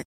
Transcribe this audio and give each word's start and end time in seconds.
it. 0.00 0.09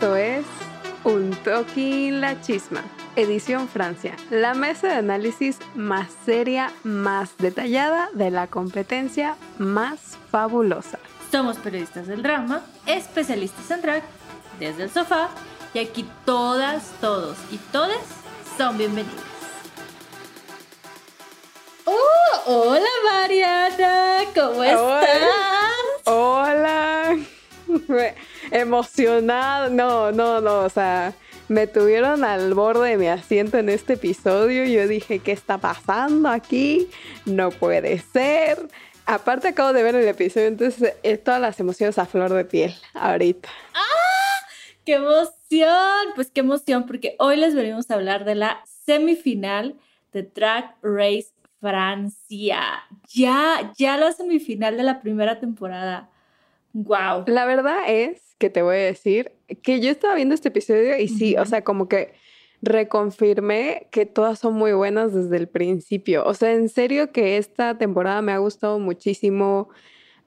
Esto 0.00 0.16
es 0.16 0.46
Un 1.04 1.32
Toquín 1.44 2.22
la 2.22 2.40
Chisma, 2.40 2.82
edición 3.16 3.68
Francia, 3.68 4.16
la 4.30 4.54
mesa 4.54 4.88
de 4.88 4.94
análisis 4.94 5.58
más 5.74 6.08
seria, 6.24 6.72
más 6.84 7.36
detallada 7.36 8.08
de 8.14 8.30
la 8.30 8.46
competencia 8.46 9.36
más 9.58 10.16
fabulosa. 10.30 10.98
Somos 11.30 11.58
periodistas 11.58 12.06
del 12.06 12.22
drama, 12.22 12.62
especialistas 12.86 13.70
en 13.70 13.82
drag, 13.82 14.02
desde 14.58 14.84
el 14.84 14.90
sofá, 14.90 15.28
y 15.74 15.80
aquí 15.80 16.08
todas, 16.24 16.92
todos 17.02 17.36
y 17.50 17.58
todes 17.58 18.00
son 18.56 18.78
bienvenidos. 18.78 19.20
¡Oh! 21.84 21.92
¡Hola 22.46 22.88
Mariana! 23.12 24.20
¿Cómo 24.34 24.64
estás? 24.64 25.18
Hola. 26.06 27.16
Emocionada. 28.50 29.68
No, 29.68 30.12
no, 30.12 30.40
no. 30.40 30.60
O 30.60 30.68
sea, 30.68 31.14
me 31.48 31.66
tuvieron 31.66 32.24
al 32.24 32.54
borde 32.54 32.90
de 32.90 32.96
mi 32.96 33.08
asiento 33.08 33.58
en 33.58 33.68
este 33.68 33.94
episodio. 33.94 34.64
Yo 34.64 34.86
dije, 34.86 35.18
¿qué 35.18 35.32
está 35.32 35.58
pasando 35.58 36.28
aquí? 36.28 36.88
No 37.26 37.50
puede 37.50 37.98
ser. 37.98 38.68
Aparte 39.06 39.48
acabo 39.48 39.72
de 39.72 39.82
ver 39.82 39.96
el 39.96 40.06
episodio, 40.06 40.46
entonces 40.46 40.94
eh, 41.02 41.16
todas 41.16 41.40
las 41.40 41.58
emociones 41.58 41.98
a 41.98 42.06
flor 42.06 42.32
de 42.32 42.44
piel 42.44 42.72
ahorita. 42.94 43.48
¡Ah! 43.74 44.46
¡Qué 44.84 44.94
emoción! 44.94 46.12
Pues 46.14 46.30
qué 46.30 46.40
emoción, 46.40 46.86
porque 46.86 47.16
hoy 47.18 47.36
les 47.36 47.56
venimos 47.56 47.90
a 47.90 47.94
hablar 47.94 48.24
de 48.24 48.36
la 48.36 48.62
semifinal 48.86 49.74
de 50.12 50.22
Drag 50.22 50.76
Race 50.82 51.32
Francia. 51.60 52.60
Ya, 53.12 53.72
ya 53.76 53.96
la 53.96 54.12
semifinal 54.12 54.76
de 54.76 54.84
la 54.84 55.00
primera 55.00 55.40
temporada. 55.40 56.08
¡Wow! 56.72 57.24
La 57.26 57.46
verdad 57.46 57.78
es 57.88 58.36
que 58.38 58.50
te 58.50 58.62
voy 58.62 58.76
a 58.76 58.78
decir 58.78 59.32
que 59.62 59.80
yo 59.80 59.90
estaba 59.90 60.14
viendo 60.14 60.34
este 60.34 60.48
episodio 60.48 60.96
y 60.98 61.08
sí, 61.08 61.36
o 61.36 61.44
sea, 61.44 61.62
como 61.62 61.88
que 61.88 62.14
reconfirmé 62.62 63.88
que 63.90 64.06
todas 64.06 64.38
son 64.38 64.54
muy 64.54 64.72
buenas 64.72 65.14
desde 65.14 65.36
el 65.36 65.48
principio. 65.48 66.24
O 66.26 66.34
sea, 66.34 66.52
en 66.52 66.68
serio 66.68 67.12
que 67.12 67.38
esta 67.38 67.76
temporada 67.78 68.22
me 68.22 68.32
ha 68.32 68.38
gustado 68.38 68.78
muchísimo. 68.78 69.70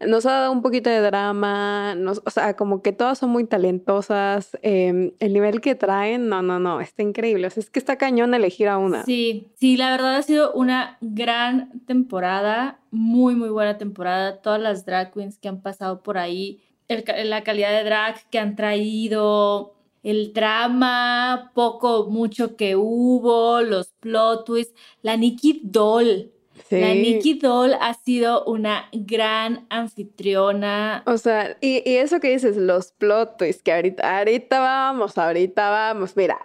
Nos 0.08 0.26
ha 0.26 0.32
dado 0.32 0.52
un 0.52 0.62
poquito 0.62 0.90
de 0.90 1.00
drama, 1.00 1.96
o 2.26 2.30
sea, 2.30 2.56
como 2.56 2.82
que 2.82 2.92
todas 2.92 3.18
son 3.18 3.30
muy 3.30 3.46
talentosas. 3.46 4.58
eh, 4.62 5.14
el 5.20 5.34
nivel 5.34 5.62
que 5.62 5.76
traen, 5.76 6.30
no, 6.30 6.42
no, 6.42 6.60
no, 6.60 6.82
está 6.82 7.04
increíble. 7.04 7.48
O 7.48 7.50
sea, 7.50 7.62
es 7.62 7.70
que 7.70 7.80
está 7.80 7.98
cañón 7.98 8.34
elegir 8.34 8.68
a 8.68 8.78
una. 8.78 9.04
Sí, 9.04 9.52
sí, 9.56 9.78
la 9.78 9.92
verdad 9.92 10.16
ha 10.16 10.22
sido 10.22 10.54
una 10.54 10.98
gran 11.02 11.82
temporada, 11.86 12.80
muy, 12.92 13.36
muy 13.36 13.50
buena 13.50 13.78
temporada. 13.78 14.42
Todas 14.42 14.62
las 14.62 14.86
drag 14.86 15.14
queens 15.14 15.38
que 15.38 15.48
han 15.48 15.62
pasado 15.62 16.04
por 16.04 16.18
ahí, 16.18 16.62
la 16.88 17.44
calidad 17.44 17.72
de 17.72 17.84
drag 17.84 18.30
que 18.30 18.40
han 18.40 18.56
traído, 18.56 19.74
el 20.04 20.34
drama, 20.34 21.52
poco, 21.56 22.10
mucho 22.10 22.56
que 22.58 22.76
hubo, 22.76 23.62
los 23.62 23.94
plot 24.00 24.46
twists, 24.46 24.76
la 25.02 25.16
Nikki 25.16 25.62
Doll. 25.64 26.33
Sí. 26.74 26.82
La 26.82 26.96
Nikki 26.96 27.36
Doll 27.36 27.76
ha 27.80 27.94
sido 27.94 28.44
una 28.46 28.90
gran 28.92 29.68
anfitriona. 29.70 31.04
O 31.06 31.20
sea, 31.20 31.56
y, 31.62 31.88
y 31.88 31.98
eso 31.98 32.20
que 32.20 32.32
dices, 32.32 32.58
los 32.58 32.94
plot 32.94 33.38
twists, 33.38 33.62
que 33.62 33.74
ahorita, 33.74 34.18
ahorita 34.18 34.60
vamos, 34.60 35.18
ahorita 35.20 35.70
vamos. 35.70 36.18
Mira, 36.18 36.40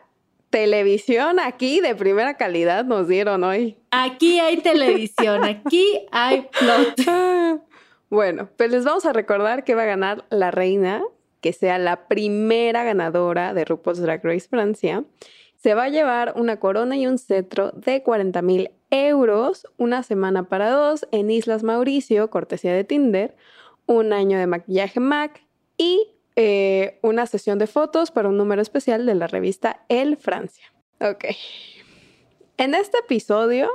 televisión 0.51 1.41
aquí 1.41 1.81
de 1.81 1.95
primera 1.95 2.37
calidad 2.37 2.85
nos 2.85 3.09
dieron 3.09 3.43
hoy. 3.43 3.79
Aquí 3.91 4.39
hay 4.39 4.59
televisión, 4.59 5.45
aquí 5.45 6.07
hay 6.11 6.47
plot. 6.59 7.63
Bueno, 8.11 8.49
pues 8.57 8.71
les 8.71 8.87
vamos 8.87 9.05
a 9.05 9.13
recordar 9.13 9.65
que 9.65 9.75
va 9.75 9.83
a 9.83 9.85
ganar 9.85 10.25
la 10.31 10.51
reina, 10.51 11.03
que 11.43 11.53
sea 11.53 11.79
la 11.79 12.09
primera 12.09 12.83
ganadora 12.83 13.53
de 13.53 13.67
RuPaul's 13.67 14.01
Drag 14.01 14.25
Race 14.25 14.49
Francia. 14.49 15.05
Se 15.59 15.75
va 15.75 15.85
a 15.85 15.89
llevar 15.89 16.35
una 16.37 16.59
corona 16.59 16.97
y 16.97 17.07
un 17.07 17.19
cetro 17.19 17.73
de 17.73 18.03
40 18.03 18.43
mil 18.43 18.71
euros, 18.91 19.67
una 19.77 20.03
semana 20.03 20.49
para 20.49 20.71
dos 20.71 21.07
en 21.11 21.31
Islas 21.31 21.63
Mauricio, 21.63 22.31
cortesía 22.31 22.73
de 22.73 22.85
Tinder, 22.85 23.37
un 23.87 24.13
año 24.13 24.39
de 24.39 24.47
maquillaje 24.47 25.01
MAC 25.01 25.45
y 25.77 26.09
eh, 26.37 26.99
una 27.03 27.27
sesión 27.27 27.59
de 27.59 27.67
fotos 27.67 28.11
para 28.11 28.29
un 28.29 28.37
número 28.37 28.63
especial 28.63 29.05
de 29.05 29.15
la 29.15 29.27
revista 29.27 29.85
El 29.89 30.17
Francia. 30.17 30.73
Ok. 31.01 31.25
En 32.57 32.75
este 32.75 32.99
episodio 32.99 33.69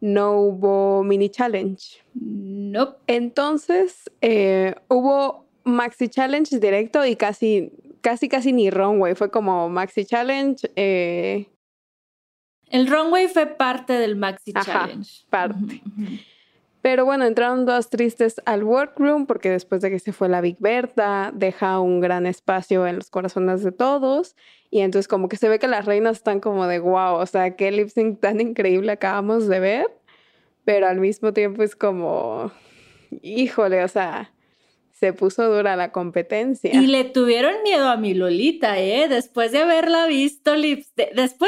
no 0.00 0.38
hubo 0.40 1.02
mini 1.02 1.28
challenge. 1.28 1.98
Nope. 2.14 2.98
Entonces, 3.06 4.10
eh, 4.20 4.74
hubo 4.88 5.46
Maxi 5.64 6.08
Challenge 6.08 6.58
directo 6.58 7.04
y 7.04 7.16
casi, 7.16 7.72
casi, 8.06 8.28
casi 8.28 8.52
ni 8.52 8.70
runway. 8.70 9.16
Fue 9.16 9.32
como 9.32 9.68
Maxi 9.68 10.04
Challenge, 10.04 10.56
eh, 10.76 11.48
El 12.70 12.86
runway 12.86 13.26
fue 13.26 13.46
parte 13.46 13.94
del 13.94 14.14
Maxi 14.14 14.52
Ajá, 14.54 14.64
Challenge. 14.86 15.10
parte. 15.28 15.82
Pero 16.82 17.04
bueno, 17.04 17.24
entraron 17.24 17.66
dos 17.66 17.90
tristes 17.90 18.40
al 18.44 18.62
workroom 18.62 19.26
porque 19.26 19.50
después 19.50 19.80
de 19.80 19.90
que 19.90 19.98
se 19.98 20.12
fue 20.12 20.28
la 20.28 20.40
Big 20.40 20.56
Berta, 20.60 21.32
deja 21.34 21.80
un 21.80 22.00
gran 22.00 22.26
espacio 22.26 22.86
en 22.86 22.94
los 22.96 23.10
corazones 23.10 23.64
de 23.64 23.72
todos. 23.72 24.36
Y 24.70 24.80
entonces 24.82 25.08
como 25.08 25.28
que 25.28 25.36
se 25.36 25.48
ve 25.48 25.58
que 25.58 25.66
las 25.66 25.84
reinas 25.84 26.18
están 26.18 26.38
como 26.38 26.68
de 26.68 26.78
wow, 26.78 27.14
o 27.16 27.26
sea, 27.26 27.56
qué 27.56 27.72
lip 27.72 27.88
sync 27.88 28.20
tan 28.20 28.40
increíble 28.40 28.92
acabamos 28.92 29.48
de 29.48 29.58
ver. 29.58 29.86
pero 30.64 30.86
al 30.86 31.00
mismo 31.00 31.32
tiempo 31.32 31.62
es 31.64 31.74
como, 31.76 32.52
híjole, 33.22 33.82
o 33.84 33.88
sea, 33.88 34.32
se 34.98 35.12
puso 35.12 35.44
dura 35.52 35.76
la 35.76 35.92
competencia. 35.92 36.74
Y 36.74 36.86
le 36.86 37.04
tuvieron 37.04 37.62
miedo 37.62 37.88
a 37.88 37.96
mi 37.96 38.14
Lolita, 38.14 38.78
¿eh? 38.80 39.08
Después 39.08 39.52
de 39.52 39.58
haberla 39.58 40.06
visto, 40.06 40.52
después 40.52 40.94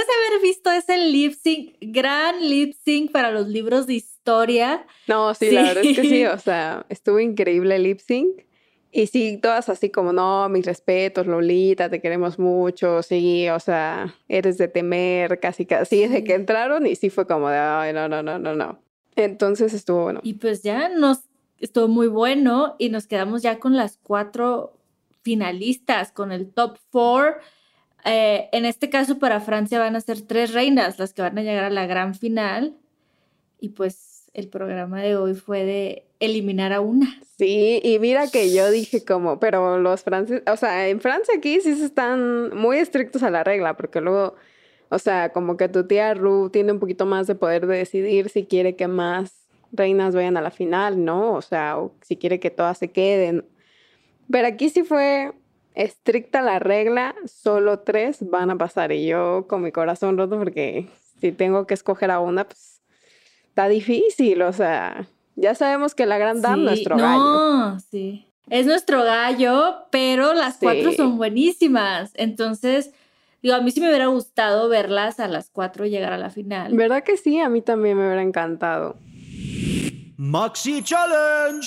de 0.07 0.13
haber 0.13 0.43
visto 0.43 0.71
ese 0.71 0.99
lip 0.99 1.33
sync, 1.33 1.77
gran 1.81 2.47
lip 2.47 2.75
sync 2.85 3.11
para 3.11 3.31
los 3.31 3.49
libros 3.49 3.87
de 3.87 3.95
historia. 3.95 4.87
No, 5.07 5.35
sí, 5.35 5.51
la 5.51 5.63
verdad 5.63 5.85
es 5.85 5.97
que 5.97 6.03
sí, 6.03 6.27
o 6.27 6.39
sea, 6.39 6.85
estuvo 6.91 7.21
increíble 7.21 7.77
el 7.77 7.85
lip 7.85 8.01
sync. 8.01 8.43
Y 8.91 9.07
sí, 9.07 9.39
todas 9.41 9.69
así 9.69 9.91
como, 9.91 10.13
no, 10.13 10.49
mis 10.49 10.65
respetos, 10.65 11.27
Lolita, 11.27 11.91
te 11.91 12.01
queremos 12.01 12.39
mucho, 12.39 13.03
sí, 13.03 13.49
o 13.51 13.61
sea, 13.61 14.15
eres 14.29 14.57
de 14.57 14.69
temer, 14.69 15.41
casi, 15.41 15.67
casi, 15.67 16.01
desde 16.01 16.25
que 16.25 16.35
entraron 16.35 16.87
y 16.87 16.97
sí 16.97 17.11
fue 17.11 17.27
como 17.27 17.51
de, 17.51 17.59
ay, 17.59 17.93
no, 17.93 18.09
no, 18.09 18.23
no, 18.23 18.39
no, 18.39 18.55
no. 18.55 18.79
Entonces 19.15 19.75
estuvo 19.75 20.05
bueno. 20.05 20.21
Y 20.23 20.35
pues 20.35 20.63
ya 20.63 20.89
nos 20.89 21.28
estuvo 21.61 21.89
muy 21.89 22.07
bueno 22.07 22.77
y 22.79 22.91
nos 22.91 23.07
quedamos 23.07 23.43
ya 23.43 23.59
con 23.59 23.77
las 23.77 23.99
cuatro 24.03 24.79
finalistas, 25.23 26.13
con 26.13 26.33
el 26.33 26.51
top 26.53 26.79
four. 26.91 27.41
Eh, 28.05 28.49
en 28.53 28.65
este 28.65 28.91
caso 28.91 29.19
para 29.19 29.41
Francia 29.41 29.79
van 29.79 29.97
a 29.97 30.01
ser 30.01 30.23
tres 30.23 30.53
reinas 30.53 30.99
las 30.99 31.13
que 31.13 31.23
van 31.23 31.39
a 31.39 31.43
llegar 31.43 31.65
a 31.65 31.71
la 31.71 31.87
gran 31.87 32.15
final. 32.15 32.77
Y 33.61 33.71
pues 33.71 34.31
el 34.35 34.49
programa 34.49 35.03
de 35.03 35.17
hoy 35.17 35.35
fue 35.35 35.65
de 35.65 36.07
eliminar 36.21 36.73
a 36.73 36.81
una. 36.81 37.21
Sí, 37.39 37.81
y 37.83 37.99
mira 37.99 38.29
que 38.29 38.53
yo 38.53 38.71
dije 38.71 39.05
como, 39.05 39.39
pero 39.41 39.79
los 39.79 40.03
franceses, 40.03 40.43
o 40.51 40.57
sea, 40.57 40.89
en 40.89 41.01
Francia 41.01 41.35
aquí 41.37 41.61
sí 41.61 41.75
se 41.75 41.85
están 41.85 42.57
muy 42.57 42.79
estrictos 42.79 43.23
a 43.23 43.31
la 43.31 43.45
regla, 43.45 43.77
porque 43.77 44.01
luego, 44.01 44.35
o 44.89 44.99
sea, 44.99 45.33
como 45.33 45.57
que 45.57 45.69
tu 45.69 45.87
tía 45.87 46.15
Ru 46.15 46.51
tiene 46.51 46.73
un 46.73 46.81
poquito 46.81 47.07
más 47.07 47.27
de 47.27 47.35
poder 47.35 47.67
de 47.67 47.79
decidir 47.79 48.29
si 48.29 48.47
quiere 48.47 48.75
que 48.75 48.89
más 48.89 49.48
reinas 49.73 50.15
vayan 50.15 50.37
a 50.37 50.41
la 50.41 50.51
final, 50.51 51.05
¿no? 51.05 51.33
O 51.33 51.43
sea, 51.43 51.79
o 51.79 51.95
si 52.03 52.17
quiere 52.17 52.41
que 52.41 52.51
todas 52.51 52.79
se 52.79 52.91
queden. 52.91 53.45
Pero 54.31 54.49
aquí 54.49 54.69
sí 54.69 54.83
fue 54.83 55.33
estricta 55.75 56.43
la 56.43 56.59
regla, 56.59 57.15
solo 57.27 57.79
tres 57.81 58.29
van 58.29 58.51
a 58.51 58.59
pasar 58.59 58.91
y 58.91 59.07
yo 59.07 59.47
con 59.49 59.63
mi 59.63 59.71
corazón 59.71 60.19
roto 60.19 60.37
porque 60.37 60.89
si 61.21 61.31
tengo 61.31 61.67
que 61.67 61.75
escoger 61.75 62.11
a 62.11 62.19
una, 62.19 62.45
pues 62.45 62.83
está 63.49 63.69
difícil, 63.69 64.43
o 64.43 64.53
sea, 64.53 65.07
ya 65.37 65.55
sabemos 65.55 65.95
que 65.95 66.07
la 66.07 66.19
gran 66.19 66.43
dama 66.43 66.57
es 66.57 66.63
nuestro 66.65 66.97
gallo. 66.97 67.19
No, 67.19 67.81
sí. 67.81 68.27
Es 68.51 68.67
nuestro 68.67 69.05
gallo, 69.05 69.87
pero 69.91 70.35
las 70.35 70.57
cuatro 70.57 70.93
son 70.93 71.17
buenísimas. 71.17 72.13
Entonces, 72.15 72.93
digo, 73.43 73.55
a 73.55 73.61
mí 73.61 73.71
sí 73.71 73.81
me 73.81 73.89
hubiera 73.89 74.07
gustado 74.07 74.69
verlas 74.69 75.21
a 75.21 75.29
las 75.29 75.51
cuatro 75.51 75.87
llegar 75.87 76.13
a 76.13 76.19
la 76.19 76.31
final. 76.31 76.75
¿Verdad 76.75 77.05
que 77.05 77.17
sí? 77.17 77.39
A 77.41 77.49
mí 77.49 77.61
también 77.61 77.99
me 77.99 78.07
hubiera 78.07 78.23
encantado. 78.23 78.97
Maxi 80.21 80.83
Challenge. 80.83 81.65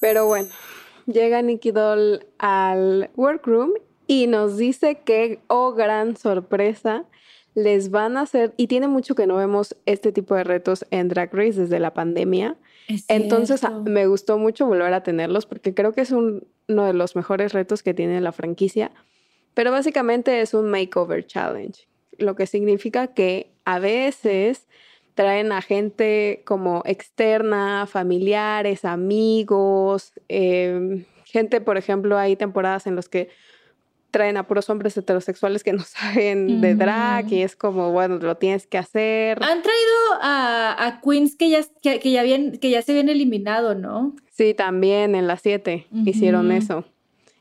Pero 0.00 0.26
bueno, 0.26 0.48
llega 1.06 1.42
Nicky 1.42 1.70
Doll 1.70 2.26
al 2.38 3.08
workroom 3.14 3.70
y 4.08 4.26
nos 4.26 4.56
dice 4.56 4.96
que, 5.04 5.40
oh 5.46 5.74
gran 5.74 6.16
sorpresa, 6.16 7.04
les 7.54 7.92
van 7.92 8.16
a 8.16 8.22
hacer, 8.22 8.52
y 8.56 8.66
tiene 8.66 8.88
mucho 8.88 9.14
que 9.14 9.28
no 9.28 9.36
vemos 9.36 9.76
este 9.86 10.10
tipo 10.10 10.34
de 10.34 10.42
retos 10.42 10.86
en 10.90 11.06
Drag 11.06 11.32
Race 11.32 11.60
desde 11.60 11.78
la 11.78 11.94
pandemia. 11.94 12.56
Entonces 13.06 13.62
me 13.84 14.08
gustó 14.08 14.36
mucho 14.36 14.66
volver 14.66 14.92
a 14.92 15.04
tenerlos 15.04 15.46
porque 15.46 15.72
creo 15.72 15.92
que 15.92 16.00
es 16.00 16.10
uno 16.10 16.42
de 16.66 16.94
los 16.94 17.14
mejores 17.14 17.52
retos 17.52 17.84
que 17.84 17.94
tiene 17.94 18.20
la 18.20 18.32
franquicia. 18.32 18.90
Pero 19.54 19.70
básicamente 19.70 20.40
es 20.40 20.52
un 20.52 20.68
makeover 20.68 21.24
challenge, 21.24 21.86
lo 22.18 22.34
que 22.34 22.48
significa 22.48 23.06
que 23.06 23.52
a 23.64 23.78
veces 23.78 24.66
traen 25.14 25.52
a 25.52 25.62
gente 25.62 26.42
como 26.44 26.82
externa, 26.84 27.86
familiares, 27.86 28.84
amigos, 28.84 30.12
em, 30.28 31.04
gente, 31.24 31.60
por 31.60 31.76
ejemplo, 31.76 32.18
hay 32.18 32.36
temporadas 32.36 32.86
en 32.86 32.96
las 32.96 33.08
que 33.08 33.28
traen 34.10 34.36
a 34.36 34.46
puros 34.46 34.70
hombres 34.70 34.96
heterosexuales 34.96 35.64
que 35.64 35.72
no 35.72 35.82
saben 35.84 36.60
de 36.60 36.76
drag 36.76 37.32
y 37.32 37.42
es 37.42 37.56
como, 37.56 37.90
bueno, 37.90 38.18
lo 38.18 38.36
tienes 38.36 38.66
que 38.66 38.78
hacer. 38.78 39.42
Han 39.42 39.62
traído 39.62 40.20
a, 40.22 41.00
queens 41.02 41.34
que 41.34 41.50
ya, 41.50 41.60
que, 41.82 42.10
ya 42.10 42.22
que 42.60 42.70
ya 42.70 42.82
se 42.82 42.92
habían 42.92 43.08
eliminado, 43.08 43.74
¿no? 43.74 44.14
Sí, 44.30 44.54
también 44.54 45.14
en 45.14 45.26
las 45.26 45.42
siete 45.42 45.86
hicieron 46.04 46.52
eso. 46.52 46.84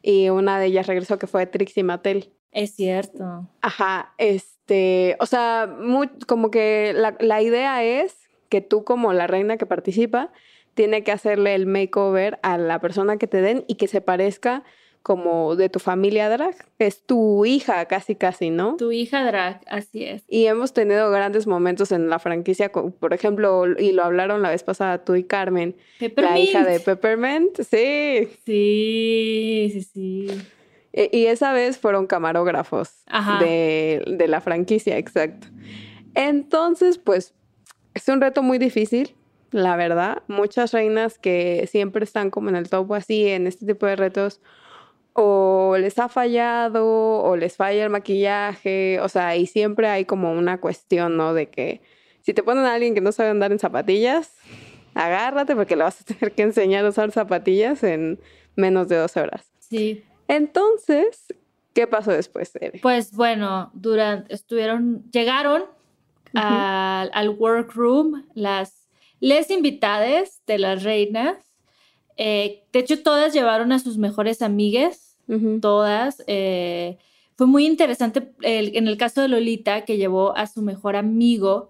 Y 0.01 0.29
una 0.29 0.59
de 0.59 0.65
ellas 0.67 0.87
regresó 0.87 1.17
que 1.17 1.27
fue 1.27 1.45
Trixie 1.45 1.83
Mattel. 1.83 2.33
Es 2.51 2.75
cierto. 2.75 3.47
Ajá, 3.61 4.13
este, 4.63 5.17
o 5.19 5.25
sea, 5.25 5.67
muy, 5.67 6.07
como 6.25 6.49
que 6.49 6.93
la, 6.95 7.17
la 7.19 7.41
idea 7.41 7.83
es 7.83 8.29
que 8.47 8.61
tú 8.61 8.85
como 8.85 9.11
la 9.11 9.27
reina 9.27 9.57
que 9.57 9.65
participa, 9.65 10.31
tiene 10.73 11.03
que 11.03 11.11
hacerle 11.11 11.53
el 11.53 11.65
makeover 11.65 12.39
a 12.43 12.57
la 12.57 12.79
persona 12.79 13.17
que 13.17 13.27
te 13.27 13.41
den 13.41 13.65
y 13.67 13.75
que 13.75 13.87
se 13.87 13.99
parezca 13.99 14.63
como 15.01 15.57
de 15.57 15.67
tu 15.67 15.79
familia 15.79 16.29
drag. 16.29 16.55
Es 16.79 17.03
tu 17.03 17.45
hija 17.45 17.85
casi 17.87 18.15
casi, 18.15 18.51
¿no? 18.51 18.77
Tu 18.77 18.93
hija 18.93 19.25
drag, 19.25 19.59
así 19.67 20.05
es. 20.05 20.23
Y 20.29 20.45
hemos 20.45 20.73
tenido 20.73 21.11
grandes 21.11 21.45
momentos 21.45 21.91
en 21.91 22.09
la 22.09 22.19
franquicia, 22.19 22.71
por 22.71 23.13
ejemplo, 23.13 23.65
y 23.77 23.91
lo 23.91 24.03
hablaron 24.03 24.41
la 24.41 24.49
vez 24.49 24.63
pasada 24.63 25.03
tú 25.03 25.15
y 25.15 25.25
Carmen, 25.25 25.75
la 26.15 26.39
hija 26.39 26.63
de 26.63 26.79
Peppermint, 26.79 27.57
sí. 27.57 28.29
Sí, 28.45 29.69
sí, 29.73 29.81
sí. 29.81 30.27
E, 30.93 31.09
y 31.11 31.25
esa 31.25 31.51
vez 31.51 31.77
fueron 31.77 32.07
camarógrafos 32.07 33.03
de, 33.39 34.03
de 34.07 34.27
la 34.27 34.41
franquicia, 34.41 34.97
exacto. 34.97 35.47
Entonces, 36.15 36.97
pues, 36.97 37.33
es 37.93 38.07
un 38.07 38.21
reto 38.21 38.43
muy 38.43 38.59
difícil, 38.59 39.15
la 39.51 39.75
verdad. 39.75 40.23
Muchas 40.27 40.71
reinas 40.71 41.17
que 41.17 41.67
siempre 41.69 42.03
están 42.03 42.29
como 42.29 42.49
en 42.49 42.55
el 42.55 42.69
top 42.69 42.93
así, 42.93 43.27
en 43.27 43.47
este 43.47 43.65
tipo 43.65 43.85
de 43.85 43.95
retos, 43.95 44.41
o 45.13 45.75
les 45.79 45.99
ha 45.99 46.09
fallado 46.09 46.85
o 47.21 47.35
les 47.35 47.55
falla 47.55 47.83
el 47.83 47.89
maquillaje, 47.89 48.99
o 48.99 49.09
sea, 49.09 49.35
y 49.35 49.45
siempre 49.45 49.87
hay 49.87 50.05
como 50.05 50.31
una 50.31 50.59
cuestión, 50.59 51.17
¿no? 51.17 51.33
De 51.33 51.49
que 51.49 51.81
si 52.21 52.33
te 52.33 52.41
ponen 52.41 52.65
a 52.65 52.73
alguien 52.73 52.95
que 52.95 53.01
no 53.01 53.11
sabe 53.11 53.29
andar 53.29 53.51
en 53.51 53.59
zapatillas, 53.59 54.35
agárrate 54.95 55.55
porque 55.55 55.75
le 55.75 55.83
vas 55.83 56.01
a 56.01 56.03
tener 56.13 56.33
que 56.33 56.43
enseñar 56.43 56.85
a 56.85 56.89
usar 56.89 57.11
zapatillas 57.11 57.83
en 57.83 58.19
menos 58.55 58.87
de 58.87 58.97
dos 58.97 59.17
horas. 59.17 59.51
Sí. 59.59 60.03
Entonces, 60.27 61.25
¿qué 61.73 61.87
pasó 61.87 62.11
después, 62.11 62.53
Pues 62.81 63.11
bueno, 63.13 63.71
durante, 63.73 64.33
estuvieron, 64.33 65.09
llegaron 65.11 65.65
al, 66.33 67.11
al 67.13 67.29
workroom 67.29 68.23
las 68.33 68.83
les 69.23 69.49
invitades 69.51 70.41
de 70.47 70.57
las 70.57 70.83
reinas. 70.83 71.37
Eh, 72.17 72.65
de 72.73 72.79
hecho, 72.79 73.01
todas 73.01 73.33
llevaron 73.33 73.71
a 73.71 73.79
sus 73.79 73.97
mejores 73.97 74.41
amigas, 74.41 75.17
todas. 75.61 76.21
Eh, 76.27 76.97
fue 77.37 77.47
muy 77.47 77.65
interesante 77.65 78.33
en 78.41 78.87
el 78.87 78.97
caso 78.97 79.21
de 79.21 79.29
Lolita, 79.29 79.85
que 79.85 79.95
llevó 79.95 80.35
a 80.35 80.45
su 80.45 80.61
mejor 80.61 80.97
amigo 80.97 81.69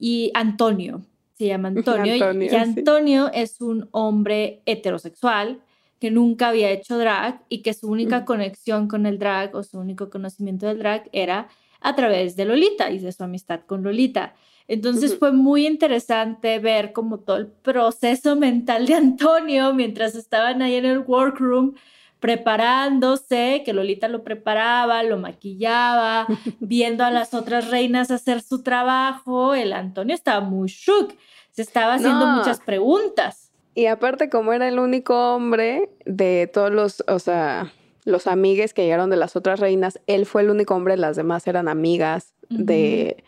y 0.00 0.30
Antonio, 0.32 1.02
se 1.34 1.46
llama 1.46 1.68
Antonio, 1.68 2.16
y 2.16 2.54
Antonio 2.54 3.30
es 3.34 3.60
un 3.60 3.86
hombre 3.90 4.62
heterosexual 4.64 5.60
que 6.00 6.10
nunca 6.10 6.48
había 6.48 6.70
hecho 6.70 6.98
drag 6.98 7.42
y 7.48 7.62
que 7.62 7.74
su 7.74 7.88
única 7.88 8.24
conexión 8.24 8.88
con 8.88 9.06
el 9.06 9.18
drag 9.18 9.54
o 9.54 9.62
su 9.62 9.78
único 9.78 10.10
conocimiento 10.10 10.66
del 10.66 10.78
drag 10.78 11.08
era 11.12 11.48
a 11.80 11.94
través 11.94 12.36
de 12.36 12.44
Lolita 12.44 12.90
y 12.90 12.98
de 12.98 13.12
su 13.12 13.24
amistad 13.24 13.60
con 13.66 13.82
Lolita. 13.82 14.34
Entonces 14.66 15.18
fue 15.18 15.32
muy 15.32 15.66
interesante 15.66 16.58
ver 16.58 16.92
como 16.92 17.18
todo 17.18 17.36
el 17.36 17.46
proceso 17.48 18.34
mental 18.34 18.86
de 18.86 18.94
Antonio 18.94 19.74
mientras 19.74 20.14
estaban 20.14 20.62
ahí 20.62 20.76
en 20.76 20.86
el 20.86 21.00
workroom 21.00 21.74
preparándose, 22.24 23.60
que 23.66 23.74
Lolita 23.74 24.08
lo 24.08 24.24
preparaba, 24.24 25.02
lo 25.02 25.18
maquillaba, 25.18 26.26
viendo 26.60 27.04
a 27.04 27.10
las 27.10 27.34
otras 27.34 27.68
reinas 27.70 28.10
hacer 28.10 28.40
su 28.40 28.62
trabajo. 28.62 29.54
El 29.54 29.74
Antonio 29.74 30.14
estaba 30.14 30.40
muy 30.40 30.70
shook, 30.70 31.14
se 31.50 31.60
estaba 31.60 31.94
haciendo 31.94 32.26
muchas 32.26 32.60
preguntas. 32.60 33.43
Y 33.74 33.86
aparte, 33.86 34.28
como 34.28 34.52
era 34.52 34.68
el 34.68 34.78
único 34.78 35.34
hombre 35.34 35.90
de 36.04 36.48
todos 36.52 36.70
los, 36.70 37.04
o 37.08 37.18
sea, 37.18 37.72
los 38.04 38.26
amigues 38.26 38.72
que 38.72 38.84
llegaron 38.84 39.10
de 39.10 39.16
las 39.16 39.34
otras 39.34 39.60
reinas, 39.60 40.00
él 40.06 40.26
fue 40.26 40.42
el 40.42 40.50
único 40.50 40.74
hombre, 40.74 40.96
las 40.96 41.16
demás 41.16 41.46
eran 41.46 41.68
amigas 41.68 42.34
de 42.48 43.24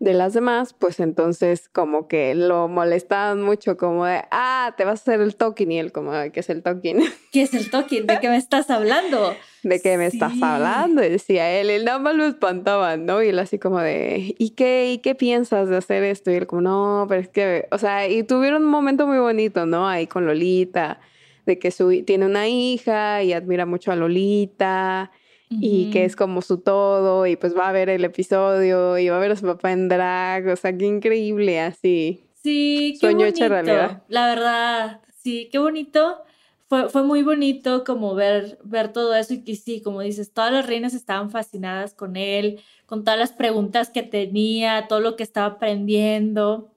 de 0.00 0.14
las 0.14 0.32
demás, 0.32 0.74
pues 0.78 1.00
entonces 1.00 1.68
como 1.68 2.06
que 2.06 2.34
lo 2.36 2.68
molestaban 2.68 3.42
mucho, 3.42 3.76
como 3.76 4.04
de, 4.04 4.22
ah, 4.30 4.74
te 4.76 4.84
vas 4.84 5.00
a 5.00 5.02
hacer 5.02 5.20
el 5.20 5.34
token 5.34 5.72
y 5.72 5.78
él 5.80 5.90
como, 5.90 6.12
¿qué 6.32 6.40
es 6.40 6.50
el 6.50 6.62
token? 6.62 7.00
¿Qué 7.32 7.42
es 7.42 7.52
el 7.52 7.68
token? 7.70 8.06
¿De 8.06 8.20
qué 8.20 8.28
me 8.28 8.36
estás 8.36 8.70
hablando? 8.70 9.34
¿De 9.64 9.80
qué 9.80 9.98
me 9.98 10.06
estás 10.06 10.40
hablando? 10.40 11.02
Y 11.02 11.08
decía 11.08 11.50
él, 11.60 11.70
él 11.70 11.84
nada 11.84 11.98
más 11.98 12.14
lo 12.14 12.26
espantaban, 12.26 13.06
¿no? 13.06 13.22
Y 13.22 13.30
él 13.30 13.38
así 13.40 13.58
como 13.58 13.80
de, 13.80 14.36
¿y 14.38 14.50
qué, 14.50 14.92
¿y 14.92 14.98
qué 14.98 15.16
piensas 15.16 15.68
de 15.68 15.76
hacer 15.76 16.04
esto? 16.04 16.30
Y 16.30 16.34
él 16.34 16.46
como, 16.46 16.62
no, 16.62 17.06
pero 17.08 17.20
es 17.20 17.28
que, 17.28 17.66
o 17.72 17.78
sea, 17.78 18.06
y 18.08 18.22
tuvieron 18.22 18.64
un 18.64 18.70
momento 18.70 19.06
muy 19.06 19.18
bonito, 19.18 19.66
¿no? 19.66 19.88
Ahí 19.88 20.06
con 20.06 20.26
Lolita, 20.26 21.00
de 21.44 21.58
que 21.58 21.72
su, 21.72 22.04
tiene 22.04 22.24
una 22.26 22.46
hija 22.46 23.24
y 23.24 23.32
admira 23.32 23.66
mucho 23.66 23.90
a 23.90 23.96
Lolita 23.96 25.10
y 25.50 25.90
que 25.90 26.04
es 26.04 26.16
como 26.16 26.42
su 26.42 26.58
todo 26.58 27.26
y 27.26 27.36
pues 27.36 27.56
va 27.56 27.68
a 27.68 27.72
ver 27.72 27.88
el 27.88 28.04
episodio 28.04 28.98
y 28.98 29.08
va 29.08 29.16
a 29.16 29.20
ver 29.20 29.32
a 29.32 29.36
su 29.36 29.46
papá 29.46 29.72
en 29.72 29.88
drag, 29.88 30.46
o 30.48 30.56
sea, 30.56 30.76
qué 30.76 30.86
increíble 30.86 31.60
así. 31.60 32.20
Sí, 32.42 32.96
qué 33.00 33.06
Sueño 33.06 33.26
bonito. 33.26 33.48
realidad. 33.48 34.02
La 34.08 34.26
verdad, 34.28 35.00
sí, 35.16 35.48
qué 35.50 35.58
bonito. 35.58 36.22
Fue, 36.68 36.88
fue 36.90 37.02
muy 37.02 37.22
bonito 37.22 37.82
como 37.82 38.14
ver, 38.14 38.58
ver 38.62 38.92
todo 38.92 39.14
eso 39.14 39.34
y 39.34 39.42
que 39.42 39.56
sí, 39.56 39.80
como 39.80 40.02
dices, 40.02 40.32
todas 40.32 40.52
las 40.52 40.66
reinas 40.66 40.92
estaban 40.94 41.30
fascinadas 41.30 41.94
con 41.94 42.16
él, 42.16 42.60
con 42.86 43.04
todas 43.04 43.18
las 43.18 43.32
preguntas 43.32 43.88
que 43.90 44.02
tenía, 44.02 44.86
todo 44.86 45.00
lo 45.00 45.16
que 45.16 45.22
estaba 45.22 45.46
aprendiendo. 45.56 46.70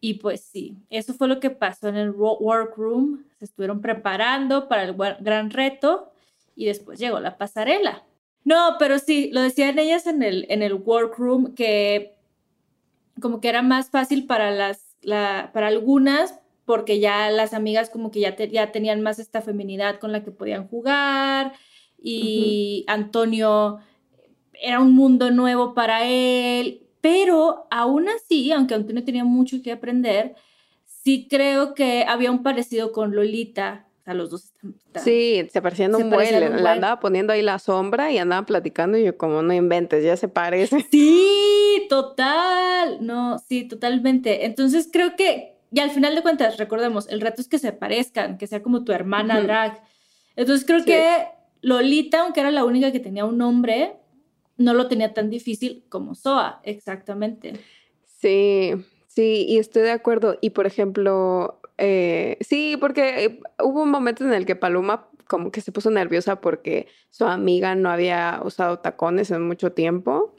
Y 0.00 0.14
pues 0.14 0.40
sí, 0.42 0.76
eso 0.90 1.12
fue 1.14 1.28
lo 1.28 1.40
que 1.40 1.50
pasó 1.50 1.88
en 1.88 1.96
el 1.96 2.12
wo- 2.12 2.38
workroom. 2.40 3.24
Se 3.38 3.44
estuvieron 3.46 3.80
preparando 3.80 4.68
para 4.68 4.84
el 4.84 4.94
gran 4.94 5.50
reto 5.50 6.10
y 6.58 6.66
después 6.66 6.98
llegó 6.98 7.20
la 7.20 7.38
pasarela. 7.38 8.04
No, 8.44 8.76
pero 8.78 8.98
sí, 8.98 9.30
lo 9.32 9.40
decían 9.42 9.78
ellas 9.78 10.06
en 10.06 10.22
el, 10.22 10.46
en 10.50 10.62
el 10.62 10.74
workroom 10.74 11.54
que 11.54 12.14
como 13.20 13.40
que 13.40 13.48
era 13.48 13.62
más 13.62 13.90
fácil 13.90 14.26
para 14.26 14.50
las, 14.50 14.96
la, 15.02 15.50
para 15.52 15.68
algunas 15.68 16.38
porque 16.64 17.00
ya 17.00 17.30
las 17.30 17.54
amigas 17.54 17.90
como 17.90 18.10
que 18.10 18.20
ya, 18.20 18.36
te- 18.36 18.48
ya 18.50 18.72
tenían 18.72 19.00
más 19.00 19.18
esta 19.18 19.40
feminidad 19.40 19.98
con 19.98 20.12
la 20.12 20.22
que 20.22 20.30
podían 20.30 20.68
jugar 20.68 21.52
y 22.00 22.84
Antonio 22.86 23.78
era 24.52 24.80
un 24.80 24.94
mundo 24.94 25.30
nuevo 25.30 25.74
para 25.74 26.04
él, 26.06 26.86
pero 27.00 27.66
aún 27.70 28.08
así, 28.08 28.52
aunque 28.52 28.74
Antonio 28.74 29.04
tenía 29.04 29.24
mucho 29.24 29.62
que 29.62 29.72
aprender, 29.72 30.36
sí 30.84 31.28
creo 31.30 31.74
que 31.74 32.04
había 32.08 32.30
un 32.30 32.42
parecido 32.44 32.92
con 32.92 33.14
Lolita. 33.16 33.87
Sea, 34.08 34.14
los 34.14 34.30
dos 34.30 34.44
están... 34.46 34.74
están- 34.86 35.04
Sí, 35.04 35.46
se 35.52 35.60
parecían 35.60 35.94
un 35.94 36.08
buen. 36.08 36.40
Le, 36.40 36.46
andaba 36.46 36.98
poniendo 36.98 37.34
ahí 37.34 37.42
la 37.42 37.58
sombra 37.58 38.10
y 38.10 38.16
andaba 38.16 38.46
platicando 38.46 38.96
y 38.96 39.04
yo 39.04 39.18
como 39.18 39.42
no 39.42 39.52
inventes, 39.52 40.02
ya 40.02 40.16
se 40.16 40.28
parece. 40.28 40.78
Sí, 40.90 41.86
total. 41.90 43.04
No, 43.04 43.38
sí, 43.38 43.64
totalmente. 43.68 44.46
Entonces 44.46 44.88
creo 44.90 45.14
que, 45.14 45.56
y 45.70 45.80
al 45.80 45.90
final 45.90 46.14
de 46.14 46.22
cuentas, 46.22 46.56
recordemos, 46.56 47.06
el 47.08 47.20
reto 47.20 47.42
es 47.42 47.48
que 47.48 47.58
se 47.58 47.72
parezcan, 47.72 48.38
que 48.38 48.46
sea 48.46 48.62
como 48.62 48.82
tu 48.82 48.92
hermana 48.92 49.42
drag. 49.42 49.82
Entonces 50.36 50.66
creo 50.66 50.78
Sí. 50.80 50.86
que 50.86 51.26
Lolita, 51.60 52.20
aunque 52.22 52.40
era 52.40 52.50
la 52.50 52.64
única 52.64 52.90
que 52.92 53.00
tenía 53.00 53.26
un 53.26 53.36
nombre, 53.36 53.96
no 54.56 54.72
lo 54.72 54.88
tenía 54.88 55.12
tan 55.12 55.28
difícil 55.28 55.84
como 55.90 56.14
Soa, 56.14 56.60
exactamente. 56.64 57.52
Sí, 58.20 58.72
sí, 59.06 59.44
y 59.48 59.58
estoy 59.58 59.82
de 59.82 59.90
acuerdo. 59.92 60.38
Y 60.40 60.50
por 60.50 60.66
ejemplo, 60.66 61.57
eh, 61.78 62.36
sí, 62.40 62.76
porque 62.78 63.24
eh, 63.24 63.40
hubo 63.62 63.82
un 63.82 63.90
momento 63.90 64.24
en 64.24 64.32
el 64.32 64.44
que 64.44 64.56
Paloma 64.56 65.08
como 65.28 65.52
que 65.52 65.60
se 65.60 65.70
puso 65.70 65.90
nerviosa 65.90 66.40
porque 66.40 66.88
su 67.10 67.24
amiga 67.26 67.74
no 67.74 67.90
había 67.90 68.40
usado 68.42 68.78
tacones 68.78 69.30
en 69.30 69.46
mucho 69.46 69.72
tiempo. 69.72 70.34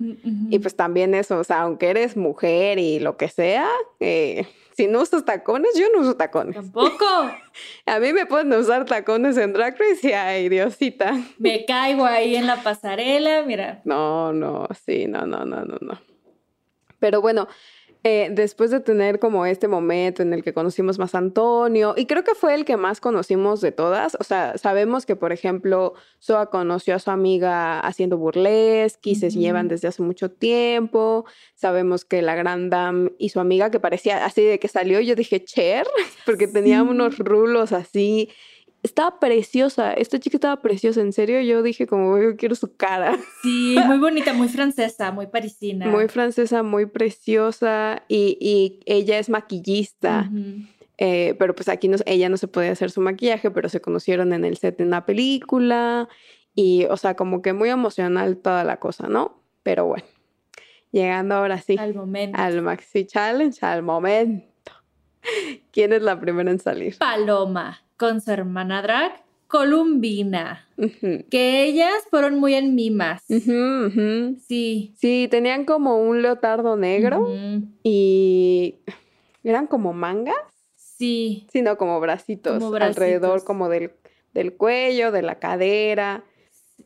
Y 0.50 0.60
pues 0.60 0.76
también 0.76 1.14
eso, 1.14 1.38
o 1.38 1.44
sea, 1.44 1.62
aunque 1.62 1.90
eres 1.90 2.18
mujer 2.18 2.80
y 2.80 3.00
lo 3.00 3.16
que 3.16 3.30
sea, 3.30 3.68
eh, 4.00 4.48
si 4.76 4.88
no 4.88 5.02
usas 5.02 5.26
tacones, 5.26 5.78
yo 5.78 5.86
no 5.94 6.02
uso 6.02 6.16
tacones. 6.16 6.56
Tampoco. 6.56 7.06
A 7.86 8.00
mí 8.00 8.14
me 8.14 8.26
pueden 8.26 8.52
usar 8.54 8.86
tacones 8.86 9.38
en 9.38 9.54
Drag 9.54 9.78
Race 9.78 10.10
y 10.10 10.12
ay, 10.12 10.50
Diosita. 10.50 11.14
Me 11.38 11.66
caigo 11.66 12.06
ahí 12.06 12.36
en 12.36 12.48
la 12.48 12.64
pasarela, 12.64 13.44
mira. 13.44 13.82
No, 13.86 14.34
no, 14.34 14.68
sí, 14.86 15.06
no, 15.08 15.28
no, 15.28 15.46
no, 15.46 15.66
no, 15.66 15.78
no. 15.82 16.02
Pero 17.00 17.22
bueno, 17.22 17.48
eh, 18.04 18.30
después 18.32 18.72
de 18.72 18.80
tener 18.80 19.20
como 19.20 19.46
este 19.46 19.68
momento 19.68 20.22
en 20.22 20.34
el 20.34 20.44
que 20.44 20.54
conocimos 20.54 20.98
más 21.00 21.16
a 21.16 21.18
Antonio, 21.18 21.94
y 21.98 22.06
creo 22.06 22.24
que 22.24 22.34
fue 22.36 22.56
el 22.56 22.64
que 22.64 22.78
más 22.78 23.02
conocimos 23.02 23.60
de 23.62 23.72
todas, 23.72 24.16
o 24.20 24.24
sea, 24.24 24.58
sabemos 24.58 25.06
que, 25.06 25.16
por 25.18 25.34
ejemplo, 25.34 25.94
Soa 26.20 26.50
conoció 26.50 26.96
a 26.96 27.00
su 27.00 27.12
amiga 27.12 27.80
haciendo 27.82 28.18
burlesque 28.18 29.10
y 29.12 29.16
se 29.16 29.30
llevan 29.30 29.68
desde 29.68 29.90
hace 29.90 30.02
mucho 30.02 30.32
tiempo, 30.32 31.26
sabemos 31.56 32.06
que 32.06 32.22
la 32.22 32.36
Gran 32.36 32.70
Dame 32.70 33.12
y 33.18 33.30
su 33.30 33.40
amiga, 33.40 33.70
que 33.70 33.80
parecía 33.80 34.26
así 34.26 34.44
de 34.44 34.60
que 34.60 34.68
salió, 34.70 35.00
yo 35.02 35.16
dije, 35.16 35.44
Cher, 35.44 35.86
porque 36.26 36.48
tenía 36.48 36.82
Sí. 36.82 36.88
unos 36.90 37.18
rulos 37.20 37.72
así. 37.74 38.30
Estaba 38.82 39.20
preciosa, 39.20 39.94
esta 39.94 40.20
chica 40.20 40.38
estaba 40.38 40.62
preciosa, 40.62 41.02
en 41.02 41.12
serio, 41.12 41.42
yo 41.42 41.62
dije 41.62 41.86
como, 41.86 42.18
yo 42.18 42.38
quiero 42.38 42.56
su 42.56 42.76
cara. 42.78 43.18
Sí, 43.42 43.76
muy 43.86 43.98
bonita, 43.98 44.32
muy 44.34 44.48
francesa, 44.48 45.12
muy 45.12 45.28
parisina. 45.28 45.88
Muy 45.88 46.08
francesa, 46.08 46.64
muy 46.64 46.86
preciosa 46.86 48.04
y, 48.08 48.38
y 48.40 48.80
ella 48.86 49.20
es 49.20 49.30
maquillista, 49.30 50.30
eh, 50.98 51.36
pero 51.38 51.56
pues 51.56 51.68
aquí 51.68 51.90
no, 51.90 51.98
ella 52.06 52.30
no 52.30 52.38
se 52.38 52.48
podía 52.48 52.72
hacer 52.72 52.90
su 52.90 53.02
maquillaje, 53.02 53.52
pero 53.52 53.68
se 53.68 53.82
conocieron 53.82 54.32
en 54.32 54.46
el 54.46 54.58
set 54.58 54.78
de 54.78 54.86
una 54.86 55.06
película 55.06 56.08
y, 56.56 56.86
o 56.86 56.96
sea, 56.96 57.16
como 57.16 57.42
que 57.42 57.52
muy 57.52 57.70
emocional 57.70 58.38
toda 58.38 58.64
la 58.64 58.78
cosa, 58.78 59.08
¿no? 59.08 59.42
Pero 59.62 59.86
bueno, 59.88 60.06
llegando 60.92 61.36
ahora 61.36 61.60
sí 61.60 61.76
Al 61.78 61.96
momento. 61.96 62.40
al 62.40 62.62
Maxi 62.62 63.06
Challenge, 63.06 63.58
al 63.62 63.84
momento. 63.84 64.72
¿Quién 65.72 65.92
es 65.92 66.02
la 66.02 66.18
primera 66.18 66.50
en 66.50 66.60
salir? 66.60 66.98
Paloma 66.98 67.82
con 68.00 68.22
su 68.22 68.32
hermana 68.32 68.82
drag, 68.82 69.22
Columbina. 69.48 70.68
Que 71.30 71.64
ellas 71.66 71.94
fueron 72.10 72.40
muy 72.40 72.54
en 72.56 72.74
mimas. 72.76 73.24
Sí. 73.28 74.94
Sí, 74.98 75.28
tenían 75.30 75.66
como 75.66 75.98
un 76.02 76.22
leotardo 76.22 76.76
negro 76.78 77.28
y 77.84 78.76
eran 79.44 79.68
como 79.68 79.94
mangas. 79.94 80.36
Sí. 80.76 81.48
sino 81.54 81.78
como 81.78 82.00
bracitos, 82.02 82.62
Como 82.62 82.76
alrededor 82.76 83.22
bracitos. 83.22 83.44
como 83.46 83.70
del, 83.70 83.92
del 84.34 84.54
cuello, 84.58 85.12
de 85.14 85.22
la 85.22 85.36
cadera. 85.40 86.24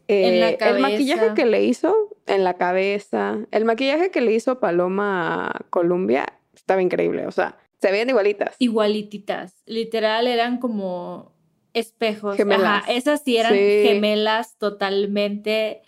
En 0.07 0.39
la 0.39 0.49
Eh, 0.51 0.57
El 0.61 0.79
maquillaje 0.81 1.19
cabeza. 1.21 1.33
que 1.35 1.45
le 1.47 1.63
hizo 1.63 1.95
en 2.27 2.43
la 2.43 2.53
cabeza, 2.55 3.39
el 3.51 3.65
maquillaje 3.65 4.11
que 4.11 4.21
le 4.21 4.33
hizo 4.33 4.59
Paloma 4.59 5.47
a 5.47 5.59
Columbia 5.71 6.25
estaba 6.55 6.81
increíble, 6.83 7.25
o 7.25 7.31
sea, 7.31 7.57
se 7.83 7.91
veían 7.91 8.09
igualitas. 8.09 8.55
Igualititas. 8.59 9.61
Literal 9.65 10.25
eran 10.27 10.57
como 10.57 11.33
espejos. 11.73 12.37
Gemelas. 12.37 12.83
Ajá, 12.83 12.91
esas 12.91 13.21
sí 13.23 13.37
eran 13.37 13.53
Sí. 13.53 13.59
gemelas 13.83 14.57
totalmente 14.57 15.81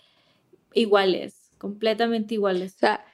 iguales. 0.74 1.50
Completamente 1.58 2.34
O 2.34 2.36
iguales. 2.36 2.72
sea, 2.74 3.04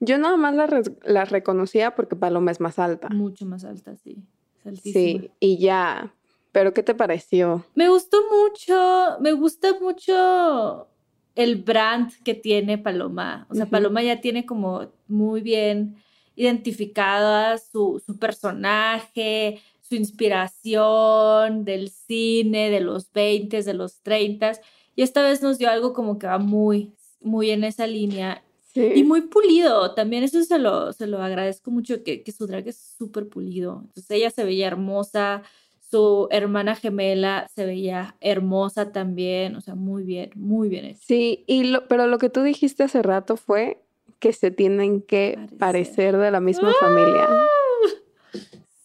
yo 0.00 0.16
nada 0.18 0.36
más 0.36 0.54
las, 0.54 0.70
re- 0.70 0.82
las 1.04 1.30
reconocía 1.30 1.94
porque 1.94 2.16
Paloma 2.16 2.50
es 2.50 2.60
más 2.60 2.78
alta. 2.78 3.08
Mucho 3.10 3.44
más 3.46 3.64
altas, 3.64 4.00
sí. 4.02 4.16
Altísima. 4.64 4.92
Sí, 5.22 5.30
y 5.40 5.58
ya. 5.58 6.14
Pero 6.52 6.72
¿qué 6.74 6.82
te 6.82 6.94
pareció? 6.94 7.64
Me 7.74 7.88
gustó 7.88 8.18
mucho, 8.30 9.18
me 9.20 9.32
gusta 9.32 9.78
mucho 9.80 10.88
el 11.36 11.56
brand 11.56 12.10
que 12.24 12.34
tiene 12.34 12.76
Paloma. 12.78 13.46
O 13.50 13.54
sea. 13.54 13.66
Paloma 13.66 14.02
ya 14.02 14.20
tiene 14.20 14.46
como 14.46 14.90
muy 15.06 15.42
bien 15.42 15.96
identificada 16.40 17.58
su, 17.58 18.02
su 18.04 18.18
personaje, 18.18 19.60
su 19.82 19.94
inspiración 19.94 21.66
del 21.66 21.90
cine, 21.90 22.70
de 22.70 22.80
los 22.80 23.12
20, 23.12 23.62
de 23.62 23.74
los 23.74 24.00
30. 24.00 24.52
Y 24.96 25.02
esta 25.02 25.22
vez 25.22 25.42
nos 25.42 25.58
dio 25.58 25.68
algo 25.68 25.92
como 25.92 26.18
que 26.18 26.26
va 26.26 26.38
muy, 26.38 26.94
muy 27.20 27.50
en 27.50 27.64
esa 27.64 27.86
línea. 27.86 28.42
Sí. 28.72 28.88
Y 28.94 29.04
muy 29.04 29.22
pulido, 29.22 29.94
también 29.94 30.22
eso 30.22 30.42
se 30.44 30.58
lo, 30.58 30.92
se 30.94 31.08
lo 31.08 31.20
agradezco 31.20 31.70
mucho, 31.70 32.04
que, 32.04 32.22
que 32.22 32.32
su 32.32 32.46
drag 32.46 32.68
es 32.68 32.94
súper 32.96 33.28
pulido. 33.28 33.82
Entonces 33.82 34.10
ella 34.10 34.30
se 34.30 34.44
veía 34.44 34.68
hermosa, 34.68 35.42
su 35.90 36.28
hermana 36.30 36.74
gemela 36.76 37.48
se 37.54 37.66
veía 37.66 38.16
hermosa 38.20 38.92
también, 38.92 39.56
o 39.56 39.60
sea, 39.60 39.74
muy 39.74 40.04
bien, 40.04 40.30
muy 40.36 40.68
bien 40.68 40.84
hecho. 40.86 41.00
Sí, 41.02 41.44
y 41.48 41.64
lo, 41.64 41.86
pero 41.88 42.06
lo 42.06 42.18
que 42.18 42.30
tú 42.30 42.42
dijiste 42.42 42.84
hace 42.84 43.02
rato 43.02 43.36
fue 43.36 43.82
que 44.20 44.32
se 44.32 44.50
tienen 44.52 45.02
que 45.02 45.34
Parecer. 45.36 45.58
parecer, 45.58 46.16
de 46.18 46.30
la 46.30 46.40
misma 46.40 46.72
familia. 46.78 47.28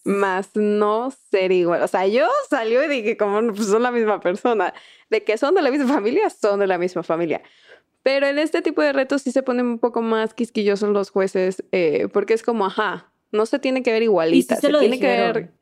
Más 0.04 0.50
no 0.54 1.12
ser 1.30 1.50
igual. 1.50 1.82
O 1.82 1.88
sea, 1.88 2.06
yo 2.06 2.26
salió 2.48 2.82
y 2.84 2.88
dije, 2.88 3.16
como 3.16 3.52
pues, 3.52 3.66
son 3.68 3.82
la 3.82 3.90
misma 3.90 4.20
persona. 4.20 4.72
De 5.10 5.24
que 5.24 5.36
son 5.36 5.54
de 5.54 5.62
la 5.62 5.70
misma 5.70 5.92
familia, 5.94 6.30
son 6.30 6.60
de 6.60 6.66
la 6.68 6.78
misma 6.78 7.02
familia. 7.02 7.42
Pero 8.02 8.26
en 8.28 8.38
este 8.38 8.62
tipo 8.62 8.82
de 8.82 8.92
retos 8.92 9.22
sí 9.22 9.32
se 9.32 9.42
ponen 9.42 9.66
un 9.66 9.78
poco 9.80 10.02
más 10.02 10.32
quisquillosos 10.32 10.90
los 10.90 11.10
jueces, 11.10 11.64
eh, 11.72 12.06
porque 12.12 12.34
es 12.34 12.44
como, 12.44 12.66
ajá, 12.66 13.10
no 13.32 13.46
se 13.46 13.58
tiene 13.58 13.82
que 13.82 13.90
ver 13.90 14.02
igualita. 14.04 14.54
se 14.56 14.70
lo 14.70 14.78
tiene 14.78 15.00
que 15.00 15.08
dijeron. 15.10 15.32
ver. 15.32 15.52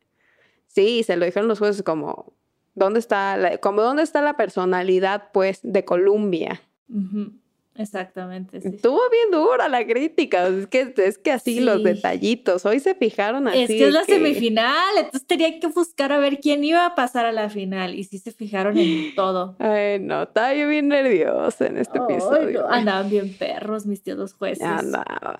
Sí, 0.66 1.02
se 1.04 1.16
lo 1.16 1.24
dijeron 1.24 1.48
los 1.48 1.58
jueces 1.58 1.82
como, 1.82 2.34
¿dónde 2.74 2.98
está 2.98 3.38
la, 3.38 3.56
como 3.58 3.80
dónde 3.80 4.02
está 4.02 4.20
la 4.20 4.36
personalidad, 4.36 5.30
pues, 5.32 5.60
de 5.62 5.86
Colombia? 5.86 6.60
Ujú, 6.90 7.32
Exactamente, 7.76 8.60
sí. 8.60 8.68
Estuvo 8.68 9.00
bien 9.10 9.30
dura 9.32 9.68
la 9.68 9.84
crítica. 9.84 10.46
Es 10.46 10.68
que, 10.68 10.94
es 10.96 11.18
que 11.18 11.32
así 11.32 11.58
los 11.60 11.82
detallitos. 11.82 12.64
Hoy 12.66 12.78
se 12.78 12.94
fijaron 12.94 13.48
así. 13.48 13.62
Es 13.62 13.68
que 13.68 13.86
es 13.88 13.92
la 13.92 14.04
semifinal, 14.04 14.96
entonces 14.96 15.26
tenía 15.26 15.58
que 15.58 15.66
buscar 15.66 16.12
a 16.12 16.18
ver 16.18 16.38
quién 16.38 16.62
iba 16.62 16.86
a 16.86 16.94
pasar 16.94 17.26
a 17.26 17.32
la 17.32 17.50
final. 17.50 17.94
Y 17.94 18.04
sí 18.04 18.18
se 18.18 18.30
fijaron 18.30 18.78
en 18.78 19.14
todo. 19.16 19.56
Ay, 19.58 19.98
no, 19.98 20.22
estaba 20.22 20.54
yo 20.54 20.68
bien 20.68 20.88
nerviosa 20.88 21.66
en 21.66 21.78
este 21.78 21.98
Ay, 21.98 22.14
episodio. 22.14 22.60
no, 22.62 22.68
Andaban 22.68 23.10
bien 23.10 23.34
perros 23.36 23.86
mis 23.86 24.02
tíos 24.02 24.18
los 24.18 24.34
jueces. 24.34 24.62
Andaba. 24.64 25.36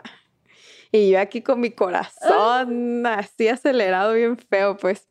Y 0.90 1.10
yo 1.10 1.20
aquí 1.20 1.40
con 1.40 1.60
mi 1.60 1.70
corazón 1.70 3.06
así 3.06 3.48
acelerado, 3.48 4.14
bien 4.14 4.36
feo, 4.38 4.76
pues. 4.76 5.08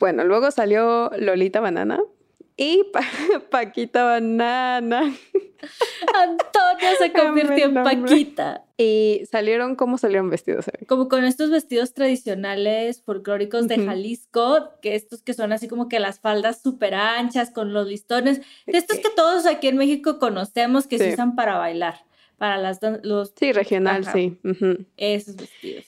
Bueno, 0.00 0.24
luego 0.24 0.50
salió 0.50 1.10
Lolita 1.16 1.60
Banana 1.60 2.00
y 2.56 2.84
Pa- 2.92 3.00
Paquita 3.50 4.04
Banana. 4.04 5.02
Antonia 6.14 6.94
se 6.98 7.12
convirtió 7.12 7.64
en. 7.66 7.74
Paquita. 7.74 8.64
Y 8.76 9.22
salieron, 9.30 9.76
¿cómo 9.76 9.98
salieron 9.98 10.30
vestidos? 10.30 10.68
Eri? 10.68 10.84
Como 10.86 11.08
con 11.08 11.24
estos 11.24 11.50
vestidos 11.50 11.94
tradicionales 11.94 13.02
folclóricos 13.02 13.68
de. 13.68 13.84
Jalisco, 13.84 14.70
que 14.82 14.94
estos 14.94 15.22
que 15.22 15.32
son 15.34 15.52
así 15.52 15.68
como 15.68 15.88
que 15.88 16.00
las 16.00 16.20
faldas 16.20 16.60
súper 16.62 16.94
anchas 16.94 17.50
con 17.50 17.72
los 17.72 17.86
listones, 17.88 18.40
de 18.66 18.78
estos 18.78 18.98
que 18.98 19.10
todos 19.14 19.46
aquí 19.46 19.68
en 19.68 19.76
México 19.76 20.18
conocemos 20.18 20.86
que 20.86 20.98
se 20.98 21.12
usan 21.14 21.34
para 21.36 21.56
bailar, 21.56 22.04
para 22.36 22.58
las 22.58 22.80
los 23.02 23.32
Sí, 23.36 23.52
regional, 23.52 24.02
Ajá. 24.02 24.12
sí. 24.12 24.38
esos 24.96 25.36
vestidos. 25.36 25.86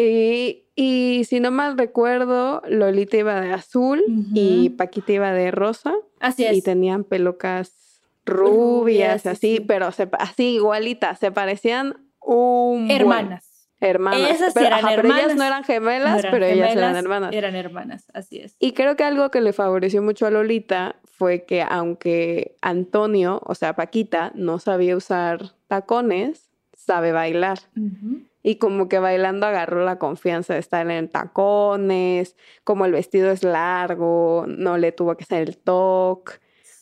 Y, 0.00 0.66
y 0.76 1.24
si 1.24 1.40
no 1.40 1.50
mal 1.50 1.76
recuerdo, 1.76 2.62
Lolita 2.68 3.16
iba 3.16 3.40
de 3.40 3.52
azul 3.52 4.02
y. 4.34 4.70
Paquita 4.70 5.12
iba 5.12 5.32
de 5.32 5.50
rosa. 5.50 5.92
Así 6.20 6.42
Y 6.44 6.46
es. 6.46 6.62
tenían 6.64 7.04
pelucas 7.04 8.02
Rubias, 8.24 8.52
rubias, 8.52 9.22
sí, 9.22 9.28
así, 9.28 9.56
sí. 9.56 9.60
pero 9.66 9.90
se, 9.90 10.08
así 10.18 10.54
igualitas, 10.56 11.18
se 11.18 11.32
parecían 11.32 11.96
un 12.20 12.86
buen- 12.86 12.90
Hermanas. 13.00 13.68
hermanas. 13.80 14.30
Esas 14.30 14.52
pero, 14.54 14.66
eran 14.66 14.78
ajá, 14.84 14.88
pero 14.96 15.08
ellas 15.08 15.18
hermanas. 15.20 15.36
no 15.38 15.44
eran 15.44 15.64
gemelas, 15.64 16.12
No 16.12 16.18
eran 16.18 16.32
pero 16.32 16.44
ellas 16.46 16.72
eran 16.76 16.96
hermanas. 16.96 17.32
Eran 17.34 17.54
hermanas, 17.56 18.04
así 18.12 18.38
es. 18.40 18.54
Y 18.58 18.72
creo 18.72 18.96
que 18.96 19.04
algo 19.04 19.30
que 19.30 19.40
le 19.40 19.52
favoreció 19.54 20.02
mucho 20.02 20.26
a 20.26 20.30
Lolita 20.30 20.96
fue 21.04 21.44
que 21.46 21.62
aunque 21.62 22.54
Antonio, 22.60 23.40
o 23.46 23.54
sea, 23.54 23.74
Paquita, 23.76 24.30
no 24.34 24.58
sabía 24.58 24.94
usar 24.96 25.54
tacones, 25.66 26.50
sabe 26.76 27.12
bailar. 27.12 27.58
Ujú. 27.76 28.27
Y 28.42 28.56
como 28.56 28.88
que 28.88 28.98
bailando 28.98 29.46
agarró 29.46 29.84
la 29.84 29.98
confianza 29.98 30.54
de 30.54 30.60
estar 30.60 30.88
en 30.90 31.08
tacones, 31.08 32.36
como 32.64 32.84
el 32.86 32.92
vestido 32.92 33.30
es 33.30 33.42
largo, 33.42 34.44
no 34.46 34.78
le 34.78 34.92
tuvo 34.92 35.16
que 35.16 35.24
hacer 35.24 35.48
el 35.48 35.56
toque. 35.58 36.34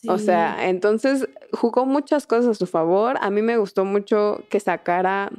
O 0.07 0.19
sea, 0.19 0.69
entonces 0.69 1.27
jugó 1.51 1.85
muchas 1.85 2.27
cosas 2.27 2.51
a 2.51 2.53
su 2.53 2.67
favor. 2.67 3.17
A 3.19 3.29
mí 3.31 3.41
me 3.41 3.57
gustó 3.57 3.83
mucho 3.85 4.43
que 4.49 4.59
sacara 4.59 5.31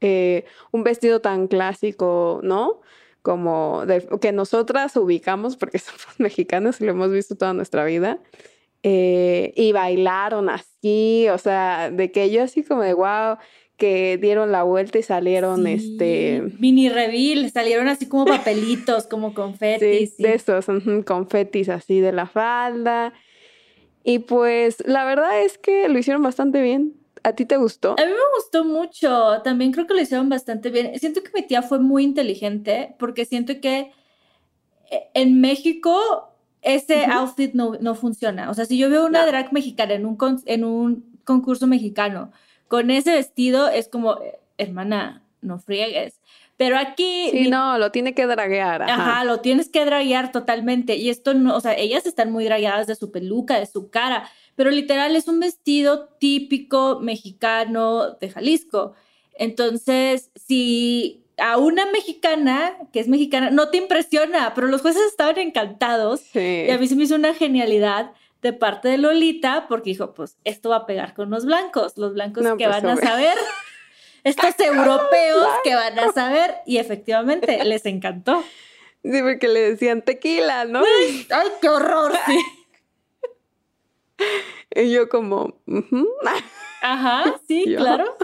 eh, 0.00 0.44
un 0.70 0.84
vestido 0.84 1.20
tan 1.20 1.48
clásico, 1.48 2.40
¿no? 2.42 2.80
Como 3.22 3.84
de- 3.86 4.06
que 4.20 4.32
nosotras 4.32 4.96
ubicamos 4.96 5.56
porque 5.56 5.78
somos 5.80 6.06
mexicanas 6.18 6.80
y 6.80 6.84
lo 6.84 6.92
hemos 6.92 7.10
visto 7.10 7.34
toda 7.34 7.52
nuestra 7.52 7.84
vida. 7.84 8.18
Eh, 8.82 9.52
y 9.56 9.72
bailaron 9.72 10.50
así, 10.50 11.26
o 11.30 11.38
sea, 11.38 11.90
de 11.90 12.12
que 12.12 12.30
yo 12.30 12.42
así 12.42 12.62
como 12.62 12.82
de 12.82 12.92
wow, 12.92 13.38
que 13.76 14.18
dieron 14.18 14.52
la 14.52 14.62
vuelta 14.62 14.98
y 14.98 15.02
salieron 15.02 15.64
Sí, 15.64 15.72
este... 15.72 16.42
Mini 16.58 16.88
reveal, 16.88 17.50
salieron 17.50 17.88
así 17.88 18.06
como 18.08 18.24
papelitos, 18.24 19.06
como 19.06 19.34
confetis. 19.34 20.14
sí. 20.16 20.22
de 20.22 20.34
esos 20.34 20.66
confetis 21.04 21.68
así 21.68 22.00
de 22.00 22.12
la 22.12 22.26
falda. 22.26 23.12
Y 24.04 24.20
pues 24.20 24.76
la 24.86 25.04
verdad 25.04 25.42
es 25.42 25.58
que 25.58 25.88
lo 25.88 25.98
hicieron 25.98 26.22
bastante 26.22 26.60
bien. 26.62 26.94
¿A 27.22 27.32
ti 27.32 27.46
te 27.46 27.56
gustó? 27.56 27.92
A 27.98 28.04
mí 28.04 28.10
me 28.12 28.36
gustó 28.38 28.64
mucho, 28.66 29.40
también 29.42 29.72
creo 29.72 29.86
que 29.86 29.94
lo 29.94 30.00
hicieron 30.02 30.28
bastante 30.28 30.68
bien. 30.70 30.98
Siento 31.00 31.22
que 31.22 31.30
mi 31.34 31.42
tía 31.46 31.62
fue 31.62 31.78
muy 31.78 32.04
inteligente 32.04 32.94
porque 32.98 33.24
siento 33.24 33.60
que 33.62 33.90
eh, 34.90 35.04
en 35.14 35.40
México 35.40 35.98
ese 36.60 37.06
outfit 37.06 37.54
no, 37.54 37.76
no 37.80 37.94
funciona. 37.94 38.50
O 38.50 38.54
sea, 38.54 38.66
si 38.66 38.76
yo 38.76 38.90
veo 38.90 39.06
una 39.06 39.22
No. 39.22 39.26
drag 39.26 39.52
mexicana 39.54 39.94
en 39.94 40.04
un, 40.06 40.18
en 40.44 40.64
un 40.64 41.18
concurso 41.24 41.66
mexicano 41.66 42.30
con 42.68 42.90
ese 42.90 43.12
vestido, 43.12 43.68
es 43.68 43.88
como, 43.88 44.18
hermana, 44.58 45.22
no 45.42 45.58
friegues. 45.58 46.20
Pero 46.56 46.78
aquí... 46.78 47.28
Sí, 47.30 47.40
mi- 47.40 47.48
no, 47.50 47.78
lo 47.78 47.90
tiene 47.90 48.14
que 48.14 48.26
draguear. 48.26 48.82
Ajá. 48.82 48.94
Ajá, 48.94 49.24
lo 49.24 49.40
tienes 49.40 49.68
que 49.68 49.84
draguear 49.84 50.30
totalmente. 50.30 50.96
Y 50.96 51.10
esto 51.10 51.34
no, 51.34 51.56
o 51.56 51.60
sea, 51.60 51.74
ellas 51.76 52.06
están 52.06 52.30
muy 52.30 52.44
dragueadas 52.44 52.86
de 52.86 52.94
su 52.94 53.10
peluca, 53.10 53.58
de 53.58 53.66
su 53.66 53.90
cara, 53.90 54.30
pero 54.54 54.70
literal 54.70 55.16
es 55.16 55.26
un 55.26 55.40
vestido 55.40 56.10
típico 56.20 57.00
mexicano 57.00 58.12
de 58.20 58.30
Jalisco. 58.30 58.94
Entonces, 59.36 60.30
si 60.36 61.24
a 61.38 61.58
una 61.58 61.86
mexicana, 61.86 62.76
que 62.92 63.00
es 63.00 63.08
mexicana, 63.08 63.50
no 63.50 63.68
te 63.70 63.78
impresiona, 63.78 64.52
pero 64.54 64.68
los 64.68 64.80
jueces 64.80 65.02
estaban 65.08 65.38
encantados. 65.38 66.20
Sí. 66.20 66.64
Y 66.68 66.70
a 66.70 66.78
mí 66.78 66.86
se 66.86 66.94
me 66.94 67.02
hizo 67.02 67.16
una 67.16 67.34
genialidad 67.34 68.12
de 68.44 68.52
parte 68.52 68.88
de 68.88 68.98
Lolita, 68.98 69.64
porque 69.70 69.90
dijo, 69.90 70.12
pues 70.12 70.36
esto 70.44 70.68
va 70.68 70.76
a 70.76 70.86
pegar 70.86 71.14
con 71.14 71.30
los 71.30 71.46
blancos, 71.46 71.96
los 71.96 72.12
blancos 72.12 72.44
No, 72.44 72.58
que 72.58 72.66
pues, 72.66 72.82
van 72.82 72.90
a 72.90 72.96
saber, 73.00 73.38
estos 74.22 74.54
europeos 74.60 75.48
que 75.64 75.74
van 75.74 75.98
a 75.98 76.12
saber, 76.12 76.56
y 76.66 76.76
efectivamente 76.76 77.64
les 77.64 77.86
encantó. 77.86 78.44
Sí, 79.02 79.22
porque 79.22 79.48
le 79.48 79.70
decían 79.70 80.02
tequila, 80.02 80.66
¿no? 80.66 80.80
¡Ay, 80.80 81.26
qué 81.60 81.68
horror! 81.68 82.12
Sí. 84.16 84.26
Y 84.76 84.92
yo 84.92 85.08
como. 85.08 85.60
Ajá, 86.82 87.34
sí, 87.48 87.64
Yo. 87.68 87.78
claro. 87.78 88.16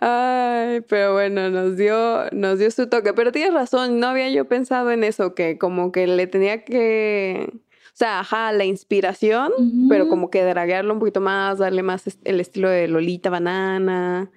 Ay, 0.00 0.80
pero 0.82 1.14
bueno, 1.14 1.50
nos 1.50 1.76
dio, 1.76 2.30
nos 2.30 2.60
dio 2.60 2.70
su 2.70 2.88
toque. 2.88 3.12
Pero 3.14 3.32
tienes 3.32 3.52
razón, 3.52 3.98
no 3.98 4.06
había 4.06 4.30
yo 4.30 4.46
pensado 4.46 4.92
en 4.92 5.02
eso, 5.02 5.34
que 5.34 5.58
como 5.58 5.90
que 5.90 6.06
le 6.06 6.28
tenía 6.28 6.64
que, 6.64 7.52
sea, 7.98 8.20
ajá, 8.20 8.52
la 8.52 8.64
inspiración, 8.64 9.52
pero 9.88 10.08
como 10.08 10.30
que 10.30 10.44
draguearlo 10.44 10.92
un 10.92 11.00
poquito 11.00 11.20
más, 11.20 11.58
darle 11.58 11.82
más 11.82 12.04
el 12.24 12.40
estilo 12.40 12.68
de 12.68 12.86
Lolita 12.88 13.28
Banana. 13.28 14.30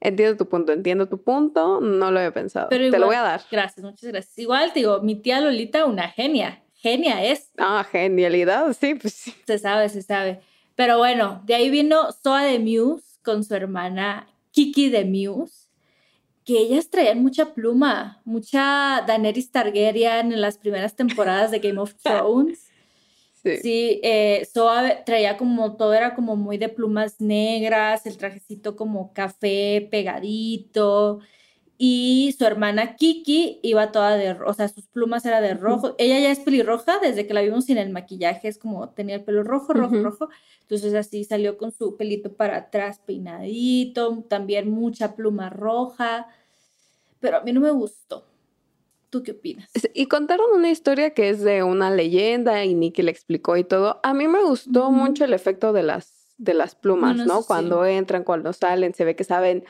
Entiendo 0.00 0.36
tu 0.36 0.48
punto, 0.48 0.72
entiendo 0.72 1.08
tu 1.08 1.22
punto, 1.22 1.80
no 1.80 2.10
lo 2.10 2.18
había 2.18 2.32
pensado. 2.32 2.68
Pero 2.70 2.90
Te 2.90 2.98
lo 2.98 3.06
voy 3.06 3.16
a 3.16 3.22
dar. 3.22 3.42
Gracias, 3.50 3.84
muchas 3.84 4.10
gracias. 4.10 4.38
Igual 4.38 4.72
te 4.72 4.80
digo, 4.80 5.00
mi 5.02 5.16
tía 5.16 5.40
Lolita, 5.40 5.84
una 5.84 6.08
genia. 6.08 6.62
Genia 6.76 7.22
es. 7.22 7.50
Ah, 7.58 7.84
genialidad, 7.90 8.74
sí, 8.78 8.94
pues 8.94 9.12
sí. 9.12 9.34
Se 9.46 9.58
sabe, 9.58 9.88
se 9.90 10.00
sabe. 10.00 10.40
Pero 10.74 10.96
bueno, 10.96 11.42
de 11.44 11.54
ahí 11.54 11.68
vino 11.68 12.12
Soa 12.12 12.44
de 12.44 12.58
Muse 12.58 13.18
con 13.22 13.44
su 13.44 13.54
hermana 13.54 14.28
Kiki 14.52 14.88
de 14.88 15.04
Muse, 15.04 15.68
que 16.44 16.58
ellas 16.58 16.88
traían 16.88 17.22
mucha 17.22 17.52
pluma, 17.52 18.22
mucha 18.24 19.04
Daenerys 19.06 19.50
Targaryen 19.52 20.32
en 20.32 20.40
las 20.40 20.56
primeras 20.56 20.96
temporadas 20.96 21.50
de 21.50 21.58
Game 21.58 21.78
of 21.78 21.94
Thrones. 22.02 22.69
Sí. 23.42 23.56
Sí, 23.58 24.00
eh, 24.02 24.46
Soa 24.52 25.04
traía 25.04 25.36
como 25.38 25.76
todo 25.76 25.94
era 25.94 26.14
como 26.14 26.36
muy 26.36 26.58
de 26.58 26.68
plumas 26.68 27.20
negras, 27.20 28.04
el 28.06 28.16
trajecito 28.18 28.76
como 28.76 29.12
café 29.12 29.88
pegadito. 29.90 31.20
Y 31.78 32.34
su 32.38 32.44
hermana 32.44 32.96
Kiki 32.96 33.60
iba 33.62 33.90
toda 33.90 34.16
de, 34.16 34.34
ro- 34.34 34.50
o 34.50 34.54
sea, 34.54 34.68
sus 34.68 34.86
plumas 34.86 35.24
era 35.24 35.40
de 35.40 35.54
rojo. 35.54 35.94
Ella 35.98 36.18
ya 36.20 36.30
es 36.30 36.40
pelirroja, 36.40 36.98
desde 37.00 37.26
que 37.26 37.32
la 37.34 37.40
vimos 37.42 37.64
sin 37.66 37.78
el 37.78 37.90
maquillaje, 37.90 38.48
es 38.48 38.58
como 38.58 38.90
tenía 38.90 39.16
el 39.16 39.24
pelo 39.24 39.42
rojo, 39.42 39.72
rojo, 39.72 39.96
rojo. 39.98 40.28
Entonces 40.62 40.94
así 40.94 41.24
salió 41.24 41.56
con 41.56 41.72
su 41.72 41.96
pelito 41.96 42.34
para 42.36 42.56
atrás 42.58 43.00
peinadito, 43.06 44.24
también 44.28 44.70
mucha 44.70 45.16
pluma 45.16 45.48
roja. 45.50 46.28
Pero 47.20 47.38
a 47.38 47.40
mí 47.42 47.52
no 47.52 47.60
me 47.60 47.70
gustó. 47.70 48.29
¿Tú 49.10 49.22
qué 49.24 49.32
opinas? 49.32 49.68
Y 49.92 50.06
contaron 50.06 50.46
una 50.54 50.70
historia 50.70 51.10
que 51.10 51.28
es 51.28 51.40
de 51.42 51.62
una 51.64 51.90
leyenda 51.90 52.64
y 52.64 52.74
Nicky 52.74 53.02
le 53.02 53.10
explicó 53.10 53.56
y 53.56 53.64
todo. 53.64 54.00
A 54.04 54.14
mí 54.14 54.28
me 54.28 54.42
gustó 54.42 54.90
mucho 54.92 55.24
el 55.24 55.34
efecto 55.34 55.72
de 55.72 55.82
las, 55.82 56.28
de 56.38 56.54
las 56.54 56.76
plumas, 56.76 57.16
Bueno, 57.16 57.34
¿no? 57.34 57.40
sí. 57.40 57.46
Cuando 57.48 57.84
entran, 57.84 58.22
cuando 58.22 58.52
salen, 58.52 58.94
se 58.94 59.04
ve 59.04 59.16
que 59.16 59.24
saben 59.24 59.64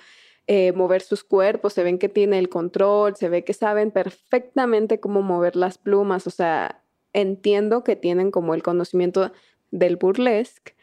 eh, 0.46 0.72
mover 0.72 1.00
sus 1.00 1.24
cuerpos, 1.24 1.72
se 1.72 1.83
ven 1.83 1.98
que 1.98 2.11
tienen 2.11 2.38
el 2.38 2.48
control, 2.50 3.16
se 3.16 3.31
ve 3.31 3.42
que 3.44 3.55
saben 3.55 3.90
perfectamente 3.90 5.00
cómo 5.00 5.22
mover 5.22 5.57
las 5.57 5.79
plumas. 5.79 6.26
O 6.26 6.31
sea, 6.31 6.83
entiendo 7.14 7.83
que 7.83 7.96
tienen 7.96 8.31
como 8.31 8.55
el 8.55 8.62
conocimiento 8.62 9.33
del 9.70 9.96
burlesque, 9.96 10.74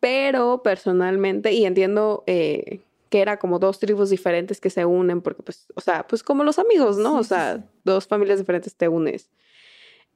pero 0.00 0.62
personalmente, 0.62 1.52
y 1.52 1.64
entiendo 1.66 2.24
eh, 2.26 2.80
que 3.12 3.20
era 3.20 3.36
como 3.36 3.58
dos 3.58 3.78
tribus 3.78 4.08
diferentes 4.08 4.58
que 4.58 4.70
se 4.70 4.86
unen, 4.86 5.20
porque 5.20 5.42
pues, 5.42 5.66
o 5.74 5.82
sea, 5.82 6.06
pues 6.06 6.22
como 6.22 6.44
los 6.44 6.58
amigos, 6.58 6.96
¿no? 6.96 7.10
Sí, 7.10 7.18
o 7.18 7.24
sea, 7.24 7.58
sí. 7.58 7.62
dos 7.84 8.06
familias 8.06 8.38
diferentes 8.38 8.74
te 8.74 8.88
unes. 8.88 9.30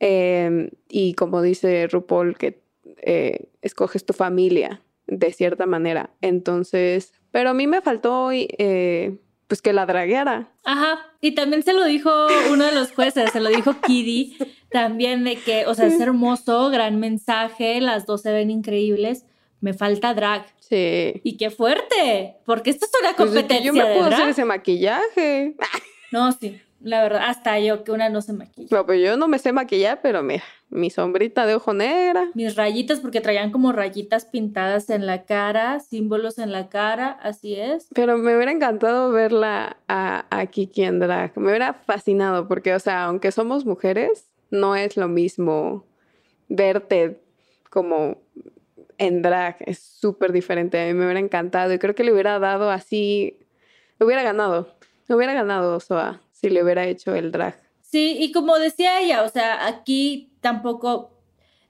Em, 0.01 0.71
y 0.89 1.13
como 1.13 1.43
dice 1.43 1.89
RuPaul, 1.89 2.39
que 2.39 2.63
eh, 3.03 3.51
escoges 3.61 4.07
tu 4.07 4.15
familia 4.15 4.81
de 5.07 5.31
cierta 5.35 5.67
manera. 5.67 6.09
Entonces, 6.23 7.13
pero 7.33 7.51
a 7.51 7.55
mí 7.55 7.67
me 7.67 7.83
faltó 7.83 8.31
eh, 8.33 9.19
pues 9.47 9.61
que 9.61 9.75
la 9.75 9.85
dragueara. 9.85 10.49
Ajá, 10.65 10.99
y 11.21 11.33
también 11.33 11.63
se 11.65 11.75
lo 11.75 11.85
dijo 11.85 12.11
uno 12.51 12.65
de 12.65 12.73
los 12.73 12.93
jueces, 12.93 13.31
se 13.31 13.41
lo 13.41 13.51
dijo 13.51 13.75
Kiddy, 13.87 14.39
también 14.71 15.23
de 15.23 15.37
que, 15.37 15.67
o 15.67 15.75
sea, 15.75 15.89
es 15.89 16.01
hermoso, 16.01 16.71
gran 16.71 16.99
mensaje, 16.99 17.79
las 17.83 18.07
dos 18.07 18.23
se 18.23 18.33
ven 18.33 18.51
increíbles, 18.51 19.27
me 19.61 19.75
falta 19.75 20.15
drag. 20.15 20.47
Sí. 20.61 21.21
Y 21.25 21.37
qué 21.37 21.51
fuerte, 21.51 22.37
porque 22.45 22.71
esto 22.71 22.87
es 22.87 22.93
una 23.01 23.15
Pues 23.17 23.31
es 23.31 23.35
que 23.35 23.41
competencia 23.41 23.67
yo 23.67 23.73
me 23.73 23.89
de 23.89 23.95
puedo 23.95 24.07
hacer 24.07 24.29
ese 24.29 24.45
maquillaje. 24.45 25.57
No, 26.13 26.31
sí, 26.33 26.61
la 26.81 27.03
verdad, 27.03 27.23
hasta 27.27 27.59
yo 27.59 27.83
que 27.85 27.93
una 27.93 28.09
no 28.09 28.23
se 28.23 28.33
maquilla. 28.33 28.69
No, 28.71 28.87
pues 28.87 29.03
yo 29.03 29.17
no 29.17 29.29
me 29.29 29.39
sé 29.39 29.53
maquillar, 29.53 30.01
pero 30.03 30.23
mira, 30.23 30.45
mi 30.69 30.91
sombrita 30.91 31.47
de 31.47 31.55
ojo 31.55 31.73
negra. 31.73 32.31
Mis 32.35 32.55
rayitas, 32.55 33.01
porque 33.01 33.21
traían 33.21 33.51
como 33.51 33.73
rayitas 33.73 34.25
pintadas 34.27 34.91
en 34.91 35.07
la 35.07 35.25
cara, 35.25 35.81
símbolos 35.81 36.39
en 36.39 36.53
la 36.53 36.69
cara, 36.69 37.19
así 37.23 37.55
es. 37.55 37.89
Pero 37.95 38.19
me 38.19 38.37
hubiera 38.37 38.53
encantado 38.53 39.11
verla 39.11 39.79
a, 39.89 40.27
a 40.31 40.47
Kiki 40.47 40.85
en 40.85 41.01
drag. 41.01 41.37
Me 41.37 41.49
hubiera 41.49 41.75
fascinado 41.75 42.47
porque, 42.47 42.75
o 42.75 42.79
sea, 42.79 43.05
aunque 43.05 43.33
somos 43.33 43.65
mujeres, 43.65 44.31
no 44.51 44.77
es 44.77 44.97
lo 44.97 45.09
mismo 45.09 45.85
verte 46.49 47.21
como 47.71 48.19
en 48.99 49.23
drag 49.23 49.57
es 49.61 49.79
súper 49.79 50.33
diferente. 50.33 50.81
A 50.81 50.87
mí 50.87 50.95
me 50.95 51.05
hubiera 51.05 51.21
encantado 51.21 51.73
y 51.73 51.79
creo 51.79 51.95
que 51.95 52.05
le 52.05 52.13
hubiera 52.13 52.39
dado 52.39 52.71
así, 52.71 53.39
le 53.99 54.07
hubiera 54.07 54.23
ganado, 54.23 54.75
le 55.09 55.15
hubiera 55.15 55.35
ganado 55.35 55.81
Soa 55.81 56.21
si 56.33 56.51
le 56.51 56.63
hubiera 56.63 56.87
hecho 56.87 57.15
el 57.15 57.33
drag. 57.33 57.61
Sí, 57.83 58.17
y 58.19 58.33
como 58.33 58.59
decía 58.59 59.01
ella, 59.01 59.23
o 59.23 59.29
sea, 59.29 59.67
aquí 59.67 60.33
tampoco 60.41 61.17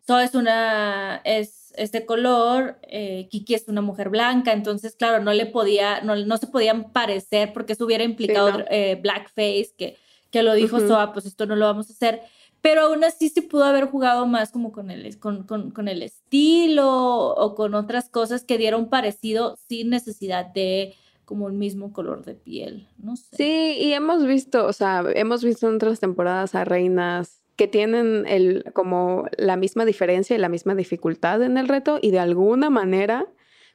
Soa 0.07 0.25
es 0.25 0.35
una, 0.35 1.21
es, 1.25 1.73
es 1.77 1.93
de 1.93 2.07
color, 2.07 2.79
eh, 2.83 3.29
Kiki 3.31 3.55
es 3.55 3.69
una 3.69 3.81
mujer 3.81 4.09
blanca, 4.09 4.53
entonces, 4.53 4.97
claro, 4.97 5.23
no 5.23 5.33
le 5.33 5.47
podía, 5.47 6.01
no, 6.03 6.17
no 6.17 6.37
se 6.37 6.47
podían 6.47 6.93
parecer 6.93 7.53
porque 7.53 7.75
eso 7.75 7.85
hubiera 7.85 8.05
implicado 8.05 8.59
no. 8.59 8.65
eh, 8.71 8.99
blackface, 9.01 9.75
que, 9.77 9.97
que 10.31 10.43
lo 10.43 10.55
dijo 10.55 10.77
Ujú. 10.77 10.89
Soa, 10.89 11.13
pues 11.13 11.27
esto 11.27 11.47
no 11.47 11.57
lo 11.57 11.67
vamos 11.67 11.91
a 11.91 11.93
hacer. 11.93 12.23
Pero 12.67 12.81
aún 12.81 13.05
así 13.05 13.29
se 13.29 13.43
pudo 13.43 13.63
haber 13.63 13.85
jugado 13.85 14.27
más 14.27 14.51
como 14.51 14.73
con 14.73 14.91
el, 14.91 15.21
con, 15.21 15.45
con, 15.45 15.71
con 15.71 15.87
el 15.87 16.03
estilo 16.03 17.29
o 17.29 17.55
con 17.55 17.75
otras 17.75 18.09
cosas 18.09 18.43
que 18.43 18.59
dieron 18.59 18.89
parecido 18.91 19.57
sin 19.69 19.89
necesidad 19.89 20.47
de 20.47 20.97
como 21.25 21.45
un 21.47 21.59
mismo 21.59 21.93
color 21.93 22.25
de 22.25 22.35
piel, 22.35 22.89
no 22.99 23.15
sé. 23.15 23.37
Sí, 23.37 23.77
y 23.79 23.93
hemos 23.93 24.27
visto, 24.27 24.67
o 24.67 24.73
sea, 24.73 25.05
hemos 25.15 25.45
visto 25.45 25.69
en 25.69 25.77
otras 25.77 26.01
temporadas 26.01 26.57
a 26.57 26.65
reinas 26.65 27.41
que 27.55 27.69
tienen 27.69 28.25
el, 28.27 28.65
como 28.73 29.27
la 29.39 29.57
misma 29.57 29.85
diferencia 29.85 30.35
y 30.35 30.41
la 30.41 30.49
misma 30.49 30.75
dificultad 30.75 31.45
en 31.45 31.59
el 31.59 31.69
reto 31.69 32.01
y 32.03 32.11
de 32.11 32.19
alguna 32.19 32.69
manera 32.69 33.29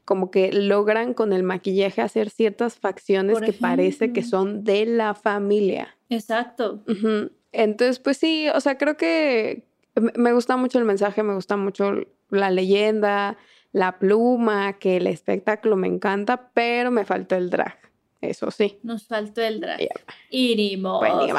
como 0.03 0.31
que 0.31 0.51
logran 0.51 1.13
con 1.13 1.31
el 1.31 1.43
maquillaje 1.43 2.01
hacer 2.01 2.29
ciertas 2.29 2.75
facciones 2.75 3.35
Por 3.35 3.45
que 3.45 3.53
parece 3.53 4.11
que 4.11 4.21
son 4.21 4.65
de 4.65 4.85
la 4.85 5.13
familia. 5.13 5.95
Exacto. 6.09 6.83
Ujú. 6.89 7.31
Entonces, 7.51 7.99
pues 7.99 8.17
sí, 8.17 8.47
o 8.49 8.59
sea, 8.61 8.77
creo 8.77 8.97
que 8.97 9.63
me- 10.15 10.31
gusta 10.33 10.57
mucho 10.57 10.79
el 10.79 10.85
mensaje, 10.85 11.23
me 11.23 11.33
gusta 11.33 11.57
mucho 11.57 11.93
la 12.29 12.49
leyenda, 12.49 13.37
la 13.73 13.99
pluma, 13.99 14.73
que 14.73 14.97
el 14.97 15.07
espectáculo 15.07 15.75
me 15.75 15.87
encanta, 15.87 16.49
pero 16.53 16.91
me 16.91 17.05
faltó 17.05 17.35
el 17.35 17.49
drag, 17.49 17.77
eso 18.21 18.51
sí. 18.51 18.79
Nos 18.83 19.07
faltó 19.07 19.41
el 19.41 19.59
drag. 19.59 19.79
Ya. 19.79 19.89
Y 20.29 20.55
ni 20.55 20.77
modo. 20.77 20.99
Pues 20.99 21.13
ni 21.15 21.31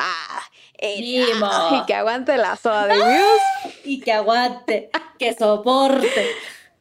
Y, 0.80 1.84
que 1.86 1.94
aguante 1.94 2.36
la 2.36 2.56
soda 2.56 2.86
de 2.88 2.96
Muse. 2.96 3.80
Y 3.84 4.00
que 4.00 4.12
aguante, 4.12 4.90
que 5.18 5.32
soporte. 5.34 6.26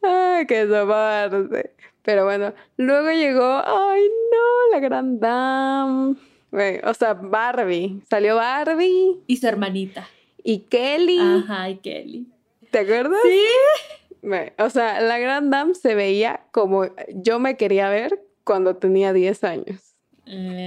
Ay, 0.02 0.46
que 0.46 0.68
soporte. 0.68 1.76
Pero 2.04 2.26
bueno, 2.26 2.54
luego 2.78 3.12
llegó, 3.12 3.62
ay 3.64 4.02
no, 4.32 4.72
la 4.76 4.80
gran 4.80 5.20
dame. 5.20 6.16
O 6.52 6.94
sea, 6.94 7.14
Barbie. 7.14 8.02
Salió 8.10 8.36
Barbie 8.36 9.20
Y 9.28 9.38
su 9.38 9.48
hermanita. 9.48 10.08
y 10.44 10.60
Kelly. 10.60 11.18
Ajá, 11.20 11.70
y 11.70 11.78
Kelly. 11.78 12.28
¿Te 12.72 12.80
acuerdas? 12.80 13.20
Sí. 13.24 14.30
O 14.60 14.70
sea, 14.70 15.02
la 15.02 15.18
gran 15.18 15.50
dame 15.50 15.74
se 15.76 15.96
veía 15.96 16.42
como 16.52 16.86
yo 17.14 17.40
me 17.40 17.58
quería 17.58 17.90
ver 17.90 18.22
cuando 18.44 18.76
tenía 18.76 19.14
10 19.14 19.44
años. 19.44 19.96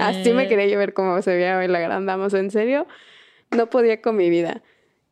Así 0.01 0.33
me 0.33 0.43
Eh, 0.43 0.47
quería 0.47 0.67
yo 0.67 0.77
ver 0.77 0.93
cómo 0.93 1.21
se 1.21 1.33
veía 1.35 1.57
hoy 1.57 1.67
la 1.67 1.79
gran 1.79 2.05
dama. 2.05 2.25
O 2.25 2.29
sea, 2.29 2.39
en 2.41 2.51
serio, 2.51 2.85
no 3.51 3.69
podía 3.69 4.01
con 4.01 4.15
mi 4.17 4.29
vida. 4.29 4.61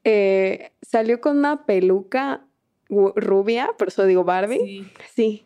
Eh, 0.04 0.72
salió 0.82 1.22
con 1.22 1.38
una 1.38 1.66
peluca 1.66 2.46
rubia, 2.90 3.72
por 3.78 3.88
eso 3.88 4.06
digo 4.06 4.24
Barbie. 4.24 4.60
sí. 4.60 4.88
Sí. 5.16 5.46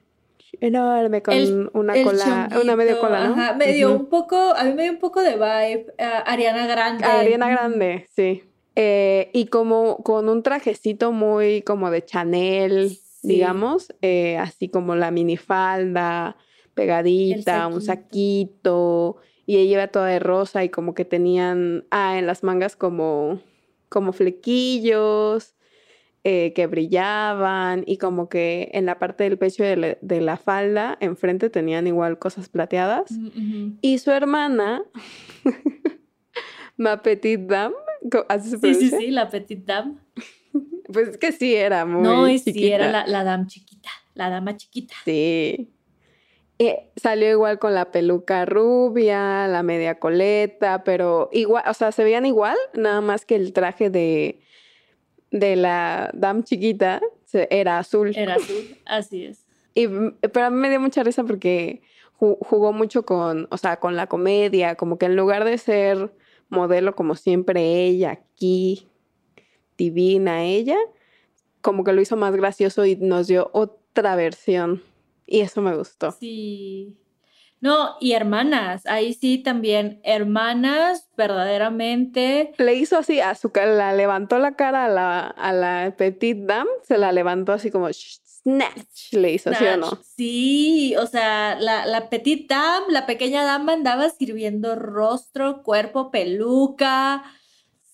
Enorme, 0.60 1.22
con 1.22 1.34
El- 1.36 1.70
una 1.74 1.93
el 1.93 2.04
cola, 2.04 2.50
una 2.62 2.76
media 2.76 2.93
chonguito, 2.93 3.00
cola, 3.00 3.28
¿no? 3.28 3.34
Ajá, 3.34 3.54
me 3.56 3.74
dio 3.74 3.93
un 3.96 4.08
poco, 4.10 4.36
a 4.56 4.63
mí 4.63 4.74
me 4.74 4.84
dio 4.84 4.91
un 4.91 5.00
poco 5.00 5.22
de 5.22 5.34
vibe 5.34 5.93
a 6.00 6.20
Ariana 6.20 6.65
Grande. 6.67 7.04
Ariana 7.06 7.50
Grande, 7.50 8.08
sí. 8.15 8.43
Eh, 8.76 9.30
y 9.34 9.48
como 9.48 9.98
con 9.98 10.30
un 10.30 10.43
trajecito 10.43 11.12
muy 11.12 11.62
como 11.63 11.89
de 11.91 12.04
Chanel, 12.06 12.89
Sí. 12.89 13.30
digamos, 13.30 13.93
eh, 14.02 14.38
así 14.38 14.70
como 14.70 14.96
la 14.96 15.10
minifalda 15.12 16.38
pegadita, 16.76 17.67
un 17.67 17.82
saquito, 17.82 19.17
y 19.48 19.58
ella 19.58 19.72
iba 19.74 19.88
toda 19.88 20.08
de 20.08 20.20
rosa 20.20 20.63
y 20.63 20.70
como 20.70 20.93
que 20.93 21.06
tenían, 21.06 21.86
ah, 21.89 22.17
en 22.20 22.28
las 22.28 22.43
mangas 22.43 22.76
como, 22.76 23.39
como 23.89 24.13
flequillos 24.13 25.56
eh, 26.30 26.52
que 26.54 26.68
brillaban 26.68 27.84
y 27.88 27.98
como 28.00 28.28
que 28.28 28.70
en 28.74 28.86
la 28.86 29.00
parte 29.00 29.24
del 29.24 29.38
pecho 29.38 29.63
de 29.63 29.78
la, 29.78 29.98
de 30.02 30.20
la 30.20 30.36
falda, 30.36 30.98
enfrente 31.00 31.50
tenían 31.50 31.88
igual 31.88 32.20
cosas 32.20 32.50
plateadas. 32.50 33.10
Mm. 33.12 33.78
Y 33.80 33.98
su 34.00 34.12
hermana, 34.12 34.84
Ma 36.76 37.02
Petite 37.02 37.46
Dame, 37.48 37.76
¿así 38.28 38.50
se 38.50 38.58
Sí, 38.58 38.74
sí, 38.74 38.74
pronuncia? 38.74 39.00
sí, 39.00 39.12
la 39.12 39.30
Petite 39.30 39.63
Dame. 39.66 39.96
Pues 40.92 41.10
es 41.10 41.18
que 41.18 41.32
sí 41.34 41.54
era 41.56 41.86
muy 41.86 42.02
no, 42.02 42.28
y 42.30 42.40
sí, 42.40 42.54
chiquita. 42.54 42.76
era 42.76 42.92
la, 42.92 43.06
la 43.08 43.24
dama 43.26 43.46
chiquita, 43.48 43.90
la 44.13 44.30
dama 44.30 44.56
chiquita. 44.56 44.96
Sí. 45.06 45.70
Eh, 46.60 46.90
salió 46.96 47.30
igual 47.30 47.60
con 47.60 47.74
la 47.74 47.92
peluca 47.92 48.46
rubia, 48.46 49.48
la 49.48 49.63
media 49.63 50.00
coleta, 50.00 50.84
pero 50.86 51.30
igual, 51.34 51.63
o 51.68 51.74
sea, 51.74 51.92
se 51.92 52.04
veían 52.06 52.26
igual, 52.26 52.58
nada 52.74 53.02
más 53.02 53.26
que 53.26 53.36
el 53.36 53.52
traje 53.54 53.90
de, 53.90 54.40
de 55.32 55.56
la 55.56 56.10
dame 56.13 56.44
chiquita 56.44 57.02
era 57.50 57.80
azul. 57.80 58.13
Era 58.16 58.36
azul, 58.36 58.78
así 58.86 59.26
es. 59.26 59.46
Y, 59.74 59.88
pero 60.34 60.46
a 60.46 60.50
mí 60.50 60.58
me 60.58 60.70
dio 60.70 60.80
mucha 60.80 61.04
risa 61.04 61.24
porque 61.24 61.82
ju- 62.20 62.38
jugó 62.42 62.74
mucho 62.74 63.06
con, 63.06 63.48
o 63.52 63.58
sea, 63.58 63.78
con 63.80 63.96
la 63.96 64.08
comedia, 64.08 64.76
como 64.76 64.98
que 64.98 65.06
en 65.08 65.16
lugar 65.16 65.44
de 65.44 65.58
ser 65.58 66.12
modelo 66.50 66.96
como 66.96 67.16
siempre 67.16 67.84
ella, 67.86 68.12
aquí, 68.12 68.88
divina 69.78 70.44
ella, 70.46 70.78
como 71.62 71.84
que 71.84 71.94
lo 71.94 72.02
hizo 72.02 72.16
más 72.18 72.36
gracioso 72.36 72.86
y 72.86 72.96
nos 72.96 73.28
dio 73.28 73.50
otra 73.54 74.16
versión. 74.16 74.82
Y 75.26 75.42
eso 75.42 75.62
me 75.62 75.76
gustó. 75.76 76.12
Sí. 76.12 76.96
No, 77.60 77.96
y 78.00 78.12
hermanas, 78.12 78.86
ahí 78.86 79.13
sí 79.13 79.39
también, 79.39 80.00
hermanas 80.04 81.10
verdaderamente. 81.17 82.54
Le 82.58 82.76
hizo 82.76 82.98
así, 82.98 83.20
a 83.20 83.34
su, 83.34 83.52
la 83.56 83.93
levantó 83.93 84.38
la 84.38 84.56
cara 84.56 84.86
a 84.86 84.89
la, 84.89 85.22
a 85.28 85.54
la 85.54 85.96
petite 85.98 86.46
dame, 86.46 86.70
se 86.84 87.00
la 87.00 87.12
levantó 87.12 87.54
así 87.54 87.72
como 87.72 87.88
snatch, 87.91 89.13
le 89.13 89.34
hizo, 89.34 89.52
¿sí 89.54 89.65
o 89.65 89.78
no? 89.78 89.88
Snatch. 89.88 90.04
Sí, 90.15 90.96
o 90.98 91.08
sea, 91.08 91.58
la, 91.60 91.88
la 91.88 92.10
petite 92.10 92.54
dame, 92.54 92.86
la 92.89 93.08
pequeña 93.08 93.43
dama 93.43 93.74
andaba 93.74 94.10
sirviendo 94.10 94.76
rostro, 94.76 95.63
cuerpo, 95.63 96.12
peluca. 96.12 97.24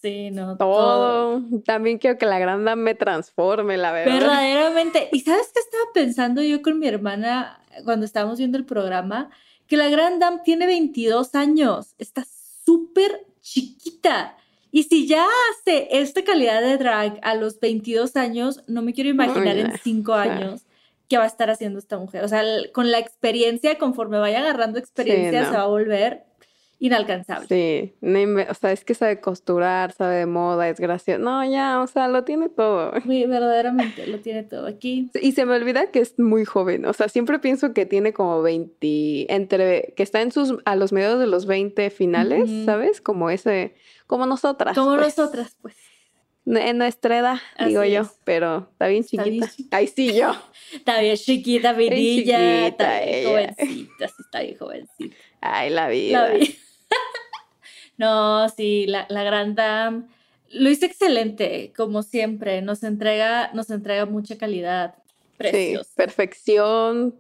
Sí, 0.02 0.32
no, 0.32 0.58
Todo. 0.58 1.42
También 1.66 1.98
quiero 1.98 2.18
que 2.18 2.26
la 2.26 2.38
gran 2.38 2.66
dame 2.66 2.84
me 2.84 2.96
transforme, 2.96 3.78
la 3.78 3.94
verdad. 3.94 4.20
Verdaderamente. 4.20 5.08
¿Y 5.14 5.22
sabes 5.22 5.50
qué 5.54 5.62
estaba 5.62 5.86
pensando 5.94 6.42
yo 6.42 6.62
con 6.62 6.78
mi 6.78 6.88
hermana 6.90 7.62
cuando 7.86 8.06
estábamos 8.06 8.38
viendo 8.38 8.58
el 8.58 8.66
programa? 8.66 9.30
Que 9.74 9.78
la 9.78 9.90
Grand 9.90 10.22
Dame 10.22 10.42
tiene 10.46 10.68
22 10.68 11.34
años. 11.34 11.96
Está 11.98 12.28
súper 12.64 13.26
chiquita. 13.42 14.38
Y 14.70 14.84
si 14.84 15.08
ya 15.08 15.26
hace 15.50 15.88
esta 15.90 16.24
calidad 16.24 16.62
de 16.62 16.78
drag 16.78 17.20
a 17.24 17.34
los 17.34 17.60
22 17.60 18.16
años, 18.16 18.62
no 18.68 18.84
me 18.84 18.94
quiero 18.94 19.10
imaginar 19.10 19.58
en 19.58 19.72
Ay, 19.72 19.80
5 19.82 20.14
sea. 20.14 20.22
años 20.22 20.62
qué 21.10 21.18
va 21.18 21.24
a 21.24 21.26
estar 21.26 21.50
haciendo 21.50 21.80
esta 21.80 21.98
mujer. 21.98 22.24
O 22.24 22.28
sea, 22.28 22.44
con 22.72 22.92
la 22.92 23.00
experiencia, 23.00 23.80
conforme 23.80 24.20
vaya 24.20 24.42
agarrando 24.42 24.78
experiencia, 24.78 25.42
no. 25.42 25.50
se 25.50 25.58
va 25.58 25.64
a 25.64 25.68
volver 25.68 26.24
inalcanzable. 26.80 27.48
Sí, 27.48 27.94
o 28.50 28.54
sea, 28.54 28.72
es 28.72 28.84
que 28.84 28.94
sabe 28.94 29.22
costurar, 29.22 29.94
sabe 29.94 30.18
de 30.18 30.26
moda, 30.26 30.68
es 30.70 30.80
gracioso. 30.80 31.20
No, 31.20 31.44
ya, 31.50 31.82
o 31.82 31.88
sea, 31.88 32.08
lo 32.08 32.24
tiene 32.24 32.50
todo. 32.50 32.92
Sí, 33.02 33.26
verdaderamente, 33.26 34.08
lo 34.08 34.20
tiene 34.20 34.44
todo 34.44 34.68
aquí. 34.68 35.10
Y 35.22 35.32
se 35.32 35.46
me 35.46 35.56
olvida 35.56 35.92
que 35.92 36.00
es 36.00 36.20
muy 36.20 36.46
joven, 36.46 36.86
o 36.86 36.94
sea, 36.94 37.10
siempre 37.10 37.40
pienso 37.40 37.74
que 37.74 37.86
tiene 37.86 38.14
como 38.14 38.42
20, 38.42 39.34
entre, 39.34 39.94
que 39.96 40.04
está 40.04 40.22
en 40.22 40.32
sus, 40.32 40.56
a 40.66 40.76
los 40.76 40.92
medios 40.92 41.20
de 41.20 41.28
los 41.28 41.46
20 41.46 41.90
finales. 41.90 42.50
¿sabes? 42.66 43.02
Como 43.02 43.30
ese, 43.30 43.76
como 44.08 44.26
nosotras. 44.26 44.76
Como 44.76 44.96
pues. 44.96 45.18
nosotras, 45.18 45.58
pues. 45.62 45.76
En 46.46 46.78
nuestra 46.78 47.18
edad, 47.18 47.38
digo 47.66 47.86
yo, 47.86 48.02
es. 48.02 48.20
pero 48.26 48.68
está 48.74 48.88
bien 48.88 49.04
Está 49.04 49.24
bien 49.24 49.46
chiquita. 49.46 49.50
chiquita. 49.50 49.78
Ay, 49.78 49.88
sí, 49.88 50.14
yo. 50.14 50.34
Está 50.74 51.00
bien 51.00 51.16
chiquita, 51.16 51.74
chiquita 51.78 52.68
Está 52.68 53.00
bien 53.00 53.16
ella. 53.16 53.30
jovencita, 53.30 54.08
sí, 54.10 54.14
está 54.20 54.42
bien 54.42 54.58
jovencita. 54.58 55.16
Ay, 55.46 55.70
la 55.70 55.88
vida. 55.90 56.28
La 56.30 56.34
vi. 56.36 56.58
no, 57.98 58.48
sí, 58.50 58.86
la, 58.88 59.06
la 59.10 59.24
gran 59.24 59.56
dame 59.56 60.04
lo 60.52 60.70
hizo 60.70 60.86
excelente, 60.86 61.74
como 61.76 62.04
siempre. 62.04 62.62
Nos 62.62 62.84
entrega, 62.84 63.50
nos 63.54 63.70
entrega 63.72 64.06
mucha 64.06 64.38
calidad. 64.38 64.96
Preciosa. 65.38 65.84
Sí, 65.84 65.90
perfección. 65.96 67.16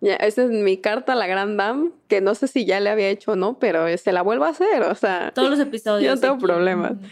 Ya, 0.00 0.14
esa 0.14 0.44
es 0.44 0.50
mi 0.50 0.76
carta 0.78 1.12
a 1.12 1.16
la 1.16 1.26
Gran 1.26 1.56
Dame, 1.58 1.90
que 2.08 2.20
no 2.22 2.34
sé 2.34 2.46
si 2.48 2.64
ya 2.64 2.80
le 2.80 2.88
había 2.88 3.08
hecho 3.10 3.32
o 3.32 3.36
no, 3.36 3.58
pero 3.58 3.86
eh, 3.86 3.98
se 3.98 4.12
la 4.12 4.22
vuelvo 4.22 4.44
a 4.44 4.50
hacer, 4.50 4.82
o 4.84 4.94
sea, 4.94 5.32
Todos 5.34 5.50
los 5.50 5.58
episodios. 5.58 6.04
Yo 6.08 6.14
no 6.14 6.20
tengo 6.20 6.34
aquí. 6.36 6.44
problemas. 6.44 6.92
Ujú. 6.92 7.02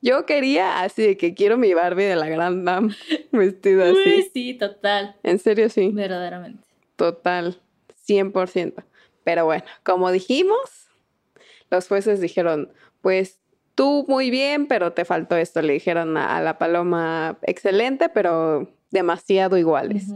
yo 0.00 0.26
quería 0.26 0.80
así 0.80 1.02
de 1.02 1.16
que 1.16 1.34
quiero 1.34 1.56
mi 1.56 1.72
Barbie 1.74 2.04
de 2.06 2.16
la 2.16 2.28
Gran 2.28 2.64
Dame 2.64 2.96
vestida 3.32 3.92
Uy, 3.92 4.00
así. 4.00 4.30
sí, 4.32 4.54
total. 4.54 5.14
En 5.22 5.38
serio, 5.38 5.68
sí, 5.68 5.90
Verdaderamente. 5.92 6.64
total, 6.96 7.60
100%. 8.08 8.82
Pero 9.24 9.44
bueno, 9.44 9.64
como 9.82 10.10
dijimos, 10.10 10.88
los 11.70 11.88
jueces 11.88 12.20
dijeron, 12.20 12.72
pues 13.00 13.40
tú 13.74 14.04
muy 14.08 14.30
bien, 14.30 14.66
pero 14.66 14.92
te 14.92 15.04
faltó 15.04 15.36
esto. 15.36 15.62
Le 15.62 15.74
dijeron 15.74 16.16
a, 16.16 16.36
a 16.36 16.40
la 16.40 16.58
paloma, 16.58 17.38
excelente, 17.42 18.08
pero 18.08 18.68
demasiado 18.90 19.56
iguales. 19.56 20.06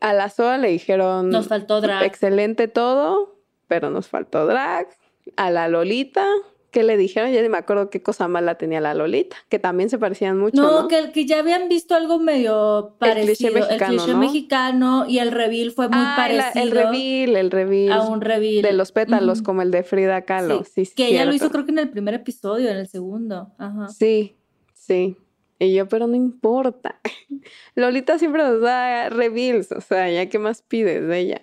A 0.00 0.12
la 0.12 0.30
Soa 0.30 0.58
le 0.58 0.68
dijeron. 0.68 1.30
Nos 1.30 1.48
faltó 1.48 1.80
drag. 1.80 2.04
Excelente 2.04 2.68
todo, 2.68 3.38
pero 3.68 3.90
nos 3.90 4.08
faltó 4.08 4.46
drag. 4.46 4.88
A 5.36 5.50
la 5.50 5.68
Lolita, 5.68 6.26
¿qué 6.74 6.82
le 6.82 6.98
dijeron? 6.98 7.32
Ya 7.32 7.40
ni 7.40 7.48
me 7.48 7.56
acuerdo 7.56 7.88
qué 7.88 8.02
cosa 8.02 8.28
mala 8.28 8.56
tenía 8.56 8.80
la 8.82 8.92
Lolita, 8.92 9.36
que 9.48 9.58
también 9.58 9.88
se 9.88 9.96
parecían 9.98 10.36
mucho. 10.38 10.60
No, 10.60 10.82
No, 10.82 10.88
Que, 10.88 11.12
que 11.12 11.24
ya 11.24 11.38
habían 11.38 11.70
visto 11.70 11.94
algo 11.94 12.18
medio 12.18 12.96
parecido. 12.98 13.34
cliché 13.36 13.50
mexicano, 13.52 13.92
el 13.92 13.98
cliché 13.98 14.12
¿no? 14.12 14.18
mexicano 14.18 15.06
y 15.08 15.18
el 15.20 15.30
reveal 15.30 15.70
fue 15.70 15.88
muy 15.88 15.96
Ah, 15.98 16.28
la- 16.30 16.52
parecido 16.52 16.64
el 16.64 16.70
reveal, 16.72 17.36
el 17.36 17.50
reveal. 17.50 17.92
a 17.92 18.02
un 18.02 18.20
reveal. 18.20 18.62
De 18.62 18.72
los 18.72 18.92
pétalos, 18.92 19.40
como 19.40 19.62
el 19.62 19.70
de 19.70 19.84
Frida 19.84 20.22
Kahlo. 20.22 20.64
Sí, 20.64 20.86
que 20.94 21.06
ella 21.06 21.24
lo 21.24 21.32
hizo 21.32 21.48
creo 21.50 21.64
que 21.64 21.70
en 21.72 21.78
el 21.78 21.88
primer 21.88 22.12
episodio, 22.14 22.68
en 22.70 22.76
el 22.76 22.88
segundo. 22.88 23.52
Ajá. 23.56 23.88
Sí, 23.88 24.36
sí. 24.74 25.16
Y 25.60 25.72
yo, 25.72 25.88
pero 25.88 26.06
no 26.08 26.16
importa. 26.16 27.00
Lolita 27.76 28.18
siempre 28.18 28.42
nos 28.42 28.60
da 28.60 29.08
reveals, 29.08 29.70
o 29.72 29.80
sea, 29.80 30.10
ya 30.10 30.28
qué 30.28 30.38
más 30.38 30.62
pides 30.62 31.06
de 31.06 31.18
ella. 31.20 31.42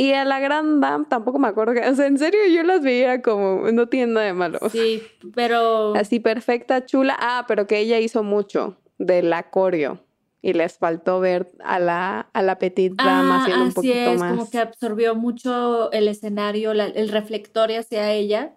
Y 0.00 0.12
a 0.12 0.24
la 0.24 0.38
Grand 0.38 0.80
Dame 0.80 1.06
tampoco 1.10 1.40
me 1.40 1.48
acuerdo 1.48 1.74
que, 1.74 1.80
o 1.80 1.94
sea, 1.96 2.06
en 2.06 2.18
serio 2.18 2.38
yo 2.54 2.62
las 2.62 2.82
veía 2.82 3.20
como, 3.20 3.68
no 3.72 3.88
tiene 3.88 4.12
nada 4.12 4.26
de 4.26 4.32
malo. 4.32 4.60
Sí, 4.70 5.02
pero 5.34 5.92
Así 5.96 6.20
perfecta, 6.20 6.86
chula. 6.86 7.16
Ah, 7.18 7.46
pero 7.48 7.66
que 7.66 7.80
ella 7.80 7.98
hizo 7.98 8.22
mucho 8.22 8.76
de 8.98 9.22
la 9.22 9.50
coreo. 9.50 9.98
Y 10.40 10.52
les 10.52 10.78
faltó 10.78 11.18
ver 11.18 11.50
a 11.64 11.80
la, 11.80 12.30
a 12.32 12.42
la 12.42 12.58
Petit 12.60 12.92
Dame 12.94 13.32
ah, 13.32 13.38
haciendo 13.42 13.62
un 13.64 13.68
así 13.70 13.74
poquito 13.74 14.12
es, 14.12 14.20
más. 14.20 14.30
como 14.38 14.48
que 14.48 14.58
absorbió 14.58 15.16
mucho 15.16 15.90
el 15.90 16.06
escenario, 16.06 16.74
la- 16.74 16.86
el 16.86 17.08
reflectorio 17.08 17.80
hacia 17.80 18.12
ella 18.12 18.54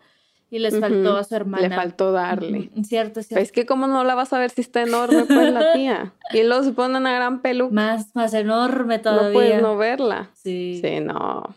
y 0.52 0.60
les 0.60 0.78
faltó 0.80 1.18
a 1.18 1.24
su 1.24 1.34
hermana. 1.34 1.68
Le 1.70 1.74
faltó 1.76 2.12
darle. 2.12 2.70
Ujú, 2.76 2.84
Cierto, 2.84 3.24
cierto. 3.24 3.42
Es 3.42 3.52
que 3.52 3.66
cómo 3.66 3.88
no 3.88 4.04
la 4.04 4.14
vas 4.14 4.32
a 4.34 4.38
ver 4.40 4.52
si 4.52 4.62
está 4.62 4.84
enorme, 4.84 5.24
pues, 5.26 5.52
la 5.52 5.72
tía. 5.74 6.14
Y 6.34 6.44
luego 6.44 6.64
se 6.64 6.74
pone 6.74 6.98
una 6.98 7.14
gran 7.14 7.42
peluca. 7.42 7.74
Más, 7.74 8.14
más 8.16 8.34
enorme 8.36 9.00
todavía. 9.00 9.28
No 9.30 9.34
puedes 9.34 9.62
no 9.62 9.78
verla. 9.78 10.30
Sí. 10.36 10.80
Sí, 10.84 11.00
no. 11.00 11.56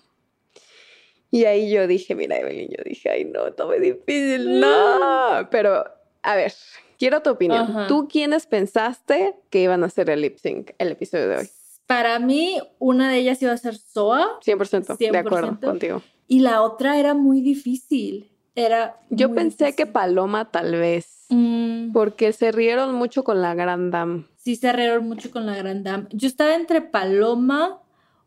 Y 1.31 1.45
ahí 1.47 1.71
yo 1.73 1.87
dije, 1.89 2.15
mira, 2.15 2.39
Evelyn, 2.39 2.69
yo 2.71 2.85
dije, 2.85 3.11
ay, 3.11 3.25
no, 3.25 3.49
está 3.49 3.67
muy 3.67 3.81
difícil, 3.81 4.61
no. 4.61 5.49
Pero, 5.51 5.85
a 6.23 6.37
ver, 6.37 6.53
quiero 6.97 7.21
tu 7.23 7.31
opinión. 7.31 7.63
Ajá. 7.65 7.87
¿Tú 7.89 8.07
quiénes 8.09 8.47
pensaste 8.47 9.35
que 9.51 9.61
iban 9.63 9.83
a 9.83 9.87
hacer 9.87 10.09
el 10.11 10.21
lip 10.21 10.39
sync, 10.39 10.71
el 10.79 10.93
episodio 10.93 11.29
de 11.29 11.37
hoy? 11.39 11.49
Para 11.89 12.21
mí, 12.21 12.61
una 12.79 13.11
de 13.11 13.19
ellas 13.19 13.43
iba 13.43 13.51
a 13.53 13.57
ser 13.57 13.77
Soa 13.77 14.39
100%, 14.47 14.97
de 15.11 15.19
acuerdo 15.19 15.51
100%. 15.55 15.61
contigo. 15.61 16.03
y 16.29 16.41
la 16.41 16.63
otra 16.63 16.99
era 17.01 17.15
muy 17.15 17.41
difícil. 17.41 18.31
Era. 18.55 18.97
Yo 19.11 19.35
pensé 19.35 19.75
que. 19.75 19.87
Paloma 19.87 20.51
tal 20.51 20.73
vez, 20.73 21.11
Mm, 21.31 21.93
porque 21.93 22.33
se 22.33 22.53
rieron 22.53 22.95
mucho 22.95 23.25
con 23.25 23.40
la 23.40 23.55
Grand 23.55 23.90
Dame. 23.93 24.25
sí, 24.37 24.57
se 24.57 24.69
arreglaron 24.69 25.09
mucho 25.09 25.31
con 25.31 25.47
la 25.47 25.57
Grand 25.57 25.85
Dame. 25.85 26.07
Yo 26.11 26.29
estaba 26.29 26.55
entre 26.55 26.83
Paloma 26.83 27.81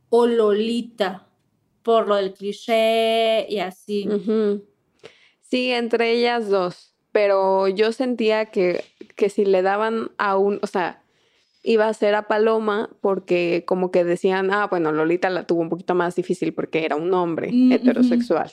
o 0.10 0.26
Lolita, 0.26 1.28
por 1.84 2.08
lo 2.08 2.16
del 2.16 2.34
cliché 2.34 3.46
y 3.50 3.60
así. 3.60 4.10
Sí, 5.42 5.72
entre 5.72 6.12
ellas 6.12 6.50
dos, 6.50 6.94
pero 7.12 7.68
yo 7.68 7.92
sentía 7.92 8.48
que, 8.48 8.84
que 9.16 9.30
si 9.30 9.46
le 9.46 9.62
daban 9.62 10.10
a 10.18 10.38
un, 10.38 10.60
o 10.62 10.68
sea, 10.68 11.02
iba 11.64 11.88
a 11.88 11.94
ser 11.94 12.16
a 12.16 12.28
Paloma 12.28 12.90
porque 13.02 13.64
como 13.66 13.92
que 13.92 14.04
decían, 14.04 14.52
ah, 14.52 14.68
bueno, 14.68 14.92
Lolita 14.92 15.30
la 15.30 15.46
tuvo 15.46 15.62
un 15.62 15.70
poquito 15.70 15.96
más 15.96 16.16
difícil 16.16 16.54
porque 16.54 16.84
era 16.84 16.96
un 16.96 17.14
hombre 17.14 17.50
Mm, 17.52 17.72
heterosexual. 17.72 18.52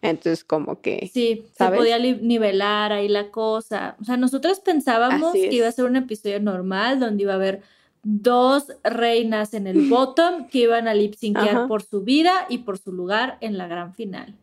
Entonces 0.00 0.44
como 0.44 0.80
que... 0.80 1.10
Sí, 1.12 1.44
¿Sabes? 1.56 1.72
se 1.72 1.76
podía 1.78 1.98
nivelar 1.98 2.92
ahí 2.92 3.08
la 3.08 3.30
cosa. 3.30 3.96
O 4.00 4.04
sea, 4.04 4.16
nosotros 4.16 4.60
pensábamos 4.60 5.32
que 5.32 5.52
iba 5.52 5.66
a 5.66 5.72
ser 5.72 5.84
un 5.86 5.96
episodio 5.96 6.40
normal 6.40 7.00
donde 7.00 7.24
iba 7.24 7.32
a 7.32 7.36
haber 7.36 7.62
dos 8.02 8.66
reinas 8.84 9.54
en 9.54 9.66
el 9.66 9.88
bottom 9.90 10.48
que 10.48 10.60
iban 10.60 10.88
a 10.88 10.94
lip 10.94 11.14
syncear 11.14 11.48
Ajá. 11.48 11.68
por 11.68 11.82
su 11.82 12.02
vida 12.02 12.46
y 12.48 12.58
por 12.58 12.78
su 12.78 12.92
lugar 12.92 13.38
en 13.40 13.58
la 13.58 13.66
gran 13.66 13.94
final. 13.94 14.36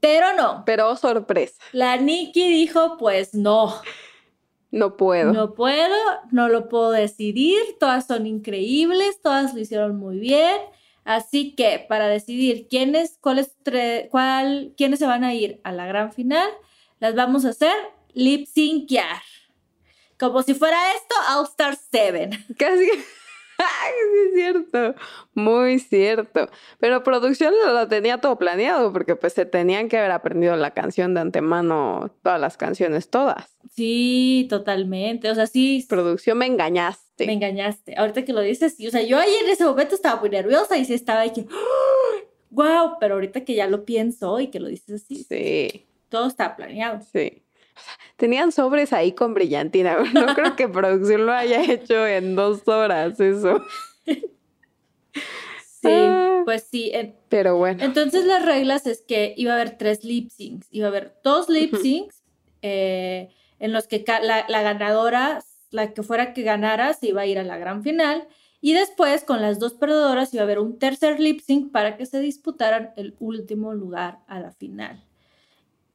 Pero 0.00 0.34
no, 0.34 0.62
Pero 0.64 0.96
sorpresa, 0.96 1.60
la 1.72 1.96
Nikki 1.98 2.48
dijo, 2.48 2.96
pues 2.98 3.34
no, 3.34 3.74
no 4.70 4.96
puedo. 4.96 5.32
no 5.32 5.52
puedo, 5.52 5.94
no 6.30 6.48
lo 6.48 6.68
puedo 6.68 6.90
decidir, 6.90 7.60
todas 7.78 8.06
son 8.06 8.26
increíbles, 8.26 9.20
todas 9.22 9.52
lo 9.52 9.60
hicieron 9.60 9.96
muy 9.96 10.18
bien. 10.18 10.56
Así 11.10 11.56
que 11.56 11.84
para 11.88 12.06
decidir 12.06 12.68
quiénes, 12.68 13.18
cuáles, 13.20 13.56
cuál, 14.12 14.74
quiénes 14.76 15.00
se 15.00 15.06
van 15.06 15.24
a 15.24 15.34
ir 15.34 15.60
a 15.64 15.72
la 15.72 15.84
gran 15.84 16.12
final, 16.12 16.48
las 17.00 17.16
vamos 17.16 17.44
a 17.44 17.48
hacer 17.48 17.74
lip 18.14 18.46
syncear. 18.46 19.20
Como 20.20 20.44
si 20.44 20.54
fuera 20.54 20.78
esto 20.94 21.16
All 21.30 21.46
Star 21.46 21.76
7. 21.90 22.30
Casi... 22.56 22.88
Es 24.30 24.34
cierto, 24.34 24.94
muy 25.34 25.78
cierto. 25.78 26.48
Pero 26.78 27.02
producción 27.02 27.52
lo, 27.64 27.72
lo 27.72 27.88
tenía 27.88 28.18
todo 28.18 28.36
planeado 28.38 28.92
porque 28.92 29.16
pues 29.16 29.32
se 29.32 29.44
tenían 29.46 29.88
que 29.88 29.98
haber 29.98 30.10
aprendido 30.12 30.56
la 30.56 30.72
canción 30.72 31.14
de 31.14 31.20
antemano, 31.20 32.10
todas 32.22 32.40
las 32.40 32.56
canciones, 32.56 33.08
todas. 33.10 33.56
Sí, 33.70 34.46
totalmente. 34.50 35.30
O 35.30 35.34
sea, 35.34 35.46
sí, 35.46 35.84
Producción 35.88 36.38
me 36.38 36.46
engañaste. 36.46 37.26
me 37.26 37.32
engañaste. 37.34 37.94
Ahorita 37.96 38.24
que 38.24 38.32
lo 38.32 38.40
dices, 38.40 38.74
sí. 38.76 38.86
O 38.86 38.90
sea, 38.90 39.02
yo 39.02 39.18
ahí 39.18 39.32
en 39.44 39.50
ese 39.50 39.64
momento 39.64 39.94
estaba 39.94 40.20
muy 40.20 40.30
nerviosa 40.30 40.76
y 40.78 40.84
sí 40.84 40.94
estaba 40.94 41.22
de 41.22 41.32
que, 41.32 41.46
wow, 42.50 42.96
pero 43.00 43.14
ahorita 43.14 43.44
que 43.44 43.54
ya 43.54 43.66
lo 43.66 43.84
pienso 43.84 44.40
y 44.40 44.48
que 44.48 44.60
lo 44.60 44.68
dices 44.68 45.02
así, 45.02 45.24
Sí, 45.28 45.86
todo 46.08 46.26
está 46.28 46.56
planeado. 46.56 47.00
sí. 47.12 47.42
Tenían 48.16 48.52
sobres 48.52 48.92
ahí 48.92 49.12
con 49.12 49.34
brillantina. 49.34 49.96
No 50.14 50.34
creo 50.34 50.56
que 50.56 50.68
producción 50.68 51.26
lo 51.26 51.32
haya 51.32 51.62
hecho 51.64 52.06
en 52.06 52.36
dos 52.36 52.66
horas, 52.68 53.18
eso. 53.20 53.64
Sí, 55.82 55.88
Ah. 55.88 56.42
pues 56.44 56.64
sí. 56.70 56.90
en- 56.92 57.16
Pero 57.30 57.56
bueno. 57.56 57.82
Entonces 57.82 58.26
las 58.26 58.44
reglas 58.44 58.86
es 58.86 59.00
que 59.02 59.32
iba 59.38 59.52
a 59.52 59.56
haber 59.56 59.78
tres 59.78 60.04
lip 60.04 60.28
syncs. 60.30 60.66
Iba 60.70 60.86
a 60.86 60.90
haber 60.90 61.14
dos 61.24 61.48
lip 61.48 61.74
syncs 61.74 62.22
eh, 62.60 63.30
en 63.58 63.72
los 63.72 63.86
que 63.86 64.04
la, 64.22 64.44
la 64.48 64.60
ganadora, 64.62 65.42
la 65.70 65.94
que 65.94 66.02
fuera 66.02 66.34
que 66.34 66.42
ganara, 66.42 66.92
se 66.92 67.08
iba 67.08 67.22
a 67.22 67.26
ir 67.26 67.38
a 67.38 67.44
la 67.44 67.56
gran 67.56 67.82
final. 67.82 68.28
Y 68.60 68.74
después, 68.74 69.24
con 69.24 69.40
las 69.40 69.58
dos 69.58 69.72
perdedoras, 69.72 70.34
iba 70.34 70.42
a 70.42 70.44
haber 70.44 70.58
un 70.58 70.78
tercer 70.78 71.18
lip 71.18 71.40
sync 71.40 71.72
para 71.72 71.96
que 71.96 72.04
se 72.04 72.20
disputaran 72.20 72.90
el 72.96 73.16
último 73.18 73.72
lugar 73.72 74.18
a 74.26 74.38
la 74.38 74.52
final. 74.52 75.02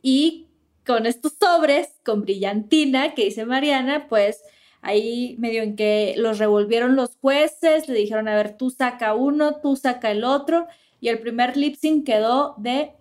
Y 0.02 0.48
con 0.86 1.06
estos 1.06 1.34
sobres, 1.40 1.90
con 2.04 2.22
brillantina, 2.22 3.14
que 3.14 3.26
dice 3.26 3.46
Mariana, 3.46 4.08
pues 4.08 4.44
ahí 4.82 5.36
medio 5.40 5.64
en 5.64 5.76
que 5.76 6.14
los 6.18 6.38
revolvieron 6.38 6.96
los 6.96 7.16
jueces, 7.18 7.88
le 7.88 7.96
dijeron, 7.96 8.28
a 8.28 8.36
ver, 8.36 8.56
tú 8.58 8.70
saca 8.70 9.16
uno, 9.16 9.56
tú 9.56 9.76
saca 9.76 10.12
el 10.12 10.24
otro, 10.24 10.68
y 11.02 11.10
el 11.10 11.20
primer 11.20 11.58
lip 11.58 11.76
sync 11.76 12.06
quedó 12.06 12.56
de 12.58 12.92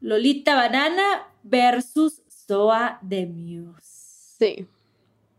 Lolita 0.00 0.56
Banana 0.56 1.28
versus 1.42 2.22
Soa 2.28 2.98
de 3.02 3.26
Muse. 3.26 4.66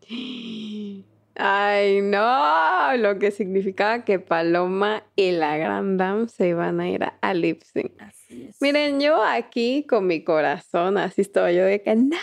Sí. 0.07 1.05
Ay, 1.35 2.01
no, 2.01 2.95
lo 2.97 3.17
que 3.17 3.31
significaba 3.31 4.03
que 4.03 4.19
Paloma 4.19 5.03
y 5.15 5.31
la 5.31 5.57
Gran 5.57 5.97
Dame 5.97 6.27
se 6.27 6.49
iban 6.49 6.79
a 6.81 6.89
ir 6.89 7.03
a, 7.21 7.33
lip 7.33 7.61
sync. 7.63 7.91
Así 8.01 8.47
es. 8.49 8.61
Miren, 8.61 8.99
yo 8.99 9.23
aquí 9.23 9.85
con 9.87 10.07
mi 10.07 10.23
corazón, 10.23 10.97
así 10.97 11.21
estaba 11.21 11.51
yo 11.51 11.63
de 11.63 11.81
que 11.81 11.95
no, 11.95 12.17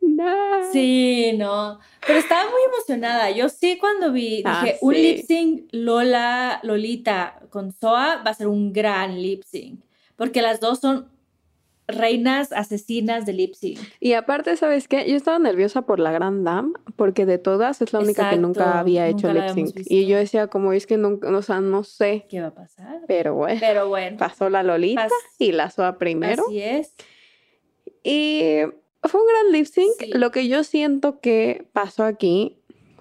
no. 0.00 0.72
Sí, 0.72 1.32
no. 1.36 1.78
Pero 2.06 2.18
estaba 2.18 2.50
muy 2.50 2.60
emocionada. 2.74 3.30
Yo 3.30 3.48
sí 3.48 3.78
cuando 3.78 4.12
vi, 4.12 4.42
Ah, 4.44 4.62
dije, 4.64 4.78
un 4.80 4.94
sí. 4.94 5.02
lip 5.02 5.26
sync 5.26 5.68
Lola, 5.72 6.60
Lolita 6.62 7.40
con 7.50 7.72
Soa 7.72 8.22
va 8.24 8.30
a 8.30 8.34
ser 8.34 8.48
un 8.48 8.72
gran 8.72 9.20
lip 9.20 9.42
sync. 9.44 9.80
Porque 10.16 10.42
las 10.42 10.60
dos 10.60 10.80
son 10.80 11.08
reinas 11.96 12.52
asesinas 12.52 13.26
de 13.26 13.32
lip 13.32 13.54
sync. 13.54 13.78
Y 14.00 14.12
aparte, 14.14 14.56
¿sabes 14.56 14.88
qué? 14.88 15.08
Yo 15.10 15.16
estaba 15.16 15.38
nerviosa 15.38 15.82
por 15.82 15.98
la 16.00 16.12
Gran 16.12 16.44
Dame, 16.44 16.72
porque 16.96 17.26
de 17.26 17.38
todas 17.38 17.80
es 17.82 17.92
la 17.92 18.00
única 18.00 18.30
que 18.30 18.36
nunca 18.36 18.78
había 18.78 19.06
hecho 19.08 19.32
nunca 19.32 19.52
lip 19.54 19.66
sync. 19.74 19.86
Y 19.90 20.06
yo 20.06 20.16
decía, 20.16 20.46
como 20.48 20.72
es 20.72 20.86
que 20.86 20.96
nunca, 20.96 21.28
o 21.30 21.42
sea, 21.42 21.60
no 21.60 21.84
sé, 21.84 22.26
¿Qué 22.28 22.40
va 22.40 22.48
a 22.48 22.54
pasar? 22.54 23.00
pero 23.06 23.34
bueno, 23.34 23.58
Pero 23.60 23.88
bueno, 23.88 24.16
pasó 24.16 24.48
la 24.50 24.62
Lolita 24.62 25.06
pas- 25.06 25.12
y 25.38 25.52
la 25.52 25.70
Soa 25.70 25.98
primero. 25.98 26.44
así 26.46 26.60
es. 26.60 26.94
Y 28.02 28.42
fue 29.02 29.20
un 29.20 29.26
gran 29.26 29.52
lip 29.52 29.66
sync. 29.66 29.92
Sí. 29.98 30.10
Lo 30.14 30.30
que 30.30 30.48
yo 30.48 30.64
siento 30.64 31.20
que 31.20 31.66
pasó 31.72 32.04
aquí 32.04 32.56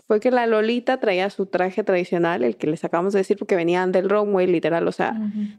fue 0.08 0.20
que 0.20 0.32
la 0.32 0.48
Lolita 0.48 1.00
traía 1.00 1.30
su 1.30 1.46
traje 1.46 1.84
tradicional, 1.84 2.44
el 2.44 2.58
que 2.58 2.66
les 2.68 2.84
acabamos 2.84 3.14
de 3.14 3.20
decir, 3.20 3.38
porque 3.38 3.56
venían 3.56 3.92
del 3.92 4.10
runway, 4.10 4.48
literal, 4.48 4.88
o 4.88 4.92
sea, 4.92 5.16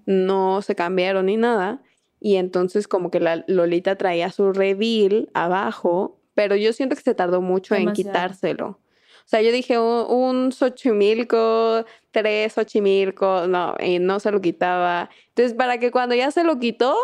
no 0.07 0.61
se 0.63 0.75
cambiaron 0.75 1.27
ni 1.27 1.37
nada. 1.37 1.81
Y 2.21 2.37
entonces 2.37 2.87
como 2.87 3.11
que 3.11 3.19
la 3.21 3.45
Lolita 3.47 3.97
traía 3.97 4.31
su 4.31 4.53
reveal 4.53 5.31
abajo, 5.35 6.19
pero 6.35 6.55
yo 6.55 6.73
siento 6.73 6.95
que 6.95 7.03
se 7.03 7.15
tardó 7.15 7.41
mucho 7.41 7.75
en 7.75 7.81
Demasiado. 7.87 8.11
quitárselo. 8.11 8.67
O 8.69 9.31
sea, 9.31 9.43
yo 9.43 9.53
dije 9.53 9.79
un, 9.79 10.07
un 10.11 10.53
Xochimilco, 10.53 11.85
tres 12.11 12.53
Xochimilco, 12.53 13.47
no, 13.47 13.75
y 13.79 13.99
no 13.99 14.21
se 14.21 14.31
lo 14.33 14.41
quitaba. 14.41 15.09
Entonces, 15.29 15.55
para 15.57 15.79
que 15.79 15.91
cuando 15.91 16.15
ya 16.15 16.31
se 16.31 16.45
lo 16.45 16.59
quitó, 16.59 16.95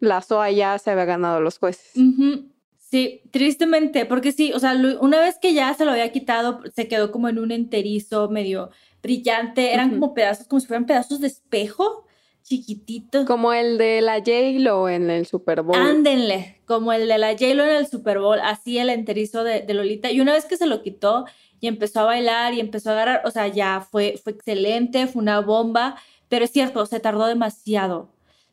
la 0.00 0.20
SOA 0.20 0.50
ya 0.50 0.78
se 0.78 0.90
había 0.90 1.04
ganado 1.04 1.40
los 1.40 1.58
jueces. 1.58 1.96
Ujú. 1.96 2.48
Sí, 2.76 3.22
tristemente, 3.30 4.04
porque 4.04 4.32
sí, 4.32 4.52
o 4.52 4.58
sea, 4.58 4.74
una 5.00 5.20
vez 5.20 5.38
que 5.40 5.54
ya 5.54 5.72
se 5.72 5.86
lo 5.86 5.92
había 5.92 6.12
quitado, 6.12 6.60
se 6.74 6.88
quedó 6.88 7.10
como 7.10 7.28
en 7.30 7.38
un 7.38 7.50
enterizo 7.50 8.28
medio, 8.28 8.70
brillante, 9.02 9.72
eran 9.72 9.90
Ujú. 9.92 10.00
como 10.00 10.14
pedazos, 10.14 10.46
como 10.46 10.60
si 10.60 10.66
fueran 10.66 10.84
pedazos 10.84 11.20
de 11.20 11.28
espejo, 11.28 12.04
chiquititos. 12.42 13.26
Como 13.26 13.52
el 13.52 13.78
de 13.78 14.00
la 14.00 14.18
J-Lo 14.18 14.88
en 14.88 15.10
el 15.10 15.26
Super 15.26 15.62
Bowl. 15.62 15.76
Ándenle, 15.76 16.60
como 16.66 16.92
el 16.92 17.08
de 17.08 17.18
la 17.18 17.32
J-Lo 17.32 17.64
en 17.64 17.76
el 17.76 17.86
Super 17.86 18.18
Bowl, 18.18 18.40
así 18.40 18.78
el 18.78 18.90
enterizo 18.90 19.44
de, 19.44 19.60
de 19.60 19.74
Lolita. 19.74 20.10
Y 20.10 20.20
una 20.20 20.32
vez 20.32 20.44
que 20.44 20.56
se 20.56 20.66
lo 20.66 20.82
quitó 20.82 21.24
y 21.60 21.68
empezó 21.68 22.00
a 22.00 22.04
bailar 22.04 22.54
y 22.54 22.60
empezó 22.60 22.90
a 22.90 22.94
agarrar, 22.94 23.22
o 23.24 23.30
sea, 23.30 23.46
ya 23.46 23.86
fue, 23.88 24.20
fue 24.22 24.32
excelente, 24.32 25.06
fue 25.06 25.22
una 25.22 25.40
bomba, 25.40 25.96
pero 26.28 26.44
es 26.44 26.50
cierto, 26.50 26.84
se 26.86 26.98
tardó 26.98 27.26
demasiado. 27.26 28.08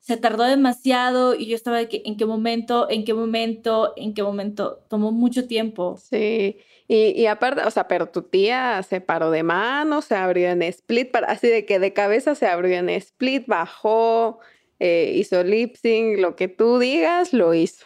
Se 0.10 0.18
tardó 0.18 0.44
demasiado 0.46 1.36
y 1.36 1.46
yo 1.46 1.56
estaba 1.56 1.78
de 1.78 1.88
que, 1.88 2.02
en 2.04 2.18
qué 2.18 2.26
momento, 2.26 2.90
en 2.90 3.06
qué 3.06 3.14
momento, 3.14 3.94
en 3.96 4.16
qué 4.16 4.24
momento. 4.24 4.80
Tomó 4.90 5.12
mucho 5.12 5.46
tiempo. 5.46 6.00
Sí, 6.02 6.58
y, 6.88 7.12
y 7.12 7.28
aparte, 7.28 7.62
o 7.62 7.70
sea, 7.70 7.88
pero 7.88 8.10
tu 8.10 8.24
tía 8.24 8.82
se 8.82 9.02
paró 9.02 9.30
de 9.30 9.44
mano, 9.44 10.02
se 10.02 10.16
abrió 10.16 10.50
en 10.50 10.64
split, 10.64 11.12
para, 11.12 11.28
así 11.28 11.48
de 11.48 11.64
que 11.68 11.78
de 11.78 11.94
cabeza 11.94 12.34
se 12.34 12.48
abrió 12.48 12.76
en 12.76 12.90
split, 12.90 13.46
bajó, 13.46 14.40
eh, 14.80 15.14
hizo 15.14 15.44
lip 15.44 15.76
sync, 15.76 16.18
lo 16.18 16.36
que 16.36 16.48
tú 16.48 16.80
digas, 16.80 17.32
lo 17.32 17.54
hizo. 17.54 17.86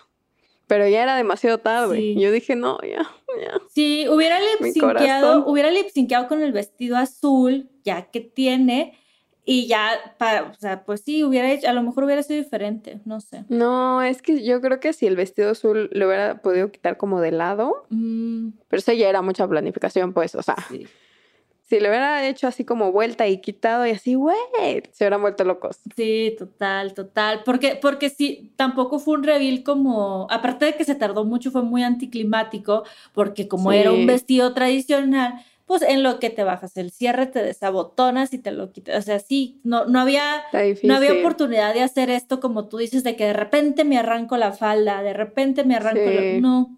Pero 0.68 0.88
ya 0.88 1.04
era 1.04 1.18
demasiado 1.18 1.58
tarde. 1.58 1.98
Sí. 1.98 2.16
Yo 2.18 2.32
dije, 2.32 2.56
no, 2.56 2.80
ya, 2.84 3.06
ya. 3.42 3.60
Si 3.68 4.08
hubiera 4.08 4.40
lip 4.40 4.78
hubiera 5.46 5.72
lip 5.72 5.88
con 6.30 6.42
el 6.42 6.54
vestido 6.54 6.96
azul, 6.96 7.70
ya 7.84 8.10
que 8.12 8.22
tiene, 8.22 8.98
y 9.46 9.68
ya, 9.68 9.92
para, 10.18 10.44
o 10.44 10.54
sea, 10.54 10.84
pues 10.86 11.02
sí, 11.02 11.24
hubiera 11.24 11.52
hecho, 11.52 11.68
a 11.70 11.74
lo 11.74 11.84
mejor 11.84 12.06
hubiera 12.06 12.24
sido 12.24 12.42
diferente, 12.42 13.02
no 13.06 13.20
sé. 13.20 13.44
No, 13.50 14.02
es 14.02 14.22
que 14.22 14.44
yo 14.44 14.62
creo 14.62 14.80
que 14.80 14.94
si 14.94 15.06
el 15.06 15.16
vestido 15.18 15.52
azul 15.52 15.90
lo 15.92 16.08
hubiera 16.08 16.42
podido 16.42 16.72
quitar 16.72 16.98
como 16.98 17.20
de 17.20 17.32
lado, 17.32 17.86
Mm, 17.90 18.50
pero 18.70 18.80
eso 18.80 18.94
ya 18.94 19.10
era 19.10 19.22
mucha 19.22 19.48
planificación, 19.48 20.14
pues, 20.14 20.36
o 20.36 20.42
sea, 20.42 20.56
sí. 20.70 20.88
si 21.68 21.80
lo 21.80 21.90
hubiera 21.90 22.26
hecho 22.28 22.48
así 22.48 22.64
como 22.66 22.92
vuelta 22.92 23.28
y 23.28 23.42
quitado 23.42 23.86
y 23.86 23.92
así, 23.92 24.14
güey, 24.16 24.38
se 24.92 25.04
hubieran 25.04 25.22
vuelto 25.22 25.44
locos. 25.44 25.80
Sí, 25.96 26.36
total, 26.38 26.94
total. 26.94 27.42
Porque, 27.44 27.78
porque 27.82 28.10
sí, 28.10 28.54
tampoco 28.56 29.00
fue 29.00 29.16
un 29.16 29.24
reveal 29.24 29.64
como, 29.64 30.28
aparte 30.30 30.66
de 30.66 30.76
que 30.76 30.86
se 30.86 30.96
tardó 30.96 31.26
mucho, 31.26 31.52
fue 31.52 31.64
muy 31.64 31.84
anticlimático, 31.84 32.84
porque 33.14 33.48
como 33.48 33.72
era 33.74 33.92
un 33.92 34.06
vestido 34.08 34.54
tradicional, 34.54 35.44
pues 35.74 35.90
en 35.90 36.04
lo 36.04 36.20
que 36.20 36.30
te 36.30 36.44
bajas 36.44 36.78
el 36.78 36.92
cierre, 36.92 37.26
te 37.26 37.42
desabotonas 37.42 38.32
y 38.32 38.38
te 38.38 38.52
lo 38.52 38.72
quitas. 38.72 38.96
O 39.00 39.02
sea, 39.02 39.20
sí, 39.20 39.60
no, 39.64 39.86
no 39.86 40.00
había, 40.00 40.44
no 40.84 40.96
había 40.96 41.14
oportunidad 41.14 41.74
de 41.74 41.82
hacer 41.82 42.12
esto 42.12 42.40
como 42.40 42.68
tú 42.68 42.78
dices, 42.78 43.04
de 43.04 43.16
que 43.16 43.26
de 43.26 43.34
repente 43.34 43.84
me 43.84 43.98
arranco 43.98 44.38
la 44.38 44.52
falda, 44.52 45.02
de 45.02 45.14
repente 45.14 45.64
me 45.64 45.76
arranco 45.76 46.00
la... 46.06 46.40
No, 46.40 46.78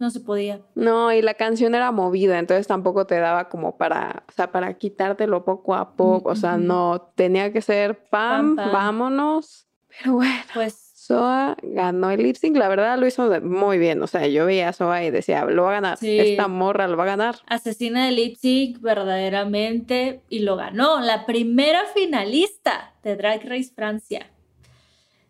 no 0.00 0.10
se 0.10 0.18
podía. 0.18 0.60
No, 0.74 1.12
y 1.12 1.22
la 1.22 1.34
canción 1.34 1.76
era 1.76 1.92
movida, 1.92 2.40
entonces 2.40 2.66
tampoco 2.66 3.06
te 3.06 3.20
daba 3.20 3.48
como 3.48 3.76
para, 3.76 4.24
o 4.28 4.32
sea, 4.32 4.50
para 4.50 4.74
quitártelo 4.74 5.44
poco 5.44 5.76
a 5.76 5.94
poco, 5.94 6.30
o 6.30 6.34
sea, 6.36 6.56
no, 6.56 7.12
tenía 7.14 7.52
que 7.52 7.62
ser 7.62 8.02
pam, 8.10 8.56
Pam, 8.56 8.64
pam. 8.64 8.72
vámonos. 8.72 9.68
Pero 9.88 10.14
bueno, 10.14 10.34
Pues 10.52 10.81
Soa 11.04 11.56
ganó 11.62 12.12
el 12.12 12.22
lip 12.22 12.36
sync, 12.36 12.56
la 12.56 12.68
verdad 12.68 12.96
lo 12.96 13.06
hizo 13.08 13.28
muy 13.40 13.76
bien, 13.78 14.00
o 14.02 14.06
sea, 14.06 14.24
yo 14.28 14.46
veía 14.46 14.68
a 14.68 14.72
Soa 14.72 15.02
y 15.02 15.10
decía, 15.10 15.44
lo 15.46 15.64
va 15.64 15.70
a 15.70 15.72
ganar, 15.72 15.98
Sí. 15.98 16.16
esta 16.20 16.46
morra 16.46 16.86
lo 16.86 16.96
va 16.96 17.02
a 17.02 17.06
ganar. 17.06 17.34
asesina 17.48 18.04
de 18.06 18.12
lip 18.12 18.36
sync 18.36 18.80
verdaderamente 18.80 20.20
y 20.28 20.40
lo 20.40 20.54
ganó, 20.54 21.00
la 21.00 21.26
primera 21.26 21.86
finalista 21.92 22.94
de 23.02 23.16
Drag 23.16 23.42
Race 23.48 23.72
Francia. 23.74 24.30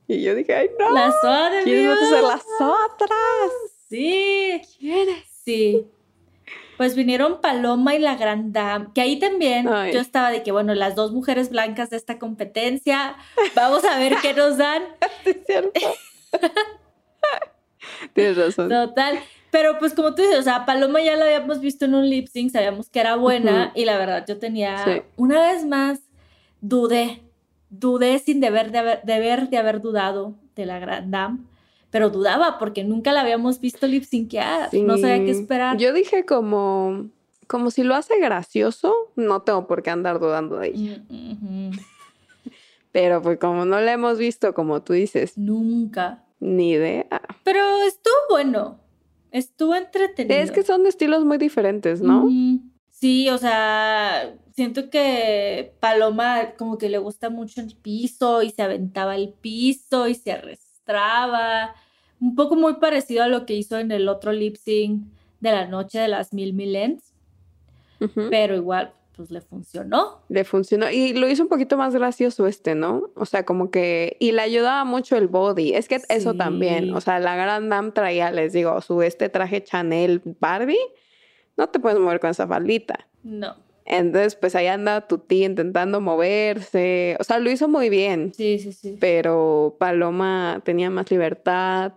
Y 0.09 0.21
yo 0.23 0.35
dije, 0.35 0.55
ay, 0.55 0.69
no, 0.79 0.93
La 0.93 1.11
Soa 1.23 1.49
de 1.51 1.63
¿quiénes 1.63 1.89
van 1.89 1.99
a 1.99 2.09
ser 2.11 2.23
las 2.23 2.45
otras? 2.61 3.51
Sí, 3.89 4.61
¿Quiénes? 4.79 5.25
sí. 5.45 5.87
Pues 6.77 6.97
vinieron 6.97 7.41
Paloma 7.41 7.95
y 7.95 7.99
la 7.99 8.17
Gran 8.17 8.53
Dame, 8.53 8.89
que 8.95 9.01
ahí 9.03 9.19
también 9.19 9.69
Ay. 9.69 9.93
yo 9.93 10.01
estaba 10.01 10.31
de 10.31 10.43
que, 10.43 10.53
bueno, 10.53 10.75
las 10.75 10.95
dos 10.95 11.13
mujeres 11.13 11.51
blancas 11.51 11.91
de 11.91 11.97
esta 11.97 12.19
competencia, 12.19 13.15
vamos 13.55 13.85
a 13.85 13.99
ver 13.99 14.15
qué 14.23 14.35
nos 14.35 14.57
dan. 14.59 14.83
¿Es 15.25 15.37
cierto? 15.47 15.81
Tienes 18.15 18.37
razón. 18.37 18.69
Total. 18.69 19.19
Pero 19.51 19.79
pues 19.79 19.93
como 19.95 20.15
tú 20.15 20.23
dices, 20.23 20.39
o 20.39 20.43
sea, 20.43 20.65
Paloma 20.65 21.03
ya 21.03 21.15
la 21.15 21.27
habíamos 21.27 21.61
visto 21.61 21.85
en 21.85 21.95
un 21.95 22.09
lip 22.09 22.27
sync, 22.29 22.51
sabíamos 22.53 22.89
que 22.89 23.01
era 23.01 23.17
buena 23.17 23.71
y 23.75 23.85
la 23.85 23.99
verdad 23.99 24.25
yo 24.27 24.39
tenía, 24.39 24.83
Sí. 24.83 25.03
una 25.17 25.41
vez 25.53 25.67
más, 25.67 26.01
dudé, 26.63 27.21
dudé 27.69 28.19
sin 28.19 28.41
deber 28.41 28.71
de 28.73 28.79
haber, 28.79 29.03
deber 29.03 29.51
de 29.51 29.59
haber 29.59 29.83
dudado 29.83 30.35
de 30.57 30.65
la 30.65 30.79
Gran 30.79 31.11
Dame, 31.11 31.39
pero 31.93 32.09
dudaba 32.09 32.59
porque 32.59 32.85
nunca 32.85 33.13
la 33.13 33.21
habíamos 33.21 33.61
visto 33.61 33.87
lip 33.87 34.05
syncear, 34.05 34.73
no 34.73 34.97
sabía 34.97 35.25
qué 35.25 35.31
esperar. 35.31 35.77
Yo 35.77 35.93
dije 35.93 36.25
como, 36.25 37.11
como 37.47 37.71
si 37.71 37.85
lo 37.85 37.95
hace 37.95 38.19
gracioso, 38.19 38.95
no 39.15 39.43
tengo 39.43 39.67
por 39.67 39.83
qué 39.83 39.91
andar 39.91 40.19
dudando 40.19 40.57
de 40.57 40.69
ella. 40.69 41.05
Mm. 41.11 41.73
Pero 42.93 43.21
pues 43.21 43.39
como 43.39 43.67
no 43.67 43.79
la 43.79 43.93
hemos 43.93 44.17
visto, 44.17 44.55
como 44.55 44.83
tú 44.83 44.95
dices, 44.95 45.37
Nunca. 45.37 46.25
ni 46.41 46.71
idea. 46.71 47.07
Pero 47.45 47.61
estuvo 47.87 48.15
bueno, 48.31 48.81
estuvo 49.31 49.75
entretenido. 49.75 50.41
Es 50.41 50.51
que 50.51 50.63
son 50.63 50.87
estilos 50.87 51.27
muy 51.27 51.37
diferentes, 51.37 52.01
¿no? 52.01 52.27
Sí, 52.89 53.29
o 53.29 53.37
sea, 53.37 54.35
siento 54.55 54.89
que 54.89 55.75
Paloma 55.79 56.55
como 56.57 56.79
que 56.79 56.89
le 56.89 56.97
gusta 56.97 57.29
mucho 57.29 57.61
el 57.61 57.77
piso 57.77 58.43
y 58.43 58.49
se 58.49 58.63
aventaba 58.63 59.15
el 59.17 59.35
piso 59.35 60.09
y 60.09 60.15
se 60.15 60.33
arrastraba. 60.87 61.75
Un 62.21 62.35
poco 62.35 62.55
muy 62.55 62.75
parecido 62.75 63.25
a 63.25 63.29
lo 63.29 63.47
que 63.47 63.55
hizo 63.55 63.79
en 63.79 63.91
el 63.91 64.09
otro 64.09 64.33
lip 64.33 64.57
sync 64.57 65.05
de 65.41 65.51
la 65.51 65.67
noche 65.67 65.99
de 65.99 66.09
las 66.09 66.33
mil 66.33 66.55
milens, 66.55 67.13
pero 68.31 68.55
igual 68.55 68.95
pues 69.17 69.31
le 69.31 69.41
funcionó. 69.41 70.21
Le 70.29 70.45
funcionó. 70.45 70.89
Y 70.91 71.15
lo 71.15 71.29
hizo 71.29 71.43
un 71.43 71.49
poquito 71.49 71.77
más 71.77 71.95
gracioso 71.95 72.47
este, 72.47 72.75
¿no? 72.75 73.11
O 73.15 73.27
sea, 73.27 73.45
como 73.45 73.71
que... 73.71 74.17
Y 74.21 74.33
le 74.33 74.41
ayudaba 74.41 74.85
mucho 74.85 75.17
el 75.17 75.29
body. 75.29 75.75
Es 75.75 75.87
que 75.87 76.01
eso 76.09 76.35
también. 76.35 76.95
O 76.95 77.01
sea, 77.01 77.19
la 77.19 77.37
Gran 77.37 77.69
Dame 77.69 77.91
traía, 77.91 78.31
les 78.31 78.55
digo, 78.55 78.81
su 78.81 79.03
este 79.03 79.29
traje 79.29 79.63
Chanel 79.63 80.23
Barbie. 80.41 80.79
No 81.57 81.69
te 81.69 81.79
puedes 81.79 81.99
mover 81.99 82.21
con 82.21 82.31
esa 82.31 82.47
faldita. 82.47 83.07
No, 83.23 83.57
Entonces, 83.85 84.37
pues 84.37 84.55
ahí 84.55 84.67
anda 84.69 85.07
tu 85.09 85.19
tía 85.19 85.47
intentando 85.47 86.01
moverse. 86.01 87.17
O 87.21 87.25
sea, 87.25 87.39
lo 87.39 87.51
hizo 87.51 87.69
muy 87.69 87.89
bien. 87.89 88.33
sí, 88.35 88.59
sí, 88.59 88.73
sí. 88.73 88.97
Pero 89.01 89.77
Paloma 89.79 90.61
tenía 90.65 90.91
más 90.91 91.11
libertad. 91.11 91.93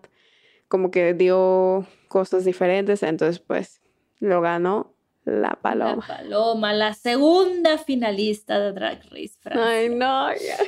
Como 0.68 0.90
que 0.92 1.14
dio 1.14 1.86
cosas 2.08 2.44
diferentes. 2.46 3.04
Entonces, 3.04 3.40
pues, 3.40 3.82
lo 4.20 4.42
ganó 4.42 4.94
la 5.26 5.40
La 5.50 5.56
Paloma. 5.62 6.06
Paloma, 6.08 6.74
la 6.74 6.94
segunda 6.94 7.78
finalista 7.80 8.60
de 8.60 8.74
Drag 8.74 9.02
Race 9.12 9.34
Francia. 9.42 9.68
Ay, 9.68 9.90
no, 9.90 10.30
ya. 10.34 10.58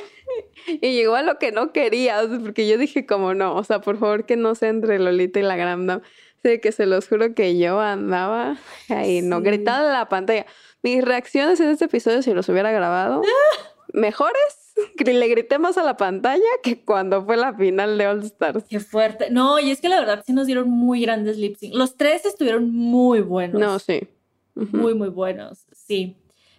Y 0.82 0.92
llegó 0.92 1.14
a 1.14 1.22
lo 1.22 1.38
que 1.38 1.52
no 1.52 1.72
quería, 1.72 2.20
o 2.20 2.28
sea, 2.28 2.38
porque 2.40 2.68
yo 2.68 2.76
dije 2.76 3.06
como 3.06 3.32
no, 3.32 3.54
o 3.56 3.64
sea, 3.64 3.80
por 3.80 3.98
favor 3.98 4.26
que 4.26 4.36
no 4.36 4.54
sea 4.54 4.68
entre 4.68 4.98
Lolita 4.98 5.40
y 5.40 5.42
la 5.42 5.56
Gran 5.56 5.86
Dame. 5.86 6.02
Sí, 6.42 6.60
que 6.60 6.70
se 6.72 6.84
los 6.84 7.08
juro 7.08 7.34
que 7.34 7.56
yo 7.58 7.80
andaba 7.80 8.58
ahí, 8.90 9.22
no, 9.22 9.38
Sí. 9.38 9.44
gritando 9.44 9.86
en 9.88 9.94
la 9.94 10.08
pantalla. 10.10 10.44
Mis 10.82 11.04
reacciones 11.04 11.60
en 11.60 11.70
este 11.70 11.86
episodio, 11.86 12.22
si 12.22 12.32
los 12.32 12.48
hubiera 12.48 12.70
grabado, 12.70 13.22
mejores, 13.92 14.74
le 15.04 15.28
grité 15.28 15.58
más 15.58 15.78
a 15.78 15.82
la 15.82 15.96
pantalla 15.96 16.48
que 16.62 16.82
cuando 16.84 17.24
fue 17.24 17.36
la 17.36 17.54
final 17.54 17.98
de 17.98 18.06
All 18.06 18.22
Stars. 18.22 18.64
Qué 18.68 18.80
fuerte. 18.80 19.30
No, 19.30 19.58
y 19.58 19.70
es 19.70 19.80
que 19.80 19.88
la 19.88 20.00
verdad 20.00 20.22
sí 20.26 20.32
nos 20.32 20.46
dieron 20.46 20.70
muy 20.70 21.02
grandes 21.02 21.38
lip 21.38 21.56
sync. 21.56 21.74
Los 21.74 21.96
tres 21.96 22.24
estuvieron 22.24 22.72
muy 22.72 23.20
buenos. 23.20 23.60
No, 23.60 23.78
sí. 23.78 24.06
Ujú. 24.54 24.76
Muy, 24.76 24.94
muy 24.94 25.08
buenos, 25.08 25.66
sí. 25.72 26.16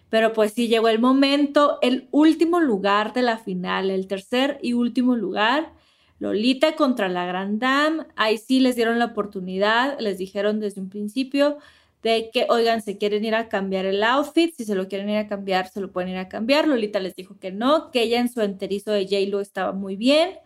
Pero 0.08 0.32
pues 0.32 0.52
sí, 0.52 0.68
llegó 0.68 0.88
el 0.88 0.98
momento, 0.98 1.78
el 1.82 2.08
último 2.10 2.60
lugar 2.60 3.12
de 3.12 3.22
la 3.22 3.38
final, 3.38 3.90
el 3.90 4.08
tercer 4.08 4.58
y 4.60 4.72
último 4.72 5.14
lugar, 5.14 5.72
Lolita 6.18 6.74
contra 6.74 7.08
la 7.08 7.24
Gran 7.26 7.58
Dame. 7.58 8.04
Ahí 8.16 8.36
sí 8.36 8.60
les 8.60 8.74
dieron 8.74 8.98
la 8.98 9.06
oportunidad, 9.06 9.98
les 10.00 10.18
dijeron 10.18 10.60
desde 10.60 10.80
un 10.80 10.90
principio 10.90 11.58
de 12.02 12.30
que, 12.32 12.46
oigan, 12.48 12.82
se 12.82 12.96
quieren 12.96 13.24
ir 13.24 13.34
a 13.34 13.48
cambiar 13.48 13.84
el 13.84 14.02
outfit, 14.02 14.54
si 14.54 14.64
se 14.64 14.74
lo 14.74 14.88
quieren 14.88 15.10
ir 15.10 15.18
a 15.18 15.26
cambiar, 15.26 15.68
se 15.68 15.80
lo 15.80 15.92
pueden 15.92 16.10
ir 16.10 16.18
a 16.18 16.28
cambiar. 16.28 16.66
Lolita 16.66 16.98
les 17.00 17.14
dijo 17.14 17.38
que 17.38 17.52
no, 17.52 17.90
que 17.90 18.02
ella 18.02 18.20
en 18.20 18.28
su 18.28 18.40
enterizo 18.40 18.90
de 18.90 19.04
J-Lo 19.04 19.40
estaba 19.40 19.72
muy 19.72 19.96
bien, 19.96 20.38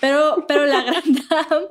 pero, 0.00 0.44
pero 0.48 0.66
la 0.66 0.82
Gran 0.82 1.02
Dame 1.30 1.66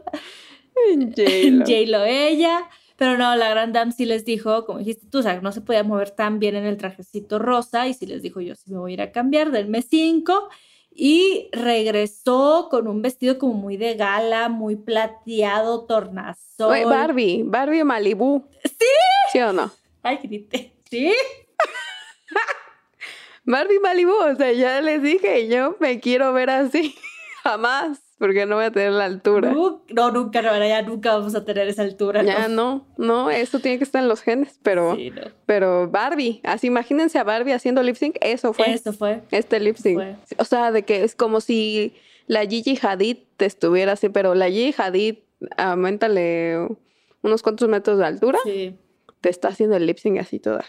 J-Lo. 1.66 2.06
Ella. 2.06 2.70
Pero 2.98 3.18
no, 3.18 3.36
la 3.36 3.50
Gran 3.50 3.74
Dame 3.74 3.92
sí 3.92 4.06
les 4.06 4.24
dijo, 4.24 4.66
como 4.66 4.80
dijiste 4.80 5.08
tú, 5.08 5.18
o 5.20 5.22
sea, 5.22 5.42
no 5.42 5.52
se 5.52 5.60
podía 5.60 5.84
mover 5.84 6.12
tan 6.12 6.40
bien 6.40 6.56
en 6.56 6.66
el 6.66 6.78
trajecito 6.78 7.40
rosa 7.40 7.90
y 7.90 7.94
sí 7.94 8.06
les 8.06 8.22
dijo, 8.22 8.40
yo 8.40 8.56
sí 8.56 8.72
me 8.72 8.78
voy 8.78 8.92
a 8.92 8.94
ir 8.94 9.02
a 9.02 9.12
cambiar, 9.12 9.52
denme 9.52 9.82
cinco. 9.82 10.50
Y 10.98 11.50
regresó 11.52 12.70
con 12.72 12.88
un 12.88 13.02
vestido 13.02 13.38
como 13.38 13.54
muy 13.54 13.76
de 13.76 13.96
gala, 13.96 14.48
muy 14.48 14.78
plateado, 14.78 15.86
tornasol. 15.86 16.72
Oye, 16.72 16.86
Barbie, 16.86 17.44
Barbie 17.46 17.84
Malibu. 17.84 18.48
Sí. 18.64 18.86
¿Sí 19.34 19.40
o 19.42 19.52
no? 19.52 19.72
Ay, 20.04 20.20
grité. 20.24 20.74
¿Sí? 20.90 21.14
Barbie 23.44 23.80
Malibu, 23.80 24.14
o 24.14 24.36
sea, 24.36 24.54
ya 24.54 24.80
les 24.80 25.02
dije, 25.02 25.50
yo 25.50 25.76
me 25.82 26.00
quiero 26.00 26.32
ver 26.32 26.50
así. 26.50 26.96
Jamás. 27.44 28.05
Porque 28.18 28.46
no 28.46 28.56
voy 28.56 28.66
a 28.66 28.72
tener 28.72 28.92
la 28.94 29.06
altura. 29.06 29.52
Nu- 29.52 29.82
No, 29.94 30.12
nunca, 30.12 30.42
no, 30.42 30.58
ya 30.66 30.82
nunca 30.82 31.16
vamos 31.18 31.36
a 31.36 31.44
tener 31.46 31.68
esa 31.68 31.82
altura. 31.82 32.24
Ya 32.24 32.48
no, 32.48 32.86
no, 32.98 33.30
eso 33.30 33.60
tiene 33.60 33.78
que 33.78 33.84
estar 33.84 34.02
en 34.02 34.08
los 34.08 34.22
genes, 34.22 34.60
pero, 34.64 34.96
Sí, 34.96 35.10
no. 35.12 35.22
pero 35.46 35.90
Barbie, 35.90 36.40
así 36.44 36.68
imagínense 36.68 37.18
a 37.20 37.24
Barbie 37.24 37.52
haciendo 37.54 37.84
lip 37.84 37.96
sync, 37.96 38.16
eso 38.22 38.54
fue. 38.54 38.72
Eso 38.72 38.94
fue. 38.94 39.22
Este 39.32 39.60
lip 39.60 39.76
sync. 39.78 39.96
Fue. 39.96 40.16
O 40.38 40.46
sea, 40.46 40.72
de 40.72 40.84
que 40.84 41.04
es 41.04 41.16
como 41.16 41.42
si 41.42 41.94
la 42.28 42.46
Gigi 42.46 42.78
Hadid 42.82 43.18
te 43.38 43.46
estuviera 43.46 43.92
así, 43.94 44.10
pero 44.10 44.34
la 44.34 44.48
Gigi 44.50 44.74
Hadid, 44.78 45.16
aumentale 45.58 46.68
unos 47.22 47.44
cuantos 47.44 47.68
metros 47.70 47.98
de 47.98 48.06
altura, 48.06 48.40
Sí. 48.44 48.76
te 49.22 49.30
está 49.30 49.50
haciendo 49.50 49.76
el 49.76 49.86
lip 49.86 49.98
sync 49.98 50.20
así 50.20 50.40
toda. 50.40 50.64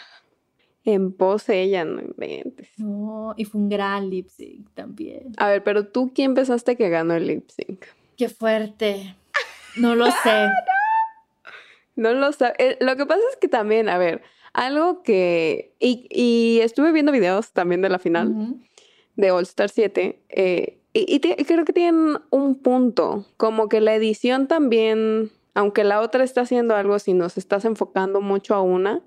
En 0.86 1.12
pose 1.12 1.62
ella, 1.62 1.84
no 1.84 2.00
inventes. 2.00 2.70
No, 2.78 3.34
y 3.36 3.44
fue 3.44 3.60
un 3.60 3.68
gran 3.68 4.08
lip 4.08 4.28
sync 4.28 4.70
también. 4.72 5.32
A 5.36 5.48
ver, 5.48 5.64
pero 5.64 5.88
tú, 5.88 6.12
¿quién 6.14 6.34
pensaste 6.34 6.76
que 6.76 6.88
ganó 6.88 7.14
el 7.14 7.26
lip 7.26 7.48
sync? 7.50 7.84
Qué 8.16 8.28
fuerte. 8.28 9.16
No 9.76 9.94
lo 9.94 10.06
sé. 10.06 10.48
No 11.96 12.12
lo 12.12 12.30
sé. 12.32 12.52
Eh, 12.58 12.76
lo 12.82 12.94
que 12.96 13.06
pasa 13.06 13.22
es 13.30 13.38
que 13.38 13.48
también, 13.48 13.88
a 13.88 13.96
ver, 13.96 14.20
algo 14.52 15.02
que... 15.02 15.74
Y, 15.80 16.06
y 16.10 16.60
estuve 16.60 16.92
viendo 16.92 17.10
videos 17.10 17.52
también 17.52 17.80
de 17.80 17.88
la 17.88 17.98
final. 17.98 18.56
De 19.14 19.30
All 19.30 19.44
Star 19.44 19.70
7. 19.70 20.20
eh, 20.28 20.78
y, 20.92 21.14
y 21.14 21.44
creo 21.44 21.64
que 21.64 21.72
tienen 21.72 22.18
un 22.30 22.54
punto, 22.54 23.26
como 23.36 23.68
que 23.68 23.80
la 23.80 23.94
edición 23.94 24.46
también, 24.46 25.30
aunque 25.54 25.84
la 25.84 26.00
otra 26.00 26.24
está 26.24 26.42
haciendo 26.42 26.74
algo, 26.74 26.98
si 26.98 27.12
nos 27.12 27.36
estás 27.36 27.64
enfocando 27.66 28.20
mucho 28.22 28.54
a 28.54 28.62
una, 28.62 29.02